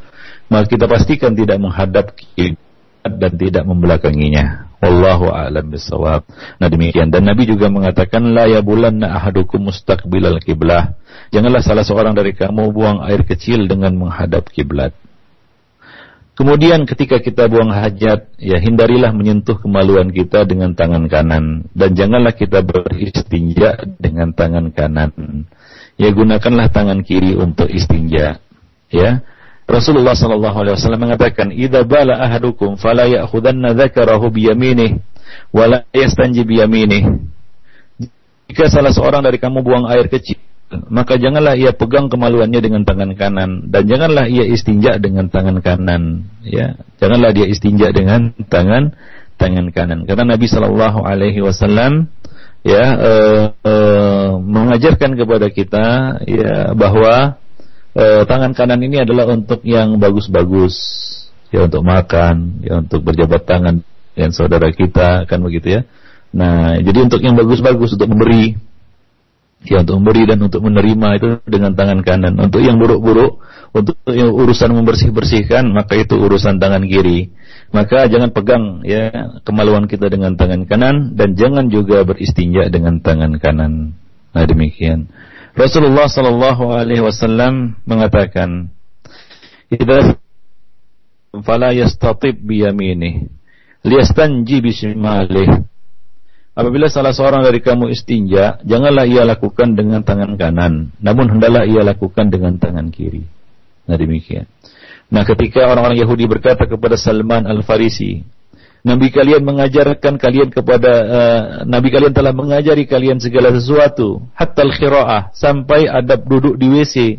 maka 0.50 0.66
kita 0.66 0.84
pastikan 0.90 1.32
tidak 1.32 1.62
menghadap 1.62 2.12
dan 3.02 3.32
tidak 3.38 3.64
membelakanginya. 3.64 4.68
Wallahu 4.82 5.30
a'lam 5.30 5.70
bisawab. 5.70 6.26
Nah 6.58 6.66
demikian 6.66 7.14
dan 7.14 7.22
Nabi 7.22 7.46
juga 7.46 7.70
mengatakan 7.70 8.34
la 8.34 8.50
yabulanna 8.50 9.14
ahadukum 9.14 9.70
mustaqbilal 9.70 10.42
kiblah. 10.42 10.98
Janganlah 11.30 11.62
salah 11.62 11.86
seorang 11.86 12.18
dari 12.18 12.34
kamu 12.34 12.74
buang 12.74 12.98
air 13.06 13.22
kecil 13.22 13.70
dengan 13.70 13.94
menghadap 13.94 14.50
kiblat. 14.50 14.90
Kemudian 16.32 16.88
ketika 16.88 17.20
kita 17.20 17.44
buang 17.44 17.68
hajat, 17.68 18.32
ya 18.40 18.56
hindarilah 18.56 19.12
menyentuh 19.12 19.60
kemaluan 19.60 20.08
kita 20.08 20.48
dengan 20.48 20.72
tangan 20.72 21.04
kanan 21.04 21.68
dan 21.76 21.90
janganlah 21.92 22.32
kita 22.32 22.64
beristinja 22.64 23.76
dengan 24.00 24.32
tangan 24.32 24.72
kanan. 24.72 25.12
Ya 26.00 26.08
gunakanlah 26.08 26.72
tangan 26.72 27.04
kiri 27.04 27.36
untuk 27.36 27.68
istinja. 27.68 28.40
Ya. 28.88 29.20
Rasulullah 29.68 30.16
sallallahu 30.16 30.56
alaihi 30.56 30.74
wasallam 30.80 31.04
mengatakan, 31.04 31.52
"Idza 31.52 31.84
bala 31.84 32.16
ahadukum 32.16 32.80
fala 32.80 33.04
ya'khudanna 33.12 33.76
dzakarahu 33.76 34.32
bi 34.32 34.48
yaminih 34.48 35.04
wa 35.52 35.84
yastanji 35.92 36.48
bi 36.48 36.64
yaminih." 36.64 37.28
Jika 38.48 38.72
salah 38.72 38.92
seorang 38.92 39.20
dari 39.20 39.36
kamu 39.36 39.60
buang 39.60 39.84
air 39.88 40.08
kecil, 40.08 40.40
maka 40.88 41.20
janganlah 41.20 41.54
ia 41.58 41.76
pegang 41.76 42.08
kemaluannya 42.08 42.60
dengan 42.60 42.82
tangan 42.88 43.12
kanan 43.18 43.68
dan 43.68 43.82
janganlah 43.84 44.26
ia 44.28 44.44
istinja 44.46 44.96
dengan 44.96 45.28
tangan 45.28 45.60
kanan, 45.60 46.28
ya. 46.42 46.78
Janganlah 47.02 47.30
dia 47.36 47.46
istinja 47.46 47.90
dengan 47.90 48.32
tangan 48.48 48.96
tangan 49.36 49.72
kanan. 49.74 50.08
Karena 50.08 50.36
Nabi 50.36 50.46
sallallahu 50.46 51.02
alaihi 51.02 51.40
wasallam 51.42 52.08
ya 52.62 52.84
uh, 52.94 53.44
uh, 53.66 54.30
mengajarkan 54.38 55.18
kepada 55.18 55.50
kita 55.50 55.86
ya 56.30 56.70
bahwa 56.78 57.42
e, 57.96 58.04
tangan 58.24 58.52
kanan 58.56 58.80
ini 58.80 59.04
adalah 59.04 59.28
untuk 59.28 59.60
yang 59.64 59.96
bagus-bagus, 60.00 60.74
ya 61.52 61.68
untuk 61.68 61.84
makan, 61.84 62.64
ya 62.64 62.80
untuk 62.80 63.04
berjabat 63.04 63.44
tangan 63.44 63.84
dengan 64.12 64.32
saudara 64.32 64.68
kita, 64.72 65.28
kan 65.28 65.40
begitu 65.40 65.80
ya. 65.80 65.82
Nah, 66.32 66.80
jadi 66.80 67.04
untuk 67.04 67.20
yang 67.20 67.36
bagus-bagus 67.36 67.96
untuk 67.96 68.08
memberi, 68.08 68.56
ya 69.66 69.82
untuk 69.82 70.02
memberi 70.02 70.22
dan 70.26 70.38
untuk 70.42 70.60
menerima 70.62 71.08
itu 71.18 71.28
dengan 71.46 71.72
tangan 71.78 72.00
kanan. 72.02 72.34
Untuk 72.38 72.60
yang 72.62 72.78
buruk-buruk, 72.82 73.38
untuk 73.72 73.96
urusan 74.10 74.70
membersih-bersihkan, 74.74 75.70
maka 75.70 75.96
itu 75.96 76.18
urusan 76.18 76.58
tangan 76.58 76.84
kiri. 76.84 77.30
Maka 77.72 78.04
jangan 78.04 78.30
pegang 78.36 78.84
ya 78.84 79.08
kemaluan 79.48 79.88
kita 79.88 80.12
dengan 80.12 80.36
tangan 80.36 80.68
kanan 80.68 81.16
dan 81.16 81.32
jangan 81.38 81.72
juga 81.72 82.04
beristinja 82.04 82.68
dengan 82.68 83.00
tangan 83.00 83.40
kanan. 83.40 83.96
Nah 84.36 84.44
demikian. 84.44 85.08
Rasulullah 85.56 86.08
sallallahu 86.08 86.72
alaihi 86.72 87.00
wasallam 87.04 87.80
mengatakan, 87.88 88.72
"Idza 89.72 90.16
fala 91.44 91.72
yastatib 91.72 92.40
yaminih, 92.44 93.28
liyastanji 93.84 94.60
bi 94.60 94.72
shimalih." 94.72 95.71
Apabila 96.52 96.84
salah 96.92 97.16
seorang 97.16 97.48
dari 97.48 97.64
kamu 97.64 97.88
istinja, 97.88 98.60
janganlah 98.60 99.08
ia 99.08 99.24
lakukan 99.24 99.72
dengan 99.72 100.04
tangan 100.04 100.36
kanan, 100.36 100.92
namun 101.00 101.32
hendaklah 101.32 101.64
ia 101.64 101.80
lakukan 101.80 102.28
dengan 102.28 102.60
tangan 102.60 102.92
kiri. 102.92 103.24
Nah 103.88 103.96
demikian. 103.96 104.44
Nah 105.08 105.24
ketika 105.24 105.64
orang-orang 105.64 105.96
Yahudi 105.96 106.28
berkata 106.28 106.68
kepada 106.68 107.00
Salman 107.00 107.48
Al-Farisi, 107.48 108.20
Nabi 108.84 109.08
kalian 109.08 109.48
mengajarkan 109.48 110.20
kalian 110.20 110.52
kepada 110.52 110.92
uh, 110.92 111.42
Nabi 111.64 111.88
kalian 111.88 112.12
telah 112.12 112.36
mengajari 112.36 112.84
kalian 112.84 113.16
segala 113.16 113.48
sesuatu 113.56 114.20
hatta 114.36 114.60
al-qiraah 114.60 115.32
sampai 115.32 115.88
adab 115.88 116.28
duduk 116.28 116.60
di 116.60 116.68
WC. 116.68 117.16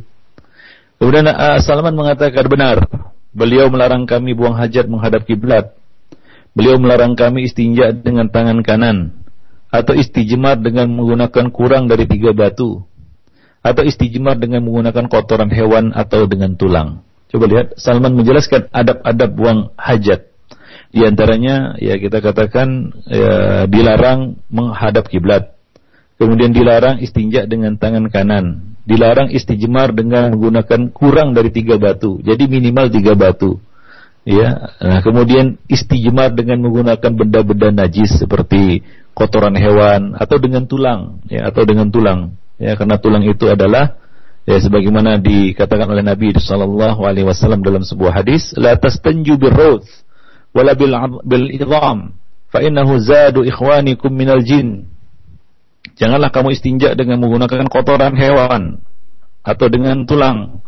Kemudian 1.01 1.25
uh, 1.25 1.57
Salman 1.57 1.97
mengatakan 1.97 2.45
benar, 2.45 2.85
beliau 3.33 3.65
melarang 3.73 4.05
kami 4.05 4.37
buang 4.37 4.53
hajat 4.53 4.85
menghadap 4.85 5.25
kiblat. 5.25 5.73
Beliau 6.53 6.77
melarang 6.77 7.17
kami 7.17 7.49
istinja 7.49 7.89
dengan 7.89 8.29
tangan 8.29 8.61
kanan 8.61 9.22
atau 9.73 9.97
istijmar 9.97 10.61
dengan 10.61 10.85
menggunakan 10.93 11.49
kurang 11.49 11.89
dari 11.89 12.05
tiga 12.05 12.29
batu 12.29 12.85
atau 13.65 13.81
istijmar 13.81 14.37
dengan 14.37 14.61
menggunakan 14.61 15.09
kotoran 15.09 15.49
hewan 15.49 15.95
atau 15.97 16.29
dengan 16.29 16.53
tulang. 16.53 17.01
Coba 17.33 17.49
lihat 17.49 17.73
Salman 17.81 18.13
menjelaskan 18.13 18.69
adab-adab 18.69 19.29
buang 19.33 19.59
hajat. 19.73 20.29
Di 20.93 21.01
antaranya 21.09 21.73
ya 21.81 21.97
kita 21.97 22.21
katakan 22.21 22.93
ya, 23.09 23.65
dilarang 23.65 24.37
menghadap 24.53 25.09
kiblat. 25.09 25.57
Kemudian 26.21 26.53
dilarang 26.53 27.01
istinja 27.01 27.49
dengan 27.49 27.73
tangan 27.81 28.13
kanan. 28.13 28.77
Dilarang 28.85 29.33
istijmar 29.33 29.97
dengan 29.97 30.37
menggunakan 30.37 30.93
kurang 30.93 31.33
dari 31.33 31.49
tiga 31.49 31.81
batu. 31.81 32.21
Jadi 32.21 32.45
minimal 32.45 32.93
tiga 32.93 33.17
batu. 33.17 33.57
Ya, 34.23 34.71
nah 34.79 35.03
kemudian 35.03 35.59
istijmar 35.67 36.31
dengan 36.31 36.63
menggunakan 36.63 37.11
benda-benda 37.11 37.75
najis 37.75 38.23
seperti 38.23 38.79
kotoran 39.11 39.51
hewan 39.59 40.15
atau 40.15 40.39
dengan 40.39 40.63
tulang, 40.63 41.19
ya 41.27 41.51
atau 41.51 41.67
dengan 41.67 41.91
tulang. 41.91 42.39
Ya, 42.55 42.79
karena 42.79 42.95
tulang 43.03 43.27
itu 43.27 43.51
adalah 43.51 43.99
ya 44.47 44.55
sebagaimana 44.63 45.19
dikatakan 45.19 45.91
oleh 45.91 46.07
Nabi 46.07 46.31
sallallahu 46.39 47.03
alaihi 47.03 47.27
wasallam 47.27 47.67
dalam 47.67 47.83
sebuah 47.83 48.23
hadis, 48.23 48.55
la 48.55 48.79
tastanju 48.79 49.35
birruth 49.35 49.91
wala 50.53 50.77
bil 50.77 50.93
bil 51.25 51.49
idham 51.49 52.13
fa 52.53 52.61
innahu 52.61 53.01
zadu 53.01 53.41
ikhwanikum 53.43 54.13
minal 54.13 54.39
jin 54.45 54.85
janganlah 55.97 56.29
kamu 56.29 56.53
istinja 56.53 56.93
dengan 56.93 57.19
menggunakan 57.19 57.65
kotoran 57.67 58.13
hewan 58.13 58.79
atau 59.41 59.67
dengan 59.67 60.05
tulang 60.05 60.61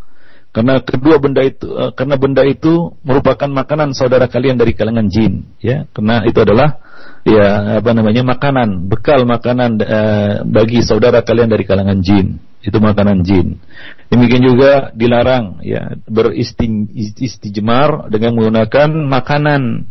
karena 0.56 0.80
kedua 0.80 1.20
benda 1.20 1.44
itu 1.44 1.68
uh, 1.68 1.92
karena 1.92 2.16
benda 2.16 2.48
itu 2.48 2.96
merupakan 3.04 3.52
makanan 3.52 3.92
saudara 3.92 4.32
kalian 4.32 4.56
dari 4.56 4.72
kalangan 4.72 5.12
jin 5.12 5.44
ya 5.60 5.84
karena 5.92 6.24
itu 6.24 6.40
adalah 6.40 6.80
ya 7.28 7.76
apa 7.84 7.92
namanya 7.92 8.24
makanan 8.24 8.88
bekal 8.88 9.28
makanan 9.28 9.84
uh, 9.84 10.34
bagi 10.48 10.80
saudara 10.80 11.28
kalian 11.28 11.52
dari 11.52 11.68
kalangan 11.68 12.00
jin 12.00 12.40
itu 12.66 12.78
makanan 12.82 13.22
jin. 13.22 13.62
Demikian 14.10 14.42
juga 14.42 14.90
dilarang 14.98 15.62
ya 15.62 15.94
beristijmar 16.10 18.10
dengan 18.10 18.34
menggunakan 18.34 18.90
makanan. 18.90 19.86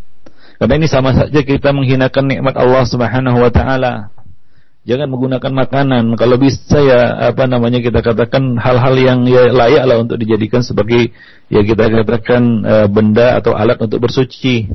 Karena 0.59 0.75
ini 0.75 0.87
sama 0.91 1.15
saja 1.15 1.41
kita 1.43 1.71
menghinakan 1.71 2.27
nikmat 2.27 2.59
Allah 2.59 2.83
Subhanahu 2.87 3.39
wa 3.39 3.51
taala. 3.55 4.11
Jangan 4.85 5.09
menggunakan 5.09 5.53
makanan. 5.64 6.12
Kalau 6.20 6.37
bisa 6.37 6.76
ya 6.76 7.32
apa 7.32 7.49
namanya 7.49 7.80
kita 7.80 8.05
katakan 8.05 8.61
hal-hal 8.61 8.93
yang 9.01 9.24
ya 9.24 9.49
layaklah 9.49 10.05
untuk 10.05 10.20
dijadikan 10.20 10.61
sebagai 10.61 11.09
ya 11.49 11.64
kita 11.64 11.89
katakan 11.89 12.43
uh, 12.61 12.87
benda 12.93 13.41
atau 13.41 13.57
alat 13.57 13.80
untuk 13.80 14.05
bersuci. 14.05 14.68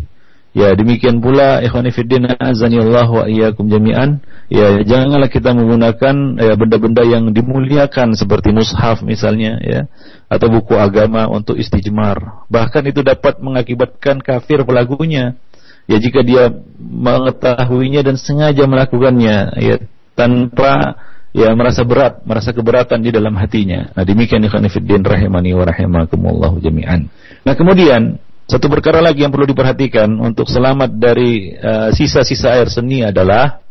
Ya 0.58 0.74
demikian 0.74 1.22
pula 1.22 1.62
ikhwani 1.62 1.94
fiddin 1.94 2.26
azanillah 2.26 3.06
wa 3.06 3.30
iyyakum 3.30 3.70
jami'an. 3.70 4.26
Ya 4.50 4.82
janganlah 4.82 5.30
kita 5.30 5.54
menggunakan 5.54 6.42
ya 6.42 6.58
benda-benda 6.58 7.06
yang 7.06 7.30
dimuliakan 7.30 8.18
seperti 8.18 8.50
mushaf 8.50 9.06
misalnya 9.06 9.62
ya 9.62 9.86
atau 10.26 10.50
buku 10.50 10.74
agama 10.74 11.30
untuk 11.30 11.54
istijmar. 11.54 12.50
Bahkan 12.50 12.82
itu 12.90 13.06
dapat 13.06 13.38
mengakibatkan 13.46 14.26
kafir 14.26 14.66
pelakunya. 14.66 15.38
Ya 15.86 16.02
jika 16.02 16.26
dia 16.26 16.50
mengetahuinya 16.82 18.02
dan 18.02 18.18
sengaja 18.18 18.66
melakukannya 18.66 19.54
ya 19.54 19.78
tanpa 20.20 21.00
ya 21.32 21.56
merasa 21.56 21.88
berat, 21.88 22.20
merasa 22.28 22.52
keberatan 22.52 23.00
di 23.00 23.16
dalam 23.16 23.40
hatinya. 23.40 23.96
Nah, 23.96 24.04
demikian 24.04 24.44
ikhwan 24.44 24.68
fillah 24.68 25.00
rahimani 25.16 25.56
wa 25.56 25.64
rahimakumullah 25.64 26.52
jami'an. 26.60 27.08
Nah, 27.48 27.54
kemudian 27.56 28.20
satu 28.50 28.68
perkara 28.68 29.00
lagi 29.00 29.24
yang 29.24 29.32
perlu 29.32 29.48
diperhatikan 29.48 30.10
untuk 30.20 30.50
selamat 30.52 30.98
dari 30.98 31.54
uh, 31.56 31.96
sisa-sisa 31.96 32.52
uh, 32.52 32.56
air 32.60 32.68
seni 32.68 33.06
adalah 33.06 33.64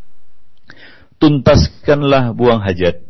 tuntaskanlah 1.19 2.33
buang 2.33 2.63
hajat. 2.63 3.05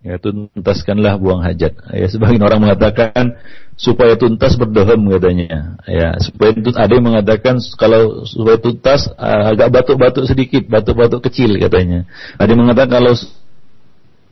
Ya, 0.00 0.16
tuntaskanlah 0.18 1.20
buang 1.20 1.46
hajat. 1.46 1.76
Ya, 1.94 2.06
sebagian 2.10 2.42
orang 2.42 2.64
mengatakan 2.64 3.38
supaya 3.80 4.12
tuntas 4.20 4.60
berdohem 4.60 5.00
katanya. 5.08 5.80
Ya, 5.88 6.12
supaya 6.20 6.52
tuntas 6.52 6.76
ada 6.76 6.92
yang 6.92 7.06
mengatakan 7.08 7.56
kalau 7.80 8.28
supaya 8.28 8.60
tuntas 8.60 9.08
uh, 9.16 9.56
agak 9.56 9.72
batuk-batuk 9.72 10.28
sedikit, 10.28 10.68
batuk-batuk 10.68 11.24
kecil 11.24 11.56
katanya. 11.56 12.04
Ada 12.36 12.52
yang 12.52 12.60
mengatakan 12.68 12.92
kalau 12.92 13.16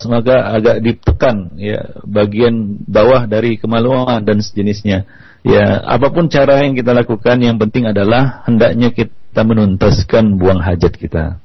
maka 0.07 0.55
agak 0.55 0.77
ditekan 0.85 1.59
ya 1.59 1.81
bagian 2.07 2.79
bawah 2.87 3.25
dari 3.25 3.57
kemaluan 3.57 4.21
dan 4.23 4.45
sejenisnya. 4.45 5.09
Ya, 5.43 5.81
apa 5.81 6.13
pun 6.13 6.29
cara 6.29 6.61
yang 6.61 6.77
kita 6.77 6.93
lakukan 6.93 7.41
yang 7.41 7.57
penting 7.57 7.89
adalah 7.89 8.45
hendaknya 8.45 8.93
kita 8.93 9.41
menuntaskan 9.43 10.37
buang 10.37 10.61
hajat 10.61 10.93
kita. 10.93 11.41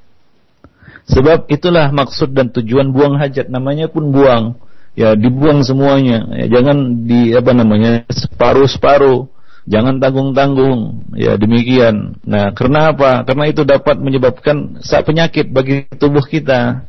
Sebab 1.08 1.48
itulah 1.48 1.88
maksud 1.92 2.36
dan 2.36 2.52
tujuan 2.52 2.92
buang 2.92 3.16
hajat 3.16 3.48
namanya 3.48 3.88
pun 3.88 4.12
buang. 4.12 4.60
Ya, 4.94 5.18
dibuang 5.18 5.66
semuanya. 5.66 6.30
Ya, 6.38 6.60
jangan 6.60 7.08
di 7.10 7.34
apa 7.34 7.52
namanya 7.52 8.06
separuh-separuh. 8.10 9.26
Jangan 9.64 9.98
tanggung-tanggung. 9.98 11.10
Ya, 11.18 11.40
demikian. 11.40 12.20
Nah, 12.28 12.52
karena 12.54 12.94
apa? 12.94 13.24
Karena 13.26 13.50
itu 13.50 13.66
dapat 13.66 13.98
menyebabkan 13.98 14.84
sak 14.84 15.08
penyakit 15.10 15.50
bagi 15.50 15.88
tubuh 15.98 16.22
kita 16.22 16.84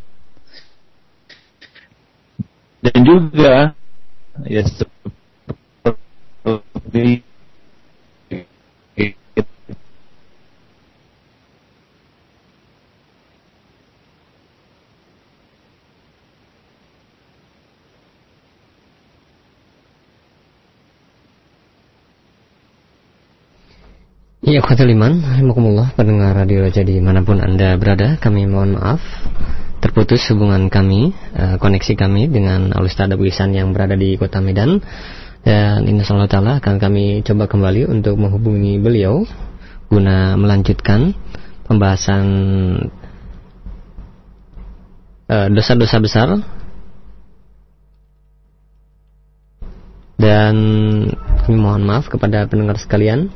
dan 2.84 3.00
juga 3.00 3.72
ya 4.44 4.60
seperti 6.44 7.24
Ya, 24.44 24.60
Khoteliman, 24.60 25.24
Alhamdulillah, 25.24 25.96
pendengar 25.96 26.36
radio 26.36 26.68
Raja 26.68 26.84
di 26.84 27.00
mana 27.00 27.24
pun 27.24 27.40
Anda 27.40 27.80
berada, 27.80 28.20
kami 28.20 28.44
mohon 28.44 28.76
maaf 28.76 29.00
terputus 29.80 30.20
hubungan 30.28 30.68
kami, 30.68 31.16
uh, 31.32 31.56
koneksi 31.56 31.96
kami 31.96 32.28
dengan 32.28 32.68
Al-Ustaz 32.76 33.08
Abu 33.08 33.24
Isan 33.24 33.56
yang 33.56 33.72
berada 33.72 33.96
di 33.96 34.20
kota 34.20 34.44
Medan. 34.44 34.84
Dan 35.48 35.88
insya 35.88 36.28
ta'ala 36.28 36.60
akan 36.60 36.76
kami 36.76 37.24
coba 37.24 37.48
kembali 37.48 37.88
untuk 37.88 38.20
menghubungi 38.20 38.76
beliau 38.84 39.24
guna 39.88 40.36
melanjutkan 40.36 41.16
pembahasan 41.64 42.24
eh, 45.24 45.48
dosa-dosa 45.48 45.96
uh, 45.96 46.02
besar 46.04 46.28
dan 50.20 50.54
kami 51.48 51.56
mohon 51.56 51.84
maaf 51.88 52.12
kepada 52.12 52.44
pendengar 52.44 52.76
sekalian 52.76 53.32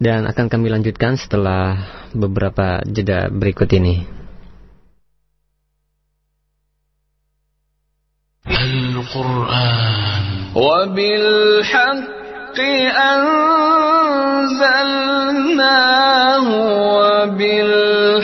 dan 0.00 0.24
akan 0.24 0.46
kami 0.48 0.72
lanjutkan 0.72 1.20
setelah 1.20 1.76
beberapa 2.16 2.80
jeda 2.88 3.28
berikut 3.28 3.68
ini. 3.76 4.06
Al-Quran 8.48 10.10
وبالحق 10.54 12.10
أنزلناه 13.14 14.76
وبالحق 16.90 18.23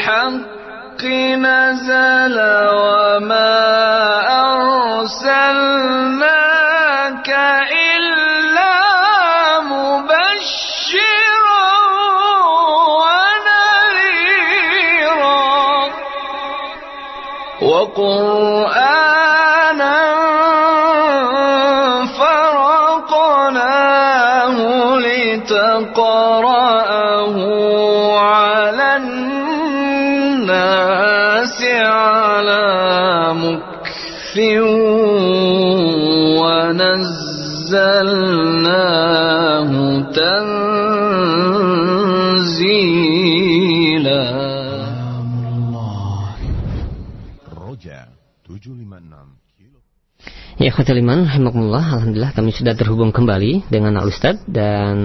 ونزلناه 40.11 40.13
تنزيلا 42.37 43.07
Ya 50.57 50.73
Khotil 50.73 51.05
Iman, 51.05 51.29
Alhamdulillah 51.29 52.33
kami 52.33 52.49
sudah 52.49 52.73
terhubung 52.73 53.13
kembali 53.13 53.69
dengan 53.69 54.01
Al 54.01 54.09
Ustad 54.09 54.41
dan 54.49 54.97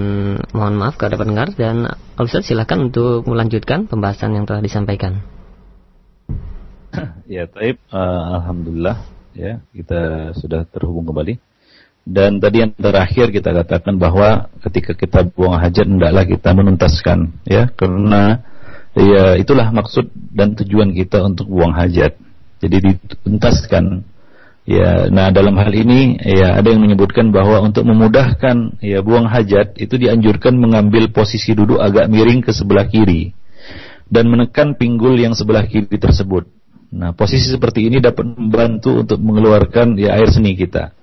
mohon 0.56 0.80
maaf 0.80 0.96
kepada 0.96 1.20
pendengar 1.20 1.52
dan 1.52 1.84
Al 1.92 2.24
Ustad 2.24 2.48
silakan 2.48 2.88
untuk 2.88 3.28
melanjutkan 3.28 3.84
pembahasan 3.84 4.32
yang 4.32 4.48
telah 4.48 4.64
disampaikan. 4.64 5.20
Ya, 7.28 7.44
taib, 7.48 7.76
uh, 7.92 8.40
Alhamdulillah 8.40 9.04
ya 9.36 9.60
kita 9.76 10.32
sudah 10.36 10.64
terhubung 10.68 11.04
kembali. 11.04 11.36
Dan 12.07 12.39
tadi 12.39 12.63
yang 12.63 12.71
terakhir 12.71 13.35
kita 13.35 13.51
katakan 13.51 13.99
bahwa 13.99 14.47
ketika 14.63 14.95
kita 14.95 15.27
buang 15.27 15.59
hajat 15.59 15.83
hendaklah 15.83 16.23
kita 16.23 16.55
menuntaskan 16.55 17.35
ya 17.43 17.67
karena 17.75 18.47
ya 18.95 19.35
itulah 19.35 19.67
maksud 19.75 20.07
dan 20.31 20.55
tujuan 20.55 20.95
kita 20.95 21.19
untuk 21.27 21.51
buang 21.51 21.75
hajat. 21.75 22.15
Jadi 22.63 22.77
dituntaskan 22.95 24.07
Ya, 24.67 25.07
nah 25.07 25.31
dalam 25.31 25.55
hal 25.55 25.71
ini 25.71 26.19
ya 26.19 26.59
ada 26.59 26.67
yang 26.67 26.83
menyebutkan 26.83 27.31
bahwa 27.31 27.63
untuk 27.63 27.87
memudahkan 27.87 28.83
ya 28.83 28.99
buang 28.99 29.23
hajat 29.23 29.79
itu 29.79 29.95
dianjurkan 29.95 30.59
mengambil 30.59 31.07
posisi 31.07 31.55
duduk 31.55 31.79
agak 31.79 32.11
miring 32.11 32.43
ke 32.43 32.51
sebelah 32.51 32.83
kiri 32.83 33.31
dan 34.11 34.27
menekan 34.27 34.75
pinggul 34.75 35.15
yang 35.15 35.31
sebelah 35.39 35.63
kiri 35.63 35.95
tersebut. 35.95 36.51
Nah, 36.91 37.15
posisi 37.15 37.47
seperti 37.47 37.87
ini 37.87 38.03
dapat 38.03 38.27
membantu 38.27 39.07
untuk 39.07 39.23
mengeluarkan 39.23 39.95
ya 39.95 40.19
air 40.19 40.27
seni 40.35 40.59
kita. 40.59 40.96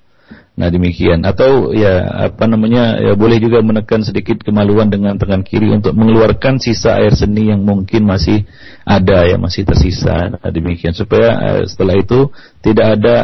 Nah 0.54 0.70
demikian 0.70 1.26
atau 1.26 1.74
ya 1.74 2.06
apa 2.30 2.46
namanya 2.46 3.02
ya 3.02 3.18
boleh 3.18 3.42
juga 3.42 3.58
menekan 3.58 4.06
sedikit 4.06 4.38
kemaluan 4.46 4.86
dengan 4.86 5.18
tangan 5.18 5.42
kiri 5.42 5.66
untuk 5.74 5.98
mengeluarkan 5.98 6.62
sisa 6.62 6.94
air 6.94 7.10
seni 7.10 7.50
yang 7.50 7.66
mungkin 7.66 8.06
masih 8.06 8.46
ada 8.86 9.26
ya 9.26 9.34
masih 9.34 9.66
tersisa. 9.66 10.30
Nah 10.30 10.50
demikian 10.54 10.94
supaya 10.94 11.58
uh, 11.58 11.62
setelah 11.66 11.98
itu 11.98 12.30
tidak 12.62 13.02
ada 13.02 13.16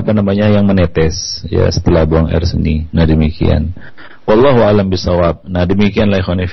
apa 0.00 0.12
namanya 0.12 0.52
yang 0.52 0.68
menetes 0.68 1.40
ya 1.48 1.64
setelah 1.72 2.04
buang 2.04 2.28
air 2.28 2.44
seni. 2.44 2.84
Nah 2.92 3.08
demikian. 3.08 3.72
Wallahu 4.28 4.60
alam 4.60 4.92
bisawab. 4.92 5.48
Nah 5.48 5.64
demikianlah 5.64 6.20
ikhwan 6.20 6.44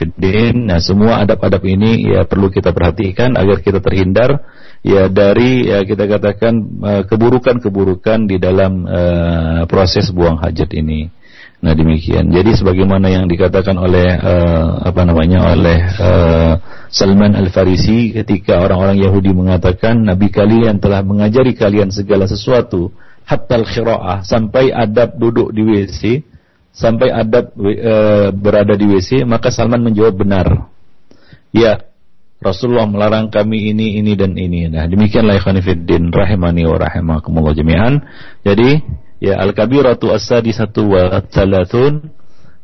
Nah 0.56 0.80
semua 0.80 1.20
adab-adab 1.20 1.68
ini 1.68 2.16
ya 2.16 2.24
perlu 2.24 2.48
kita 2.48 2.72
perhatikan 2.72 3.36
agar 3.36 3.60
kita 3.60 3.84
terhindar 3.84 4.40
ya 4.84 5.08
dari 5.08 5.72
ya 5.72 5.82
kita 5.88 6.06
katakan 6.06 6.54
eh, 6.84 7.04
keburukan-keburukan 7.08 8.28
di 8.28 8.38
dalam 8.38 8.84
uh, 8.84 9.64
proses 9.66 10.12
buang 10.12 10.38
hajat 10.38 10.70
ini. 10.76 11.08
Nah 11.64 11.72
demikian. 11.72 12.28
Jadi 12.28 12.60
sebagaimana 12.60 13.08
yang 13.08 13.24
dikatakan 13.32 13.80
oleh 13.80 14.20
uh, 14.20 14.84
apa 14.84 15.08
namanya 15.08 15.56
oleh 15.56 15.80
uh, 15.96 16.54
Salman 16.92 17.40
Al 17.40 17.48
Farisi 17.56 18.12
ketika 18.12 18.60
orang-orang 18.60 19.00
Yahudi 19.00 19.32
mengatakan 19.32 20.04
Nabi 20.04 20.28
kalian 20.28 20.84
telah 20.84 21.00
mengajari 21.00 21.56
kalian 21.56 21.88
segala 21.88 22.28
sesuatu 22.28 22.92
hatta 23.24 23.64
al 23.64 23.66
sampai 24.28 24.76
adab 24.76 25.16
duduk 25.16 25.56
di 25.56 25.64
WC 25.64 26.02
sampai 26.76 27.16
adab 27.16 27.56
uh, 27.56 28.36
berada 28.36 28.76
di 28.76 28.84
WC 28.84 29.24
maka 29.24 29.48
Salman 29.48 29.88
menjawab 29.88 30.20
benar. 30.20 30.68
Ya, 31.56 31.80
Rasulullah 32.44 32.86
melarang 32.86 33.32
kami 33.32 33.72
ini, 33.72 33.98
ini 34.04 34.14
dan 34.20 34.36
ini. 34.36 34.68
Nah, 34.68 34.86
demikianlah 34.86 35.40
ikhwan 35.40 35.64
fiddin 35.64 36.12
rahimani 36.12 36.68
wa 36.68 36.78
rahimakumullah 36.78 37.56
jami'an. 37.56 38.04
Jadi, 38.44 38.84
ya 39.24 39.40
al-kabiratu 39.40 40.12
as-sadisatu 40.12 40.92
wa 40.92 41.24
thalathun 41.24 42.12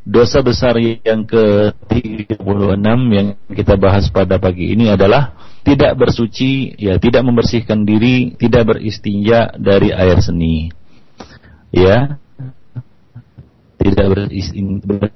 dosa 0.04 0.44
besar 0.44 0.76
yang 0.80 1.24
ke-36 1.24 2.86
yang 3.12 3.28
kita 3.52 3.74
bahas 3.80 4.08
pada 4.12 4.36
pagi 4.40 4.72
ini 4.76 4.92
adalah 4.92 5.36
tidak 5.60 5.92
bersuci, 5.96 6.76
ya 6.80 6.96
tidak 6.96 7.20
membersihkan 7.20 7.84
diri, 7.84 8.32
tidak 8.40 8.74
beristinja 8.74 9.52
dari 9.60 9.92
air 9.92 10.20
seni. 10.24 10.72
Ya. 11.68 12.16
Tidak 13.80 14.06
beristinja, 14.12 15.12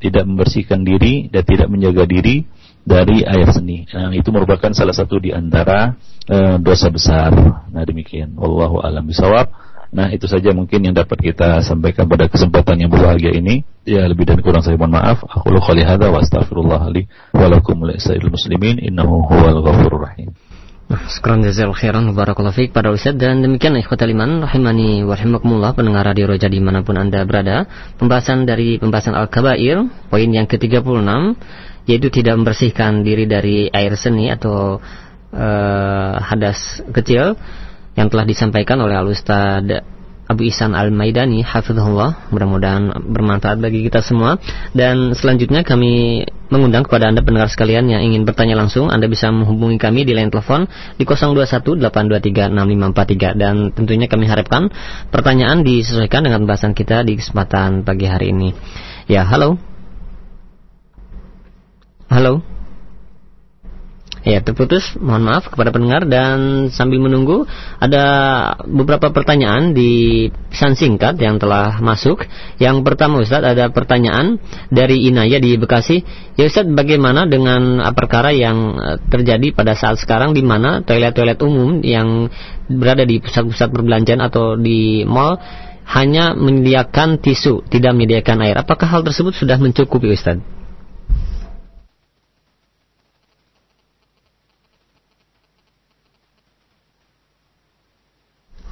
tidak 0.00 0.24
membersihkan 0.24 0.82
diri 0.82 1.28
dan 1.28 1.42
tidak 1.44 1.68
menjaga 1.68 2.04
diri 2.08 2.44
dari 2.84 3.24
air 3.24 3.48
seni. 3.52 3.88
Nah, 3.88 4.12
itu 4.12 4.28
merupakan 4.28 4.72
salah 4.76 4.92
satu 4.92 5.16
di 5.16 5.32
antara 5.32 5.96
uh, 6.28 6.56
dosa 6.60 6.92
besar. 6.92 7.32
Nah, 7.72 7.84
demikian. 7.84 8.36
Wallahu 8.36 8.84
alam 8.84 9.08
bisawab. 9.08 9.64
Nah 9.94 10.10
itu 10.10 10.26
saja 10.26 10.50
mungkin 10.50 10.82
yang 10.82 10.90
dapat 10.90 11.22
kita 11.22 11.62
sampaikan 11.62 12.10
pada 12.10 12.26
kesempatan 12.26 12.82
yang 12.82 12.90
berbahagia 12.90 13.30
ini. 13.30 13.62
Ya 13.86 14.02
lebih 14.10 14.26
dan 14.26 14.42
kurang 14.42 14.66
saya 14.66 14.74
mohon 14.74 14.98
maaf. 14.98 15.22
Aku 15.22 15.54
lu 15.54 15.62
khali 15.62 15.86
hadza 15.86 16.10
wa 16.10 16.18
astaghfirullah 16.18 16.82
li 16.90 17.06
wa 17.30 17.46
lakum 17.46 17.78
muslimin 18.26 18.82
innahu 18.82 19.22
huwal 19.22 19.62
ghafurur 19.62 20.10
rahim. 20.10 20.34
Sekarang 20.84 21.40
jazal 21.40 21.72
khairan 21.72 22.12
barakallahu 22.12 22.52
fiik 22.52 22.76
pada 22.76 22.92
Ustaz 22.92 23.16
dan 23.16 23.40
demikian 23.40 23.72
ikhwatal 23.80 24.12
iman 24.12 24.44
rahimani 24.44 25.00
wa 25.00 25.16
rahimakumullah 25.16 25.72
pendengar 25.72 26.04
radio 26.04 26.28
Roja 26.28 26.44
di 26.44 26.60
mana 26.60 26.84
pun 26.84 27.00
Anda 27.00 27.24
berada. 27.24 27.64
Pembahasan 27.96 28.44
dari 28.44 28.76
pembahasan 28.76 29.16
Al-Kabair 29.16 29.80
poin 30.12 30.28
yang 30.28 30.44
ke-36 30.44 31.08
yaitu 31.88 32.08
tidak 32.12 32.36
membersihkan 32.36 33.00
diri 33.00 33.24
dari 33.24 33.72
air 33.72 33.96
seni 33.96 34.28
atau 34.28 34.76
uh, 35.32 36.12
hadas 36.20 36.84
kecil 36.92 37.32
yang 37.96 38.12
telah 38.12 38.28
disampaikan 38.28 38.76
oleh 38.84 39.00
Al-Ustaz 39.00 39.64
Abu 40.24 40.48
Ihsan 40.48 40.72
Al-Maidani 40.72 41.44
hafizahullah 41.44 42.32
mudah-mudahan 42.32 43.12
bermanfaat 43.12 43.60
bagi 43.60 43.84
kita 43.84 44.00
semua. 44.00 44.40
Dan 44.72 45.12
selanjutnya 45.12 45.60
kami 45.60 46.24
mengundang 46.48 46.88
kepada 46.88 47.12
Anda 47.12 47.20
pendengar 47.20 47.52
sekalian 47.52 47.92
yang 47.92 48.00
ingin 48.00 48.24
bertanya 48.24 48.56
langsung 48.56 48.88
Anda 48.88 49.04
bisa 49.04 49.28
menghubungi 49.28 49.76
kami 49.76 50.08
di 50.08 50.16
line 50.16 50.32
telepon 50.32 50.64
di 50.96 51.04
0218236543 51.04 53.36
dan 53.36 53.68
tentunya 53.76 54.08
kami 54.08 54.24
harapkan 54.24 54.72
pertanyaan 55.12 55.60
disesuaikan 55.60 56.24
dengan 56.24 56.48
bahasan 56.48 56.72
kita 56.72 57.04
di 57.04 57.20
kesempatan 57.20 57.84
pagi 57.84 58.08
hari 58.08 58.32
ini. 58.32 58.56
Ya 59.04 59.28
halo. 59.28 59.60
Halo 62.08 62.53
Ya, 64.24 64.40
terputus. 64.40 64.96
Mohon 64.96 65.22
maaf 65.28 65.52
kepada 65.52 65.68
pendengar 65.68 66.08
dan 66.08 66.72
sambil 66.72 66.96
menunggu 66.96 67.44
ada 67.76 68.04
beberapa 68.64 69.12
pertanyaan 69.12 69.76
di 69.76 70.32
pesan 70.48 70.80
singkat 70.80 71.20
yang 71.20 71.36
telah 71.36 71.76
masuk. 71.84 72.24
Yang 72.56 72.88
pertama 72.88 73.20
Ustaz 73.20 73.44
ada 73.44 73.68
pertanyaan 73.68 74.40
dari 74.72 75.12
Inaya 75.12 75.36
di 75.36 75.60
Bekasi. 75.60 76.00
Ya 76.40 76.48
Ustaz, 76.48 76.64
bagaimana 76.64 77.28
dengan 77.28 77.84
perkara 77.92 78.32
yang 78.32 78.80
eh, 78.80 78.96
terjadi 79.12 79.52
pada 79.52 79.76
saat 79.76 80.00
sekarang 80.00 80.32
di 80.32 80.40
mana 80.40 80.80
toilet-toilet 80.80 81.44
umum 81.44 81.84
yang 81.84 82.32
berada 82.72 83.04
di 83.04 83.20
pusat-pusat 83.20 83.68
perbelanjaan 83.68 84.24
atau 84.24 84.56
di 84.56 85.04
mall 85.04 85.36
hanya 85.84 86.32
menyediakan 86.32 87.20
tisu, 87.20 87.60
tidak 87.68 87.92
menyediakan 87.92 88.40
air. 88.40 88.56
Apakah 88.56 88.88
hal 88.88 89.04
tersebut 89.04 89.36
sudah 89.36 89.60
mencukupi 89.60 90.16
Ustaz? 90.16 90.40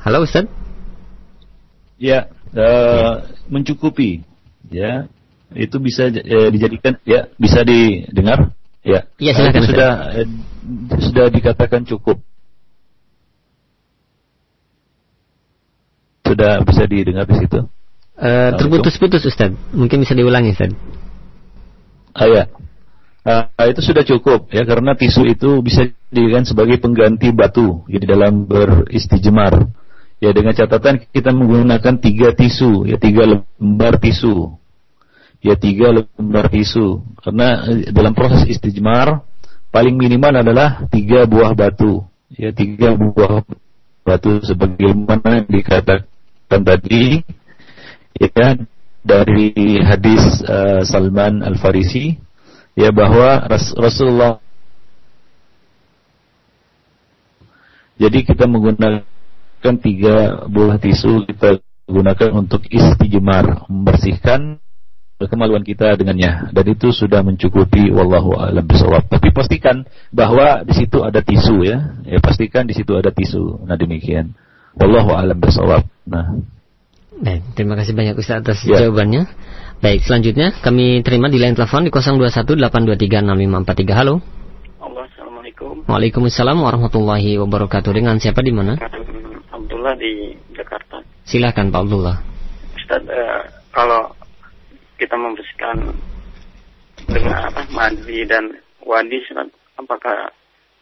Halo 0.03 0.27
Ustaz. 0.27 0.51
Ya, 1.95 2.27
uh, 2.59 3.23
mencukupi. 3.47 4.27
Ya, 4.67 5.07
itu 5.55 5.79
bisa 5.79 6.11
uh, 6.11 6.49
dijadikan 6.51 6.99
ya 7.07 7.31
bisa 7.39 7.63
didengar. 7.63 8.51
Ya. 8.83 9.07
Iya 9.23 9.33
silakan. 9.39 9.63
sudah 9.63 9.91
uh, 10.11 10.29
sudah 10.99 11.27
dikatakan 11.31 11.87
cukup. 11.87 12.19
Sudah 16.27 16.67
bisa 16.67 16.83
didengar 16.91 17.31
di 17.31 17.39
situ. 17.39 17.63
Uh, 18.19 18.51
terputus-putus 18.59 19.23
Ustaz. 19.23 19.55
Mungkin 19.71 20.03
bisa 20.03 20.19
diulangi 20.19 20.51
Ustaz. 20.51 20.75
Ah 22.11 22.27
ya. 22.27 22.45
Uh, 23.23 23.71
itu 23.71 23.87
sudah 23.87 24.03
cukup 24.03 24.51
ya 24.51 24.67
karena 24.67 24.99
tisu 24.99 25.31
itu 25.31 25.63
bisa 25.63 25.87
dijadikan 26.11 26.43
sebagai 26.43 26.83
pengganti 26.83 27.31
batu 27.31 27.87
di 27.87 28.03
dalam 28.03 28.51
beristijmar 28.51 29.71
Ya 30.23 30.31
dengan 30.31 30.55
catatan 30.55 31.03
kita 31.11 31.35
menggunakan 31.35 31.99
tiga 31.99 32.31
tisu, 32.31 32.87
ya 32.87 32.95
tiga 32.95 33.27
lembar 33.27 33.99
tisu. 33.99 34.55
Ya 35.43 35.59
tiga 35.59 35.91
lembar 35.91 36.47
tisu. 36.47 37.03
Karena 37.19 37.67
eh, 37.67 37.91
dalam 37.91 38.15
proses 38.15 38.47
istijmar 38.47 39.27
paling 39.75 39.99
minimal 39.99 40.47
adalah 40.47 40.87
tiga 40.95 41.27
buah 41.27 41.59
batu. 41.59 42.07
Ya 42.31 42.55
tiga 42.55 42.95
buah 42.95 43.43
batu 44.07 44.39
sebagaimana 44.47 45.43
dikatakan 45.43 46.07
tadi 46.47 47.27
ya 48.15 48.55
dari 49.03 49.83
hadis 49.83 50.23
uh, 50.47 50.87
Salman 50.87 51.43
Al 51.43 51.59
Farisi 51.59 52.15
ya 52.79 52.95
bahwa 52.95 53.43
Ras 53.51 53.75
Rasulullah 53.75 54.39
jadi 57.99 58.23
kita 58.23 58.47
menggunakan 58.47 59.03
kan 59.63 59.79
tiga 59.79 60.43
buah 60.51 60.83
tisu 60.83 61.31
kita 61.31 61.63
gunakan 61.87 62.31
untuk 62.35 62.67
istijmar, 62.67 63.71
membersihkan 63.71 64.59
kemaluan 65.23 65.63
kita 65.63 65.95
dengannya 65.95 66.51
dan 66.51 66.67
itu 66.67 66.91
sudah 66.91 67.23
mencukupi 67.23 67.95
wallahu 67.95 68.35
alam 68.35 68.67
bisawab. 68.67 69.07
Tapi 69.07 69.31
pastikan 69.31 69.87
bahwa 70.11 70.67
di 70.67 70.75
situ 70.75 71.07
ada 71.07 71.23
tisu 71.23 71.63
ya. 71.63 71.95
Ya 72.03 72.19
pastikan 72.19 72.67
di 72.67 72.75
situ 72.75 72.99
ada 72.99 73.15
tisu. 73.15 73.63
Nah 73.63 73.79
demikian. 73.79 74.35
Wallahu 74.75 75.15
alam 75.15 75.39
bisawab. 75.39 75.87
Nah. 76.11 76.43
Baik, 77.23 77.55
terima 77.55 77.79
kasih 77.79 77.95
banyak 77.95 78.19
Ustaz 78.19 78.43
atas 78.43 78.67
ya. 78.67 78.83
jawabannya. 78.83 79.31
Baik, 79.79 80.03
selanjutnya 80.03 80.59
kami 80.59 81.07
terima 81.07 81.31
di 81.31 81.39
line 81.39 81.55
telepon 81.55 81.87
di 81.87 81.95
0218236543. 81.95 83.95
Halo. 83.95 84.19
Assalamualaikum. 85.63 85.87
Waalaikumsalam 85.87 86.59
warahmatullahi 86.59 87.39
wabarakatuh. 87.39 87.91
Dengan 87.95 88.19
siapa 88.19 88.43
di 88.43 88.51
mana? 88.51 88.75
Abdullah 89.73 89.97
di 89.97 90.37
Jakarta. 90.53 91.01
Silakan 91.25 91.73
Pak 91.73 91.81
Abdullah. 91.81 92.21
Ustaz, 92.77 93.01
uh, 93.09 93.41
kalau 93.73 94.13
kita 95.01 95.17
membersihkan 95.17 95.97
dengan 97.09 97.49
apa 97.49 97.65
mandi 97.73 98.21
dan 98.29 98.53
wadi, 98.85 99.17
Ustaz, 99.25 99.49
apakah 99.81 100.29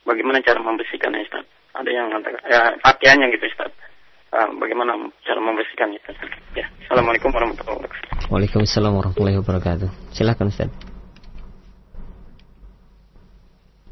bagaimana 0.03 0.43
cara 0.43 0.59
membersihkannya 0.59 1.23
Ustaz? 1.23 1.47
Ada 1.71 1.87
yang 1.87 2.11
mengatakan 2.11 2.43
ya 2.51 2.61
pakaiannya 2.83 3.31
gitu 3.39 3.47
Ustaz. 3.47 3.71
Uh, 4.35 4.51
bagaimana 4.59 4.99
cara 5.23 5.39
membersihkannya 5.39 6.03
Ustaz? 6.03 6.19
Ya, 6.59 6.67
Assalamualaikum 6.91 7.31
warahmatullahi 7.31 7.87
wabarakatuh. 7.87 8.27
Waalaikumsalam 8.27 8.91
warahmatullahi 8.91 9.39
wabarakatuh. 9.39 9.89
Silakan 10.11 10.51
Ustaz. 10.51 10.71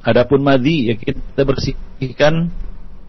Adapun 0.02 0.42
madi 0.42 0.90
ya 0.90 0.98
kita 0.98 1.46
bersihkan 1.46 2.50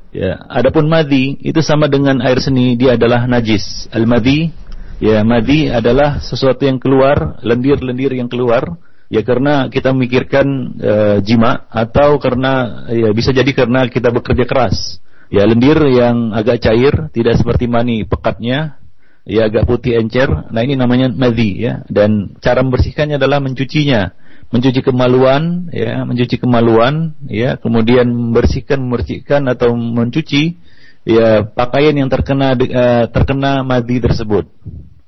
Ya, 0.10 0.42
adapun 0.50 0.90
madi 0.90 1.38
itu 1.38 1.62
sama 1.62 1.86
dengan 1.86 2.18
air 2.26 2.42
seni, 2.42 2.74
dia 2.74 2.98
adalah 2.98 3.30
najis. 3.30 3.86
Al-madi, 3.94 4.50
ya 4.98 5.22
madi 5.22 5.70
adalah 5.70 6.18
sesuatu 6.18 6.66
yang 6.66 6.82
keluar, 6.82 7.38
lendir-lendir 7.46 8.18
yang 8.18 8.26
keluar, 8.26 8.74
ya 9.06 9.22
karena 9.22 9.70
kita 9.70 9.94
memikirkan 9.94 10.48
uh, 10.82 11.18
jima 11.22 11.70
atau 11.70 12.18
karena 12.18 12.86
ya 12.90 13.14
bisa 13.14 13.30
jadi 13.30 13.54
karena 13.54 13.86
kita 13.86 14.10
bekerja 14.10 14.50
keras. 14.50 14.98
Ya 15.30 15.46
lendir 15.46 15.78
yang 15.94 16.34
agak 16.34 16.66
cair, 16.66 17.14
tidak 17.14 17.38
seperti 17.38 17.70
mani 17.70 18.02
pekatnya, 18.02 18.82
ya 19.30 19.46
agak 19.46 19.70
putih 19.70 20.02
encer. 20.02 20.50
Nah 20.50 20.62
ini 20.66 20.74
namanya 20.74 21.14
madi 21.14 21.62
ya. 21.62 21.86
Dan 21.86 22.34
cara 22.42 22.66
membersihkannya 22.66 23.22
adalah 23.22 23.38
mencucinya 23.38 24.10
mencuci 24.50 24.82
kemaluan 24.82 25.70
ya 25.70 26.02
mencuci 26.06 26.42
kemaluan 26.42 27.14
ya 27.30 27.58
kemudian 27.62 28.10
membersihkan 28.10 28.82
membersihkan 28.82 29.46
atau 29.46 29.78
mencuci 29.78 30.58
ya 31.06 31.46
pakaian 31.46 31.94
yang 31.94 32.10
terkena 32.10 32.58
uh, 32.58 33.06
terkena 33.10 33.62
madi 33.62 34.02
tersebut. 34.02 34.50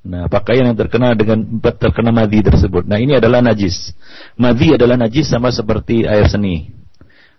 Nah 0.02 0.26
pakaian 0.30 0.74
yang 0.74 0.78
terkena 0.78 1.14
dengan 1.14 1.46
terkena 1.78 2.10
madi 2.10 2.42
tersebut. 2.42 2.90
Nah 2.90 2.98
ini 2.98 3.18
adalah 3.18 3.42
najis. 3.42 3.94
Madi 4.34 4.74
adalah 4.74 4.98
najis 4.98 5.30
sama 5.30 5.54
seperti 5.54 6.06
air 6.06 6.26
seni. 6.26 6.74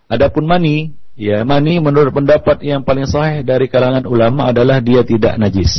Adapun 0.06 0.46
mani 0.46 0.94
ya 1.18 1.46
mani 1.46 1.78
menurut 1.78 2.14
pendapat 2.14 2.62
yang 2.64 2.82
paling 2.82 3.06
sahih 3.06 3.44
dari 3.44 3.66
kalangan 3.68 4.08
ulama 4.08 4.50
adalah 4.50 4.80
dia 4.80 5.04
tidak 5.04 5.36
najis 5.36 5.70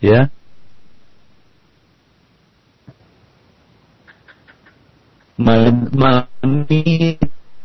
ya 0.00 0.32
mani 5.40 7.16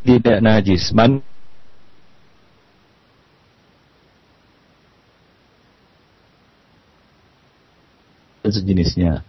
tidak 0.07 0.37
najis. 0.39 0.95
Mani 0.95 1.19
sejenisnya. 8.45 9.25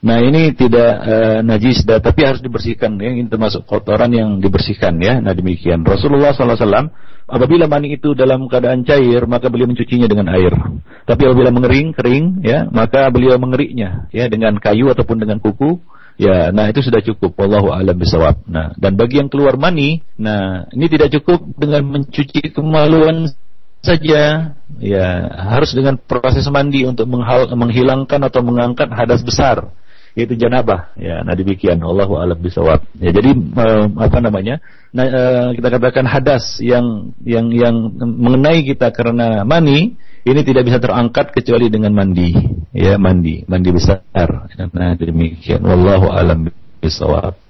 Nah 0.00 0.16
ini 0.24 0.56
tidak 0.56 0.92
uh, 1.04 1.38
najis, 1.44 1.84
tapi 1.84 2.24
harus 2.24 2.40
dibersihkan. 2.40 2.96
Ya, 2.96 3.12
ini 3.12 3.28
termasuk 3.28 3.68
kotoran 3.68 4.08
yang 4.16 4.40
dibersihkan 4.40 4.96
ya. 4.96 5.20
Nah 5.20 5.36
demikian. 5.36 5.84
Rasulullah 5.84 6.32
SAW 6.32 6.88
apabila 7.28 7.68
mani 7.68 8.00
itu 8.00 8.16
dalam 8.16 8.48
keadaan 8.48 8.80
cair 8.82 9.28
maka 9.28 9.52
beliau 9.52 9.68
mencucinya 9.68 10.08
dengan 10.08 10.32
air. 10.32 10.56
Tapi 11.04 11.22
apabila 11.28 11.52
mengering, 11.52 11.92
kering 11.92 12.40
ya 12.40 12.64
maka 12.72 13.12
beliau 13.12 13.36
mengeriknya 13.36 14.08
ya 14.08 14.24
dengan 14.32 14.56
kayu 14.56 14.88
ataupun 14.88 15.20
dengan 15.20 15.36
kuku. 15.36 15.76
Ya, 16.20 16.52
nah 16.52 16.68
itu 16.68 16.84
sudah 16.84 17.00
cukup. 17.00 17.32
Wallahu 17.40 17.72
a'lam 17.72 17.96
bisawab. 17.96 18.44
Nah, 18.44 18.76
dan 18.76 18.92
bagi 19.00 19.24
yang 19.24 19.32
keluar 19.32 19.56
mani, 19.56 20.04
nah 20.20 20.68
ini 20.68 20.84
tidak 20.92 21.16
cukup 21.16 21.40
dengan 21.56 21.80
mencuci 21.88 22.52
kemaluan 22.52 23.32
saja 23.80 24.52
ya 24.76 25.08
harus 25.32 25.72
dengan 25.72 25.96
proses 25.96 26.44
mandi 26.52 26.84
untuk 26.84 27.08
menghilangkan 27.56 28.20
atau 28.28 28.44
mengangkat 28.44 28.92
hadas 28.92 29.24
besar 29.24 29.72
yaitu 30.14 30.34
janabah. 30.38 30.94
Ya 30.98 31.22
nah 31.26 31.34
demikian. 31.36 31.82
Allahu 31.82 32.18
a'lam 32.18 32.38
bisawab 32.40 32.86
ya 32.98 33.10
jadi 33.10 33.30
uh, 33.34 33.86
apa 33.98 34.18
namanya? 34.22 34.58
Nah, 34.90 35.06
uh, 35.06 35.48
kita 35.54 35.68
katakan 35.70 36.04
hadas 36.06 36.58
yang 36.58 37.14
yang 37.22 37.50
yang 37.54 37.94
mengenai 37.98 38.66
kita 38.66 38.90
karena 38.90 39.46
mani 39.46 39.94
ini 40.26 40.40
tidak 40.44 40.68
bisa 40.68 40.78
terangkat 40.82 41.32
kecuali 41.32 41.72
dengan 41.72 41.96
mandi. 41.96 42.34
Ya 42.76 43.00
mandi. 43.00 43.42
Mandi 43.48 43.70
besar. 43.72 44.04
Nah 44.12 44.94
demikian. 44.94 45.64
Wallahu 45.64 46.12
a'lam 46.12 46.52
bisawab 46.80 47.49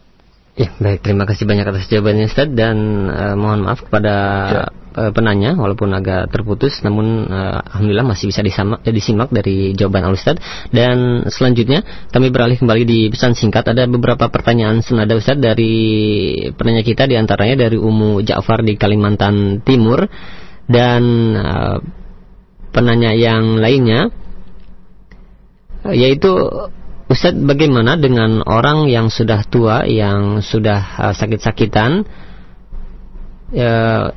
Ya, 0.61 0.68
baik. 0.76 1.00
Terima 1.00 1.24
kasih 1.24 1.48
banyak 1.48 1.64
atas 1.64 1.88
jawabannya 1.88 2.28
Ustaz 2.28 2.52
dan 2.52 3.08
uh, 3.08 3.32
mohon 3.32 3.64
maaf 3.64 3.80
kepada 3.80 4.14
ya. 4.52 4.64
uh, 4.92 5.08
penanya 5.08 5.56
walaupun 5.56 5.88
agak 5.96 6.28
terputus 6.28 6.84
namun 6.84 7.24
uh, 7.32 7.64
alhamdulillah 7.64 8.04
masih 8.04 8.28
bisa 8.28 8.44
disimak, 8.44 8.84
disimak 8.84 9.32
dari 9.32 9.72
jawaban 9.72 10.04
Al 10.04 10.20
Ustaz. 10.20 10.36
Dan 10.68 11.24
selanjutnya 11.32 11.80
kami 12.12 12.28
beralih 12.28 12.61
kembali 12.61 12.84
di 12.84 13.08
pesan 13.08 13.32
singkat 13.32 13.72
ada 13.72 13.88
beberapa 13.88 14.28
pertanyaan 14.28 14.84
senada 14.84 15.16
Ustaz 15.16 15.40
dari 15.40 15.72
penanya 16.52 16.84
kita 16.84 17.08
di 17.08 17.16
antaranya 17.16 17.64
dari 17.64 17.80
Umu 17.80 18.20
Ja'far 18.20 18.61
di 18.61 18.76
Kalimantan 18.76 19.64
Timur 19.64 20.04
dan 20.68 21.02
uh, 21.40 21.80
penanya 22.68 23.16
yang 23.16 23.56
lainnya 23.56 24.12
yaitu 25.88 26.36
Ustaz, 27.11 27.34
bagaimana 27.34 27.98
dengan 27.98 28.38
orang 28.46 28.86
yang 28.86 29.11
sudah 29.11 29.42
tua, 29.42 29.82
yang 29.82 30.46
sudah 30.46 31.11
uh, 31.11 31.14
sakit-sakitan? 31.18 32.06
Ya, 33.50 34.14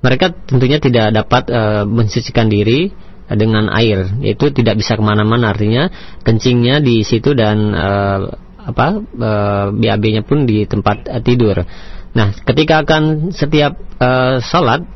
mereka 0.00 0.32
tentunya 0.32 0.80
tidak 0.80 1.12
dapat 1.12 1.52
uh, 1.52 1.84
mensucikan 1.84 2.48
diri 2.48 2.88
dengan 3.28 3.68
air, 3.68 4.16
itu 4.24 4.48
tidak 4.48 4.80
bisa 4.80 4.96
ke 4.96 5.02
mana-mana. 5.04 5.52
Artinya 5.52 5.92
kencingnya 6.24 6.80
di 6.80 7.04
situ 7.04 7.36
dan 7.36 7.76
uh, 7.76 8.32
apa 8.64 8.86
uh, 8.96 9.66
BAB-nya 9.76 10.24
pun 10.24 10.48
di 10.48 10.64
tempat 10.64 11.12
uh, 11.12 11.20
tidur. 11.20 11.68
Nah, 12.16 12.32
ketika 12.48 12.80
akan 12.80 13.28
setiap 13.28 13.76
uh, 14.00 14.40
sholat, 14.40 14.88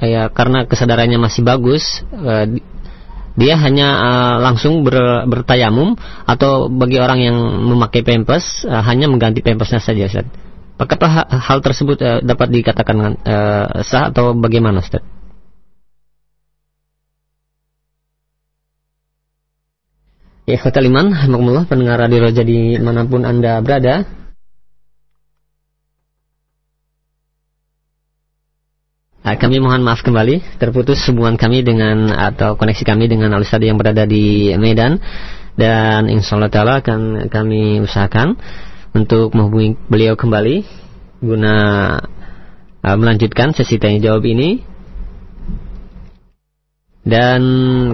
ya 0.00 0.32
karena 0.32 0.64
kesadarannya 0.64 1.20
masih 1.20 1.44
bagus, 1.44 2.00
uh, 2.16 2.48
dia 3.32 3.56
hanya 3.56 3.88
uh, 3.96 4.36
langsung 4.44 4.84
ber, 4.84 5.24
bertayamum 5.24 5.96
atau 6.28 6.68
bagi 6.68 7.00
orang 7.00 7.18
yang 7.24 7.36
memakai 7.64 8.04
pempes 8.04 8.68
uh, 8.68 8.84
hanya 8.84 9.08
mengganti 9.08 9.40
pempesnya 9.40 9.80
saja 9.80 10.04
Ustaz. 10.08 10.28
Apakah 10.76 11.28
hal 11.28 11.58
tersebut 11.64 11.98
uh, 12.02 12.20
dapat 12.20 12.48
dikatakan 12.52 12.96
uh, 13.22 13.80
sah 13.86 14.12
atau 14.12 14.36
bagaimana 14.36 14.84
Ustaz? 14.84 15.00
Ya, 20.42 20.58
Kota 20.58 20.82
Liman, 20.82 21.14
pendengar 21.70 22.02
radio 22.02 22.26
jadi 22.26 22.82
mana 22.82 23.06
pun 23.06 23.22
Anda 23.22 23.62
berada, 23.62 24.02
Uh, 29.22 29.38
kami 29.38 29.62
mohon 29.62 29.86
maaf 29.86 30.02
kembali. 30.02 30.58
Terputus 30.58 30.98
hubungan 31.06 31.38
kami 31.38 31.62
dengan 31.62 32.10
atau 32.10 32.58
koneksi 32.58 32.82
kami 32.82 33.06
dengan 33.06 33.30
al 33.30 33.46
yang 33.46 33.78
berada 33.78 34.02
di 34.02 34.50
Medan. 34.58 34.98
Dan 35.54 36.10
insya 36.10 36.34
Allah 36.34 36.50
Taala 36.50 36.74
akan 36.82 37.30
kami 37.30 37.78
usahakan 37.86 38.34
untuk 38.98 39.30
menghubungi 39.30 39.78
beliau 39.86 40.18
kembali 40.18 40.66
guna 41.22 41.54
uh, 42.82 42.96
melanjutkan 42.98 43.54
sesi 43.54 43.78
tanya 43.78 44.10
jawab 44.10 44.26
ini. 44.26 44.58
Dan 47.06 47.42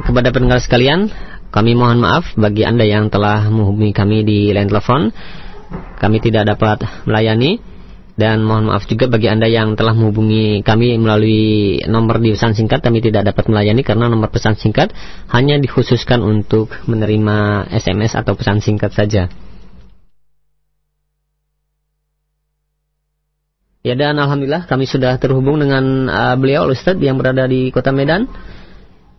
kepada 0.01 0.33
pendengar 0.33 0.65
sekalian 0.65 1.13
kami 1.53 1.77
mohon 1.77 2.01
maaf 2.01 2.33
bagi 2.41 2.65
anda 2.65 2.89
yang 2.89 3.13
telah 3.13 3.53
menghubungi 3.53 3.93
kami 3.93 4.25
di 4.25 4.49
line 4.49 4.69
telepon. 4.73 5.13
Kami 6.01 6.25
tidak 6.25 6.57
dapat 6.57 6.89
melayani 7.05 7.61
dan 8.19 8.43
mohon 8.43 8.67
maaf 8.67 8.83
juga 8.91 9.07
bagi 9.07 9.31
Anda 9.31 9.47
yang 9.47 9.79
telah 9.79 9.95
menghubungi 9.95 10.67
kami 10.67 10.99
melalui 10.99 11.79
nomor 11.87 12.19
di 12.19 12.35
pesan 12.35 12.59
singkat 12.59 12.83
kami 12.83 12.99
tidak 12.99 13.31
dapat 13.31 13.47
melayani 13.47 13.87
karena 13.87 14.11
nomor 14.11 14.35
pesan 14.35 14.59
singkat 14.59 14.91
hanya 15.31 15.55
dikhususkan 15.63 16.19
untuk 16.27 16.75
menerima 16.91 17.71
SMS 17.71 18.19
atau 18.19 18.35
pesan 18.35 18.59
singkat 18.59 18.91
saja. 18.91 19.31
Ya 23.87 23.95
dan 23.95 24.19
alhamdulillah 24.19 24.67
kami 24.67 24.91
sudah 24.91 25.15
terhubung 25.23 25.63
dengan 25.63 26.11
uh, 26.11 26.35
beliau 26.35 26.67
Ustadz 26.67 26.99
yang 26.99 27.23
berada 27.23 27.47
di 27.47 27.71
Kota 27.71 27.95
Medan. 27.95 28.27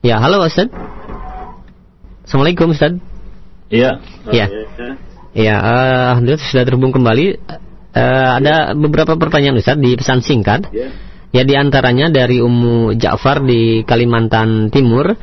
Ya, 0.03 0.19
halo 0.19 0.43
Ustadz. 0.43 0.75
Assalamualaikum 2.27 2.75
Ustadz. 2.75 2.99
Iya. 3.71 4.03
Ya. 4.27 4.45
Ya, 5.31 5.55
uh, 5.55 6.03
alhamdulillah 6.11 6.43
sudah 6.51 6.63
terhubung 6.67 6.91
kembali 6.91 7.39
uh, 7.95 8.29
ada 8.41 8.73
beberapa 8.77 9.15
pertanyaan 9.15 9.57
Ustaz 9.59 9.77
di 9.79 9.95
pesan 9.97 10.21
singkat. 10.21 10.69
Yeah. 10.73 10.91
Ya 11.29 11.45
di 11.45 11.53
antaranya 11.53 12.09
dari 12.09 12.41
Ummu 12.41 12.97
Ja'far 12.97 13.45
di 13.45 13.85
Kalimantan 13.85 14.73
Timur 14.73 15.13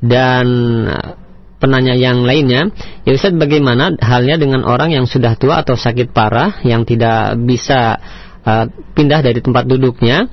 dan 0.00 0.46
eh, 0.88 1.12
penanya 1.60 1.92
yang 1.92 2.24
lainnya, 2.24 2.72
ya 3.04 3.12
Ustaz 3.12 3.36
bagaimana 3.36 3.92
halnya 4.00 4.40
dengan 4.40 4.64
orang 4.64 4.96
yang 4.96 5.04
sudah 5.04 5.36
tua 5.36 5.60
atau 5.60 5.76
sakit 5.76 6.08
parah 6.16 6.64
yang 6.64 6.88
tidak 6.88 7.36
bisa 7.44 8.00
uh, 8.48 8.64
pindah 8.96 9.20
dari 9.20 9.44
tempat 9.44 9.68
duduknya? 9.68 10.24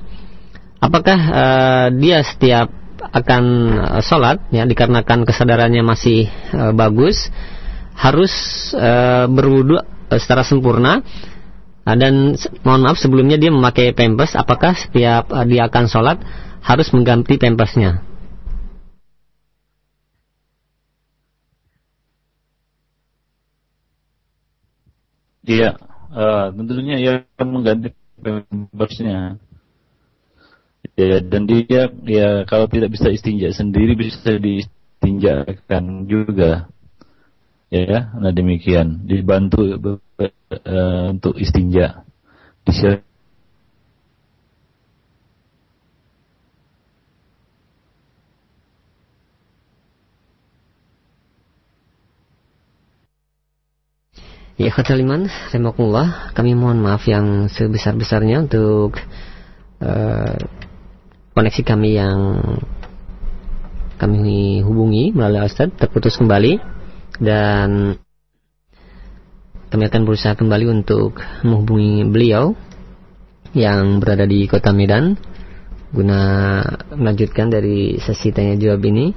Apakah 0.80 1.18
uh, 1.20 1.86
dia 1.92 2.24
setiap 2.24 2.72
akan 3.12 3.42
uh, 3.76 4.00
sholat 4.00 4.48
ya 4.48 4.64
dikarenakan 4.64 5.28
kesadarannya 5.28 5.84
masih 5.84 6.32
uh, 6.56 6.72
bagus 6.72 7.28
harus 7.92 8.32
uh, 8.72 9.28
berwudu 9.28 9.76
secara 10.16 10.42
sempurna 10.42 11.04
dan 11.84 12.36
mohon 12.62 12.84
maaf 12.84 13.00
sebelumnya 13.00 13.40
dia 13.40 13.48
memakai 13.48 13.96
pampers, 13.96 14.36
apakah 14.36 14.76
setiap 14.76 15.32
uh, 15.32 15.46
dia 15.48 15.66
akan 15.66 15.84
sholat 15.88 16.18
harus 16.60 16.92
mengganti 16.92 17.40
pampersnya? 17.40 18.04
Iya, 25.50 25.74
uh, 26.12 26.52
tentunya 26.52 26.96
ya 27.00 27.12
mengganti 27.42 27.96
pampersnya. 28.20 29.40
Ya, 30.94 31.16
dan 31.24 31.48
dia 31.48 31.88
ya 32.04 32.44
kalau 32.44 32.68
tidak 32.68 32.92
bisa 32.92 33.08
istinja 33.08 33.48
sendiri 33.56 33.96
bisa 33.96 34.36
diistinjakan 34.36 36.04
juga 36.04 36.68
ya 37.70 38.10
nah 38.18 38.34
demikian. 38.34 39.06
Dibantu 39.06 39.78
uh, 39.78 41.14
untuk 41.14 41.38
istinja. 41.38 42.02
Di 42.66 42.74
Ya 54.60 54.68
Khotaliman, 54.68 55.24
Remokullah, 55.56 56.36
kami 56.36 56.52
mohon 56.52 56.84
maaf 56.84 57.08
yang 57.08 57.48
sebesar-besarnya 57.48 58.44
untuk 58.44 59.00
uh, 59.80 60.36
koneksi 61.32 61.62
kami 61.64 61.96
yang 61.96 62.36
kami 63.96 64.60
hubungi 64.60 65.16
melalui 65.16 65.48
Ustaz 65.48 65.72
terputus 65.80 66.20
kembali 66.20 66.60
dan 67.20 68.00
kami 69.70 69.86
akan 69.86 70.02
berusaha 70.02 70.34
kembali 70.34 70.66
untuk 70.66 71.20
menghubungi 71.46 72.02
beliau 72.08 72.58
yang 73.54 74.02
berada 74.02 74.26
di 74.26 74.50
kota 74.50 74.74
Medan 74.74 75.14
guna 75.90 76.20
melanjutkan 76.94 77.50
dari 77.50 77.98
sesi 77.98 78.30
tanya 78.30 78.54
jawab 78.54 78.82
ini. 78.86 79.14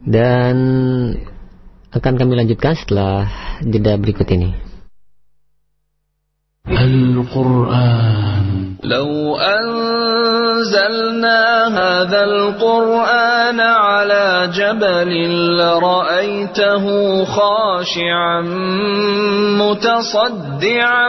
Dan 0.00 0.56
akan 1.92 2.14
kami 2.16 2.32
lanjutkan 2.32 2.72
setelah 2.72 3.28
jeda 3.60 4.00
berikut 4.00 4.24
ini. 4.32 4.56
Al-Quran 6.64 8.59
لو 8.84 9.36
أنزلنا 9.36 10.88
هذا 11.68 12.24
القرآن 12.24 13.60
على 13.60 14.50
جبل 14.54 15.10
لرأيته 15.56 16.84
خاشعا 17.24 18.40
متصدعا 19.60 21.08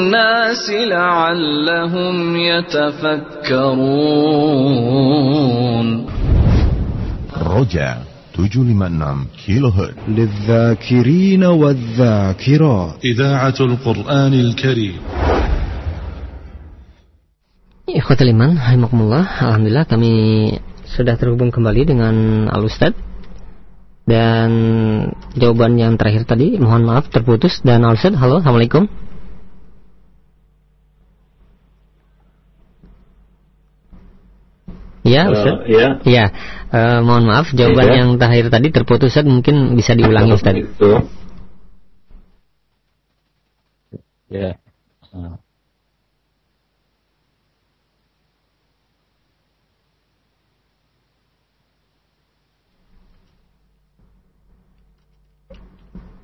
لعلهم 0.70 2.36
يتفكرون 2.36 3.76
رجع 7.46 7.96
756 8.36 9.26
كيلو 9.46 9.68
هرتز 9.68 9.94
للذاكرين 10.08 11.44
والذاكرات 11.44 13.04
إذاعة 13.04 13.54
القرآن 13.60 14.34
الكريم 14.34 15.00
Ikhwatul 17.86 18.34
Iman, 18.34 18.58
Alhamdulillah 18.58 19.86
kami 19.86 20.12
sudah 20.90 21.14
terhubung 21.14 21.54
kembali 21.54 21.86
dengan 21.86 22.44
Al 22.50 22.66
Ustadz 22.66 22.98
dan 24.11 24.49
jawaban 25.39 25.79
yang 25.79 25.95
terakhir 25.95 26.27
tadi 26.27 26.59
mohon 26.59 26.83
maaf 26.83 27.07
terputus 27.07 27.63
dan 27.63 27.87
Al 27.87 27.95
Ustadz, 27.95 28.19
halo 28.19 28.43
Assalamualaikum 28.43 28.91
Ya, 35.01 35.25
Ustaz. 35.33 35.65
Uh, 35.65 35.65
ya. 35.65 35.87
Ya. 36.05 36.25
Uh, 36.69 37.01
mohon 37.01 37.25
maaf 37.25 37.49
jawaban 37.57 37.89
ya. 37.89 37.95
yang 38.05 38.09
terakhir 38.21 38.53
tadi 38.53 38.69
terputus 38.69 39.09
Ustaz, 39.09 39.25
mungkin 39.25 39.73
bisa 39.73 39.97
diulangi 39.97 40.37
Ustaz. 40.37 40.53
Itu. 40.61 41.09
Ya. 44.29 44.61
Uh. 45.09 45.40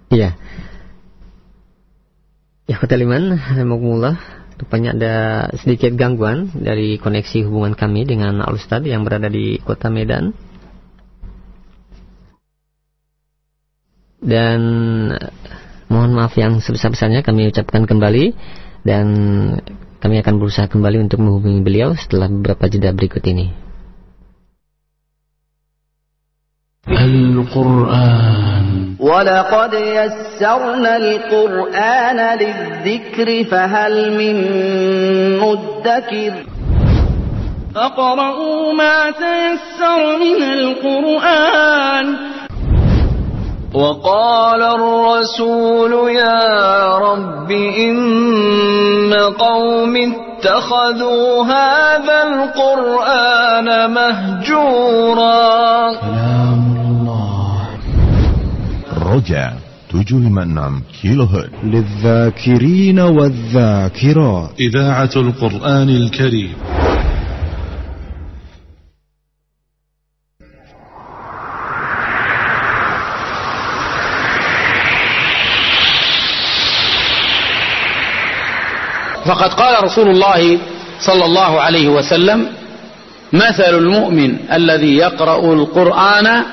Iya. 0.08 0.36
Ya 2.68 2.76
Khoteliman, 2.80 3.40
Alhamdulillah 3.40 4.38
Rupanya 4.58 4.98
ada 4.98 5.16
sedikit 5.62 5.94
gangguan 5.94 6.50
dari 6.50 6.98
koneksi 6.98 7.46
hubungan 7.46 7.78
kami 7.78 8.10
dengan 8.10 8.42
Alustad 8.42 8.82
yang 8.90 9.06
berada 9.06 9.30
di 9.30 9.62
kota 9.62 9.94
Medan. 9.94 10.34
Dan 14.18 14.60
mohon 15.94 16.12
maaf 16.18 16.34
yang 16.42 16.58
sebesar-besarnya 16.58 17.22
kami 17.22 17.54
ucapkan 17.54 17.86
kembali 17.86 18.34
dan 18.82 19.06
kami 20.02 20.26
akan 20.26 20.42
berusaha 20.42 20.66
kembali 20.66 21.06
untuk 21.06 21.22
menghubungi 21.22 21.62
beliau 21.62 21.94
setelah 21.94 22.26
beberapa 22.26 22.66
jeda 22.66 22.98
berikut 22.98 23.22
ini. 23.30 23.54
Al-Quran 26.90 28.66
ولقد 29.00 29.74
يسرنا 29.74 30.98
القرآن 30.98 32.40
للذكر 32.40 33.44
فهل 33.52 34.12
من 34.12 34.36
مدكر؟ 35.40 36.34
فقرأوا 37.76 38.74
ما 38.74 39.12
تيسر 39.12 40.18
من 40.18 40.44
القرآن. 40.44 42.16
وقال 43.74 44.62
الرسول 44.62 46.16
يا 46.16 46.98
رب 46.98 47.52
إن 47.52 49.14
قوم 49.40 49.96
اتخذوا 49.96 51.44
هذا 51.44 52.24
القرآن 52.24 53.92
مهجورا. 53.94 55.92
رجع. 59.16 59.54
756 59.92 60.82
كيلو 61.02 61.24
هرتز 61.24 61.50
للذاكرين 61.64 63.00
والذاكرات. 63.00 64.50
إذاعة 64.60 65.10
القرآن 65.16 65.90
الكريم. 65.90 66.54
فقد 79.26 79.54
قال 79.54 79.84
رسول 79.84 80.10
الله 80.10 80.60
صلى 81.00 81.26
الله 81.26 81.62
عليه 81.62 81.88
وسلم 81.88 82.48
مثل 83.34 83.64
المؤمن 83.64 84.38
الذي 84.52 84.98
يقرأ 84.98 85.54
القرآن 85.54 86.44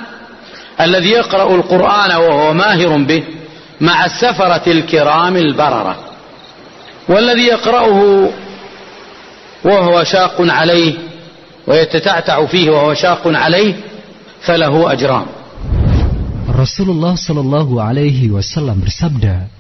الذي 0.81 1.11
يقرأ 1.11 1.55
القرآن 1.55 2.11
وهو 2.17 2.55
ماهر 2.55 2.99
به 3.03 3.23
مع 3.81 4.05
السفرة 4.05 4.67
الكرام 4.67 5.37
البررة 5.37 5.97
والذي 7.09 7.43
يقرأه 7.43 8.29
وهو 9.65 10.05
شاق 10.05 10.37
عليه 10.41 10.95
ويتتعتع 11.67 12.47
فيه 12.47 12.71
وهو 12.71 12.95
شاق 12.95 13.23
عليه 13.27 13.75
فله 14.41 14.93
أجران 14.93 15.27
Rasulullah 16.55 17.19
Shallallahu 17.19 17.83
Alaihi 17.83 18.31
Wasallam 18.31 18.79
bersabda, 18.79 19.51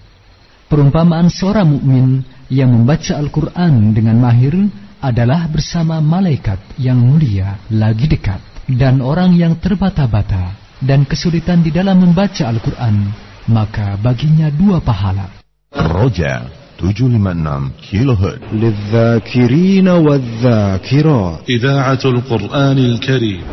perumpamaan 0.71 1.27
seorang 1.27 1.67
mukmin 1.67 2.23
yang 2.47 2.71
membaca 2.71 3.19
Al-Quran 3.19 3.91
dengan 3.91 4.23
mahir 4.23 4.55
adalah 5.03 5.51
bersama 5.51 5.99
malaikat 5.99 6.63
yang 6.79 7.03
mulia 7.03 7.59
lagi 7.75 8.07
dekat 8.07 8.39
dan 8.71 9.03
orang 9.03 9.35
yang 9.35 9.59
terbata-bata 9.59 10.64
dan 10.80 11.04
kesulitan 11.04 11.60
di 11.60 11.72
dalam 11.74 12.00
membaca 12.00 12.48
Al-Quran, 12.48 13.12
maka 13.52 14.00
baginya 14.00 14.48
dua 14.54 14.80
pahala. 14.80 15.28
Roja 15.70 16.50
756 16.80 17.72
kHz 17.92 18.40
للذاكرين 18.54 19.88
والذاكرات 19.88 21.40
إذاعة 21.50 22.00
القرآن 22.06 22.78
الكريم 22.78 23.44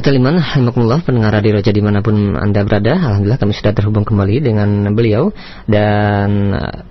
Ikhwatul 0.00 0.16
Iman, 0.16 0.40
Alhamdulillah 0.40 1.04
pendengar 1.04 1.28
radio 1.28 1.60
Roja 1.60 1.76
di 1.76 1.84
mana 1.84 2.00
pun 2.00 2.16
Anda 2.32 2.64
berada. 2.64 2.96
Alhamdulillah 2.96 3.36
kami 3.36 3.52
sudah 3.52 3.76
terhubung 3.76 4.08
kembali 4.08 4.40
dengan 4.40 4.96
beliau. 4.96 5.28
Dan 5.68 6.56
uh, 6.56 6.88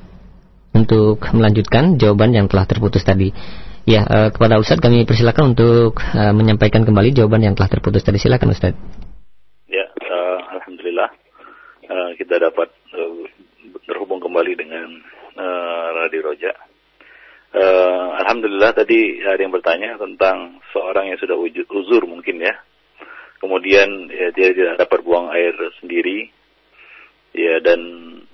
untuk 0.78 1.18
melanjutkan 1.34 1.97
jawaban 1.97 2.38
yang 2.38 2.45
telah 2.45 2.70
terputus 2.70 3.01
tadi. 3.01 3.34
Ya, 3.89 4.05
uh, 4.05 4.30
kepada 4.30 4.62
Ustadz 4.62 4.86
kami 4.86 5.10
persilakan 5.10 5.57
untuk 5.57 5.97
uh, 5.97 6.38
menyampaikan 6.38 6.86
kembali 6.86 7.10
jawaban 7.18 7.41
yang 7.41 7.57
telah 7.57 7.74
terputus 7.74 8.05
tadi. 8.05 8.22
Silakan 8.22 8.53
Ustadz. 8.53 8.78
Ya, 9.66 9.89
uh, 9.89 10.62
Alhamdulillah 10.62 11.10
uh, 11.89 12.10
Kita 12.14 12.38
dapat 12.38 12.70
uh, 12.93 13.26
terhubung 13.89 14.22
kembali 14.22 14.53
dengan 14.53 14.86
uh, 15.34 15.86
Radio 15.97 16.30
Roja 16.30 16.53
uh, 17.57 18.22
Alhamdulillah 18.22 18.78
tadi 18.78 19.18
ada 19.26 19.41
yang 19.41 19.49
bertanya 19.49 19.97
tentang 19.97 20.62
seorang 20.70 21.10
yang 21.10 21.18
sudah 21.18 21.34
uzur 21.74 22.05
mungkin 22.05 22.45
ya 22.45 22.68
kemudian 23.40 24.12
ya, 24.12 24.30
dia 24.36 24.54
tidak 24.54 24.76
dapat 24.86 25.00
buang 25.02 25.32
air 25.34 25.56
sendiri. 25.80 26.30
Ya 27.30 27.62
dan 27.62 27.80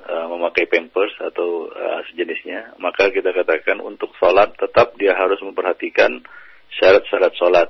uh, 0.07 0.27
memakai 0.31 0.71
pampers 0.71 1.11
atau 1.19 1.67
uh, 1.67 1.99
sejenisnya. 2.09 2.79
Maka 2.79 3.11
kita 3.11 3.35
katakan 3.35 3.83
untuk 3.83 4.15
sholat 4.15 4.55
tetap 4.55 4.95
dia 4.95 5.11
harus 5.13 5.37
memperhatikan 5.43 6.23
syarat-syarat 6.79 7.33
sholat 7.35 7.69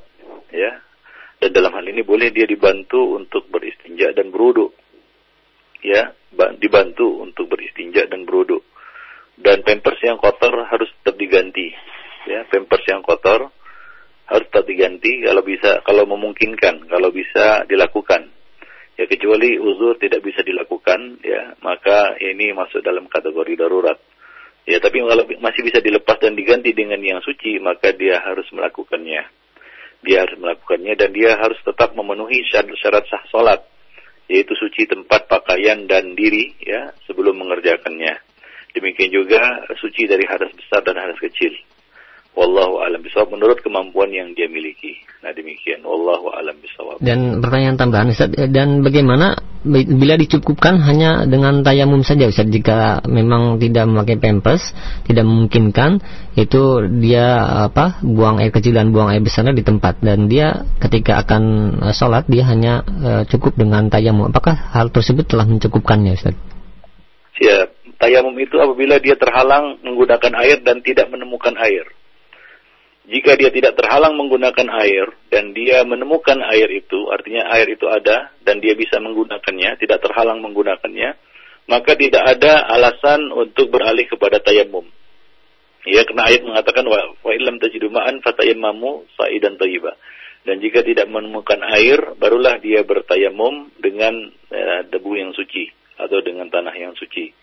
ya. 0.54 0.82
Dan 1.42 1.52
dalam 1.52 1.74
hal 1.76 1.86
ini 1.86 2.06
boleh 2.06 2.30
dia 2.30 2.46
dibantu 2.46 3.18
untuk 3.18 3.50
beristinja 3.50 4.14
dan 4.14 4.30
beruduk 4.30 4.78
ya. 5.82 6.14
Dibantu 6.62 7.26
untuk 7.26 7.48
beristinja 7.50 8.06
dan 8.06 8.28
beruduk 8.28 8.62
dan 9.40 9.64
pampers 9.64 10.00
yang 10.04 10.20
kotor 10.20 10.52
harus 10.68 10.88
tetap 11.02 11.16
diganti 11.20 11.74
ya. 12.30 12.48
Pampers 12.48 12.86
yang 12.88 13.02
kotor 13.04 13.52
harus 14.26 14.48
tetap 14.50 14.66
diganti 14.66 15.22
kalau 15.22 15.44
bisa 15.46 15.86
kalau 15.86 16.04
memungkinkan 16.10 16.90
kalau 16.90 17.14
bisa 17.14 17.66
dilakukan. 17.70 18.34
Ya 18.96 19.12
kecuali 19.12 19.60
uzur 19.60 20.00
tidak 20.00 20.24
bisa 20.24 20.40
dilakukan 20.40 21.20
ya 21.20 21.60
maka 21.60 22.16
ini 22.18 22.56
masuk 22.56 22.82
dalam 22.82 23.06
kategori 23.12 23.54
darurat. 23.60 24.00
Ya 24.66 24.82
tapi 24.82 25.04
kalau 25.04 25.30
masih 25.44 25.62
bisa 25.62 25.78
dilepas 25.84 26.18
dan 26.18 26.34
diganti 26.34 26.74
dengan 26.74 26.98
yang 27.04 27.22
suci 27.22 27.62
maka 27.62 27.94
dia 27.94 28.24
harus 28.24 28.48
melakukannya. 28.50 29.30
Dia 30.06 30.18
harus 30.26 30.38
melakukannya 30.42 30.94
dan 30.98 31.10
dia 31.14 31.38
harus 31.38 31.60
tetap 31.62 31.94
memenuhi 31.94 32.46
syarat-syarat 32.50 33.06
sah 33.12 33.24
salat 33.30 33.62
yaitu 34.26 34.58
suci 34.58 34.90
tempat 34.90 35.30
pakaian 35.30 35.86
dan 35.86 36.18
diri 36.18 36.58
ya 36.66 36.98
sebelum 37.06 37.38
mengerjakannya. 37.46 38.18
Demikian 38.74 39.14
juga 39.14 39.70
suci 39.78 40.10
dari 40.10 40.26
hadas 40.26 40.50
besar 40.56 40.82
dan 40.82 40.98
hadas 40.98 41.22
kecil 41.22 41.54
Wallahu 42.36 42.84
alam 42.84 43.00
bisawab 43.00 43.32
menurut 43.32 43.64
kemampuan 43.64 44.12
yang 44.12 44.36
dia 44.36 44.52
miliki. 44.52 45.00
Nah 45.24 45.32
demikian. 45.32 45.80
Wallahu 45.88 46.36
alam 46.36 46.60
bisawab. 46.60 47.00
Dan 47.00 47.40
pertanyaan 47.40 47.80
tambahan 47.80 48.12
Ustaz, 48.12 48.36
dan 48.52 48.84
bagaimana 48.84 49.40
bila 49.64 50.20
dicukupkan 50.20 50.84
hanya 50.84 51.24
dengan 51.24 51.64
tayamum 51.64 52.04
saja 52.04 52.28
Ustaz 52.28 52.52
jika 52.52 53.00
memang 53.08 53.56
tidak 53.56 53.88
memakai 53.88 54.20
pampers, 54.20 54.76
tidak 55.08 55.24
memungkinkan 55.24 56.04
itu 56.36 56.84
dia 57.00 57.40
apa 57.72 58.04
buang 58.04 58.44
air 58.44 58.52
kecil 58.52 58.76
dan 58.76 58.92
buang 58.92 59.16
air 59.16 59.24
besarnya 59.24 59.56
di 59.56 59.64
tempat 59.64 60.04
dan 60.04 60.28
dia 60.28 60.68
ketika 60.84 61.24
akan 61.24 61.44
uh, 61.88 61.96
sholat 61.96 62.28
dia 62.28 62.44
hanya 62.52 62.84
uh, 62.84 63.24
cukup 63.32 63.56
dengan 63.56 63.88
tayamum. 63.88 64.28
Apakah 64.28 64.76
hal 64.76 64.92
tersebut 64.92 65.24
telah 65.24 65.48
mencukupkannya 65.48 66.20
Ustaz? 66.20 66.36
Ya, 67.40 67.72
tayamum 67.96 68.36
itu 68.44 68.60
apabila 68.60 69.00
dia 69.00 69.16
terhalang 69.16 69.80
menggunakan 69.88 70.36
air 70.44 70.60
dan 70.68 70.84
tidak 70.84 71.08
menemukan 71.08 71.56
air 71.64 71.88
jika 73.06 73.38
dia 73.38 73.54
tidak 73.54 73.78
terhalang 73.78 74.18
menggunakan 74.18 74.66
air 74.82 75.06
dan 75.30 75.54
dia 75.54 75.86
menemukan 75.86 76.42
air 76.42 76.66
itu, 76.74 77.10
artinya 77.14 77.46
air 77.54 77.70
itu 77.70 77.86
ada 77.86 78.34
dan 78.42 78.58
dia 78.58 78.74
bisa 78.74 78.98
menggunakannya, 78.98 79.78
tidak 79.78 80.02
terhalang 80.02 80.42
menggunakannya, 80.42 81.14
maka 81.70 81.94
tidak 81.94 82.26
ada 82.26 82.66
alasan 82.66 83.30
untuk 83.30 83.70
beralih 83.70 84.10
kepada 84.10 84.42
tayamum. 84.42 84.90
Ya, 85.86 86.02
karena 86.02 86.34
ayat 86.34 86.42
mengatakan 86.42 86.82
wa 86.90 86.98
wa 87.22 87.32
illam 87.38 87.62
tajidu 87.62 87.94
ma'an 87.94 88.26
fatayammamu 88.26 89.06
sa'idan 89.14 89.62
thayyiba. 89.62 89.94
Dan 90.46 90.62
jika 90.62 90.82
tidak 90.82 91.10
menemukan 91.10 91.62
air, 91.78 92.18
barulah 92.18 92.58
dia 92.62 92.82
bertayamum 92.86 93.70
dengan 93.82 94.34
uh, 94.50 94.82
debu 94.90 95.14
yang 95.18 95.34
suci 95.34 95.70
atau 95.98 96.22
dengan 96.26 96.50
tanah 96.50 96.74
yang 96.74 96.94
suci. 96.98 97.34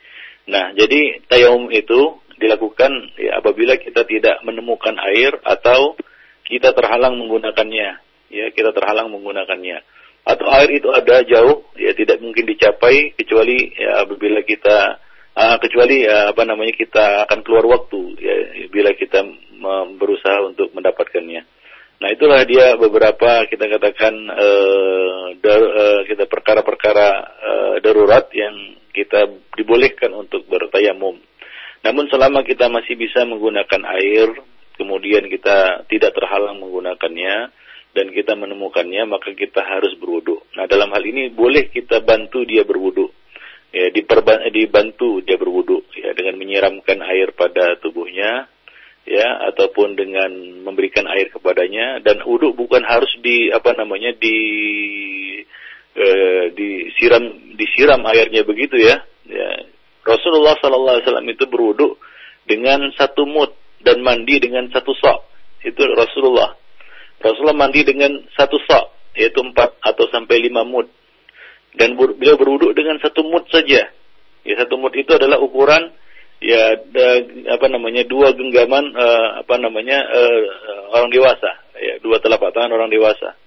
Nah, 0.51 0.75
jadi 0.75 1.23
tayamum 1.31 1.71
itu 1.71 2.19
dilakukan 2.43 3.15
ya, 3.15 3.39
apabila 3.39 3.79
kita 3.79 4.03
tidak 4.03 4.43
menemukan 4.43 4.99
air 5.15 5.39
atau 5.47 5.95
kita 6.43 6.75
terhalang 6.75 7.15
menggunakannya 7.23 8.03
ya 8.33 8.49
kita 8.51 8.73
terhalang 8.73 9.13
menggunakannya. 9.13 9.85
Atau 10.25 10.49
air 10.49 10.71
itu 10.73 10.89
ada 10.89 11.21
jauh 11.23 11.69
ya 11.77 11.93
tidak 11.93 12.25
mungkin 12.25 12.49
dicapai 12.49 13.13
kecuali 13.15 13.77
ya 13.77 14.09
apabila 14.09 14.41
kita 14.43 14.99
uh, 15.37 15.57
kecuali 15.61 16.09
ya, 16.09 16.33
apa 16.33 16.43
namanya 16.49 16.73
kita 16.73 17.29
akan 17.29 17.39
keluar 17.45 17.69
waktu 17.69 18.01
ya 18.19 18.35
bila 18.73 18.91
kita 18.97 19.23
berusaha 19.95 20.43
untuk 20.43 20.75
mendapatkannya. 20.75 21.43
Nah 22.03 22.09
itulah 22.11 22.43
dia 22.43 22.75
beberapa 22.75 23.47
kita 23.47 23.71
katakan 23.79 24.15
uh, 24.27 25.27
dar, 25.39 25.61
uh, 25.63 26.01
kita 26.07 26.27
perkara-perkara 26.27 27.09
uh, 27.23 27.75
darurat 27.79 28.27
yang 28.35 28.75
kita 28.91 29.31
dibolehkan 29.55 30.11
untuk 30.15 30.47
bertayamum 30.51 31.19
namun 31.83 32.07
selama 32.09 32.47
kita 32.47 32.71
masih 32.71 32.95
bisa 32.95 33.27
menggunakan 33.27 33.83
air, 33.99 34.31
kemudian 34.79 35.27
kita 35.27 35.87
tidak 35.91 36.15
terhalang 36.15 36.63
menggunakannya, 36.63 37.51
dan 37.93 38.07
kita 38.09 38.33
menemukannya, 38.33 39.05
maka 39.05 39.37
kita 39.37 39.61
harus 39.61 39.93
berwudu. 40.01 40.41
Nah, 40.57 40.65
dalam 40.65 40.89
hal 40.97 41.05
ini 41.05 41.29
boleh 41.29 41.69
kita 41.69 42.01
bantu 42.01 42.49
dia 42.49 42.65
berwudu. 42.65 43.13
Ya, 43.73 43.89
dibantu 44.53 45.25
dia 45.25 45.41
berwudu 45.41 45.89
ya 45.97 46.13
dengan 46.13 46.37
menyiramkan 46.37 47.01
air 47.09 47.33
pada 47.33 47.81
tubuhnya 47.81 48.45
ya 49.09 49.49
ataupun 49.49 49.97
dengan 49.97 50.29
memberikan 50.61 51.09
air 51.09 51.33
kepadanya 51.33 52.05
dan 52.05 52.21
wudu 52.21 52.53
bukan 52.53 52.85
harus 52.85 53.09
di 53.25 53.49
apa 53.49 53.73
namanya 53.73 54.13
di 54.13 54.37
eh, 55.97 56.45
disiram 56.53 57.57
disiram 57.57 58.05
airnya 58.07 58.45
begitu 58.45 58.77
ya 58.77 59.01
ya 59.25 59.49
Rasulullah 60.03 60.59
Sallallahu 60.59 60.95
Alaihi 60.99 61.07
Wasallam 61.07 61.29
itu 61.31 61.45
berwudu 61.47 61.89
dengan 62.47 62.91
satu 62.99 63.23
mut 63.27 63.55
dan 63.83 64.03
mandi 64.03 64.39
dengan 64.43 64.67
satu 64.71 64.91
sok. 64.99 65.19
Itu 65.63 65.83
Rasulullah. 65.95 66.59
Rasulullah 67.23 67.55
mandi 67.55 67.87
dengan 67.87 68.19
satu 68.35 68.59
sok, 68.59 69.15
yaitu 69.15 69.39
empat 69.39 69.79
atau 69.79 70.11
sampai 70.11 70.43
lima 70.43 70.67
mut. 70.67 70.91
Dan 71.73 71.95
beliau 71.95 72.35
berwudu 72.35 72.75
dengan 72.75 72.99
satu 72.99 73.23
mut 73.23 73.47
saja. 73.49 73.89
Ya 74.43 74.55
satu 74.59 74.75
mut 74.75 74.91
itu 74.99 75.15
adalah 75.15 75.39
ukuran 75.39 75.95
ya 76.43 76.75
da, 76.91 77.23
apa 77.55 77.71
namanya 77.71 78.03
dua 78.03 78.35
genggaman 78.35 78.91
uh, 78.99 79.47
apa 79.47 79.55
namanya 79.63 80.03
uh, 80.03 80.43
orang 80.99 81.15
dewasa 81.15 81.63
ya 81.79 82.03
dua 82.03 82.19
telapak 82.19 82.51
tangan 82.51 82.75
orang 82.75 82.91
dewasa 82.91 83.39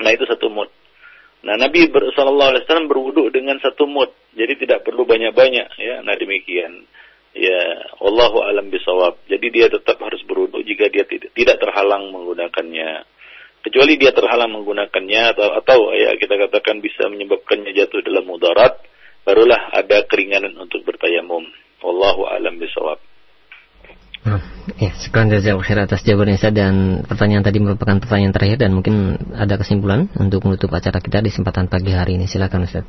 nah 0.00 0.08
itu 0.08 0.24
satu 0.24 0.48
mut 0.48 0.72
Nah, 1.46 1.54
Nabi 1.54 1.86
Sallallahu 1.86 2.50
Alaihi 2.50 2.64
Wasallam 2.66 2.90
berwudu 2.90 3.30
dengan 3.30 3.62
satu 3.62 3.86
mut, 3.86 4.10
jadi 4.36 4.52
tidak 4.60 4.84
perlu 4.84 5.08
banyak-banyak, 5.08 5.68
ya. 5.80 6.04
Nah 6.04 6.12
demikian, 6.20 6.84
ya. 7.32 7.60
Allahu 8.04 8.44
alam 8.44 8.68
bisawab. 8.68 9.24
Jadi 9.24 9.46
dia 9.48 9.66
tetap 9.72 9.96
harus 10.04 10.20
berwudu 10.28 10.60
jika 10.60 10.92
dia 10.92 11.08
tidak, 11.08 11.32
tidak 11.32 11.56
terhalang 11.56 12.12
menggunakannya. 12.12 13.08
Kecuali 13.64 13.98
dia 13.98 14.12
terhalang 14.12 14.52
menggunakannya 14.52 15.22
atau, 15.34 15.48
atau 15.58 15.78
ya 15.96 16.14
kita 16.20 16.38
katakan 16.38 16.78
bisa 16.84 17.08
menyebabkannya 17.08 17.72
jatuh 17.74 18.04
dalam 18.04 18.28
mudarat, 18.28 18.78
barulah 19.26 19.74
ada 19.74 20.04
keringanan 20.06 20.54
untuk 20.60 20.84
bertayamum. 20.86 21.42
Allahu 21.82 22.28
alam 22.28 22.60
bisawab. 22.60 23.00
Hmm. 24.26 24.42
Ya, 24.82 24.90
sekian 24.98 25.30
jazakallahu 25.30 25.62
khair 25.62 25.78
atas 25.86 26.02
jawabannya 26.02 26.34
Ustaz 26.34 26.50
dan 26.50 27.06
pertanyaan 27.06 27.46
tadi 27.46 27.62
merupakan 27.62 28.02
pertanyaan 28.02 28.34
terakhir 28.34 28.58
dan 28.58 28.74
mungkin 28.74 29.14
ada 29.38 29.54
kesimpulan 29.54 30.10
untuk 30.18 30.42
menutup 30.42 30.74
acara 30.74 30.98
kita 30.98 31.22
di 31.22 31.30
kesempatan 31.30 31.70
pagi 31.70 31.94
hari 31.94 32.18
ini. 32.18 32.26
Silakan 32.26 32.66
Ustaz. 32.66 32.82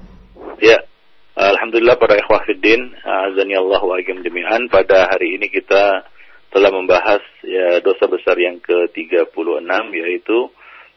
Ya. 0.58 0.87
Alhamdulillah 1.68 2.00
para 2.00 2.16
ikhwah 2.16 2.48
fiddin, 2.48 2.96
azani 3.04 3.60
Allah 3.60 3.84
wa 3.84 4.00
jami'an. 4.00 4.72
Pada 4.72 5.12
hari 5.12 5.36
ini 5.36 5.52
kita 5.52 6.08
telah 6.48 6.72
membahas 6.72 7.20
ya 7.44 7.84
dosa 7.84 8.08
besar 8.08 8.40
yang 8.40 8.64
ke-36 8.64 9.68
yaitu 10.00 10.48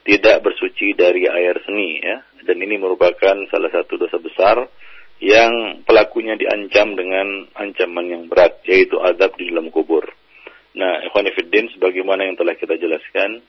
tidak 0.07 0.47
bersuci 0.47 0.95
dari 0.95 1.27
air 1.27 1.59
seni 1.67 1.99
ya. 1.99 2.23
Dan 2.47 2.63
ini 2.63 2.79
merupakan 2.79 3.35
salah 3.51 3.67
satu 3.75 3.99
dosa 3.99 4.23
besar 4.23 4.71
yang 5.19 5.83
pelakunya 5.83 6.39
diancam 6.39 6.95
dengan 6.95 7.51
ancaman 7.59 8.07
yang 8.07 8.23
berat 8.31 8.63
yaitu 8.63 8.95
adab 9.03 9.35
di 9.43 9.51
dalam 9.51 9.75
kubur. 9.75 10.07
Nah, 10.79 11.03
ikhwanifiddin 11.11 11.75
sebagaimana 11.75 12.31
yang 12.31 12.39
telah 12.39 12.55
kita 12.55 12.79
jelaskan 12.79 13.43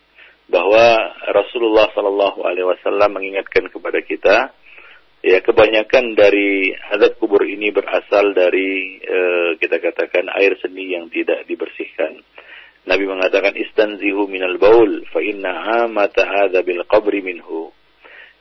bahwa 0.49 1.13
Rasulullah 1.29 1.85
Sallallahu 1.93 2.41
Alaihi 2.49 2.65
Wasallam 2.65 3.13
mengingatkan 3.13 3.69
kepada 3.69 4.01
kita 4.01 4.57
ya 5.21 5.39
kebanyakan 5.45 6.17
dari 6.17 6.73
azab 6.93 7.21
kubur 7.21 7.45
ini 7.45 7.69
berasal 7.69 8.33
dari 8.33 8.97
uh, 9.01 9.53
kita 9.61 9.77
katakan 9.77 10.27
air 10.33 10.57
seni 10.57 10.97
yang 10.97 11.07
tidak 11.13 11.45
dibersihkan. 11.45 12.21
Nabi 12.81 13.05
mengatakan 13.05 13.53
istanzihu 13.53 14.25
minal 14.25 14.57
baul 14.57 15.05
fa 15.13 15.21
inna 15.21 15.85
amata 15.85 16.49
bil 16.65 16.81
qabri 16.89 17.21
minhu. 17.21 17.69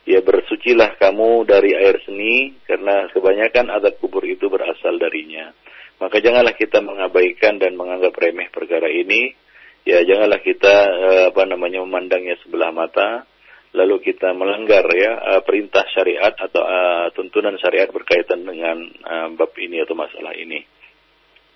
Ya 0.01 0.17
bersucilah 0.25 0.97
kamu 0.97 1.45
dari 1.45 1.77
air 1.77 2.01
seni 2.01 2.57
karena 2.65 3.05
kebanyakan 3.13 3.69
azab 3.69 4.01
kubur 4.01 4.25
itu 4.25 4.49
berasal 4.49 4.97
darinya. 4.97 5.53
Maka 6.01 6.17
janganlah 6.17 6.57
kita 6.57 6.81
mengabaikan 6.81 7.61
dan 7.61 7.77
menganggap 7.77 8.17
remeh 8.17 8.49
perkara 8.49 8.89
ini. 8.89 9.37
Ya, 9.85 10.01
janganlah 10.01 10.41
kita 10.41 10.73
uh, 10.89 11.23
apa 11.33 11.45
namanya 11.45 11.85
memandangnya 11.85 12.37
sebelah 12.41 12.73
mata 12.73 13.29
lalu 13.71 14.03
kita 14.03 14.35
melanggar 14.35 14.83
ya 14.91 15.11
uh, 15.15 15.41
perintah 15.47 15.87
syariat 15.95 16.35
atau 16.35 16.59
uh, 16.59 17.07
tuntunan 17.15 17.55
syariat 17.55 17.87
berkaitan 17.87 18.43
dengan 18.43 18.77
uh, 19.07 19.27
bab 19.35 19.51
ini 19.55 19.79
atau 19.79 19.95
masalah 19.95 20.35
ini. 20.35 20.59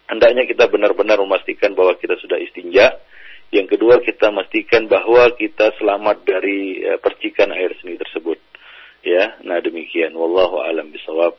Hendaknya 0.06 0.46
kita 0.46 0.70
benar-benar 0.70 1.18
memastikan 1.20 1.74
bahwa 1.74 1.98
kita 1.98 2.16
sudah 2.22 2.38
istinja. 2.38 3.02
Yang 3.50 3.78
kedua 3.78 4.02
kita 4.06 4.30
memastikan 4.30 4.86
bahwa 4.86 5.34
kita 5.34 5.74
selamat 5.82 6.26
dari 6.26 6.82
percikan 7.02 7.50
air 7.54 7.74
seni 7.82 7.98
tersebut. 7.98 8.38
Ya, 9.02 9.38
nah 9.46 9.58
demikian. 9.62 10.14
Wallahu 10.14 10.62
alam 10.62 10.94
bisawab. 10.94 11.38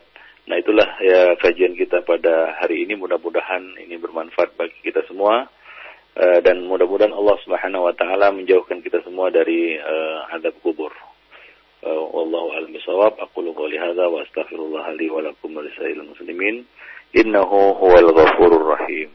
Nah 0.51 0.57
itulah 0.59 0.87
ya 1.03 1.35
kajian 1.39 1.79
kita 1.79 2.03
pada 2.07 2.59
hari 2.63 2.87
ini 2.87 2.95
mudah-mudahan 2.99 3.79
ini 3.87 3.99
bermanfaat 3.99 4.55
bagi 4.59 4.79
kita 4.83 5.03
semua 5.07 5.47
uh, 6.17 6.39
dan 6.41 6.65
mudah-mudahan 6.65 7.13
Allah 7.13 7.37
Subhanahu 7.45 7.87
wa 7.87 7.95
taala 7.95 8.33
menjauhkan 8.33 8.81
kita 8.81 9.05
semua 9.05 9.29
dari 9.29 9.77
uh, 9.77 10.33
adab 10.33 10.57
kubur. 10.65 10.91
Uh, 11.85 12.03
wallahu 12.11 12.57
a'lam 12.57 12.73
bishawab. 12.73 13.15
Aqulu 13.21 13.53
qouli 13.53 13.77
hadza 13.79 14.09
wa 14.09 14.25
astaghfirullah 14.25 14.97
li 14.97 15.07
wa 15.13 15.21
lakum 15.23 15.55
wa 15.55 15.63
muslimin. 16.09 16.65
Innahu 17.15 17.79
huwal 17.79 18.11
ghafurur 18.11 18.75
rahim. 18.75 19.09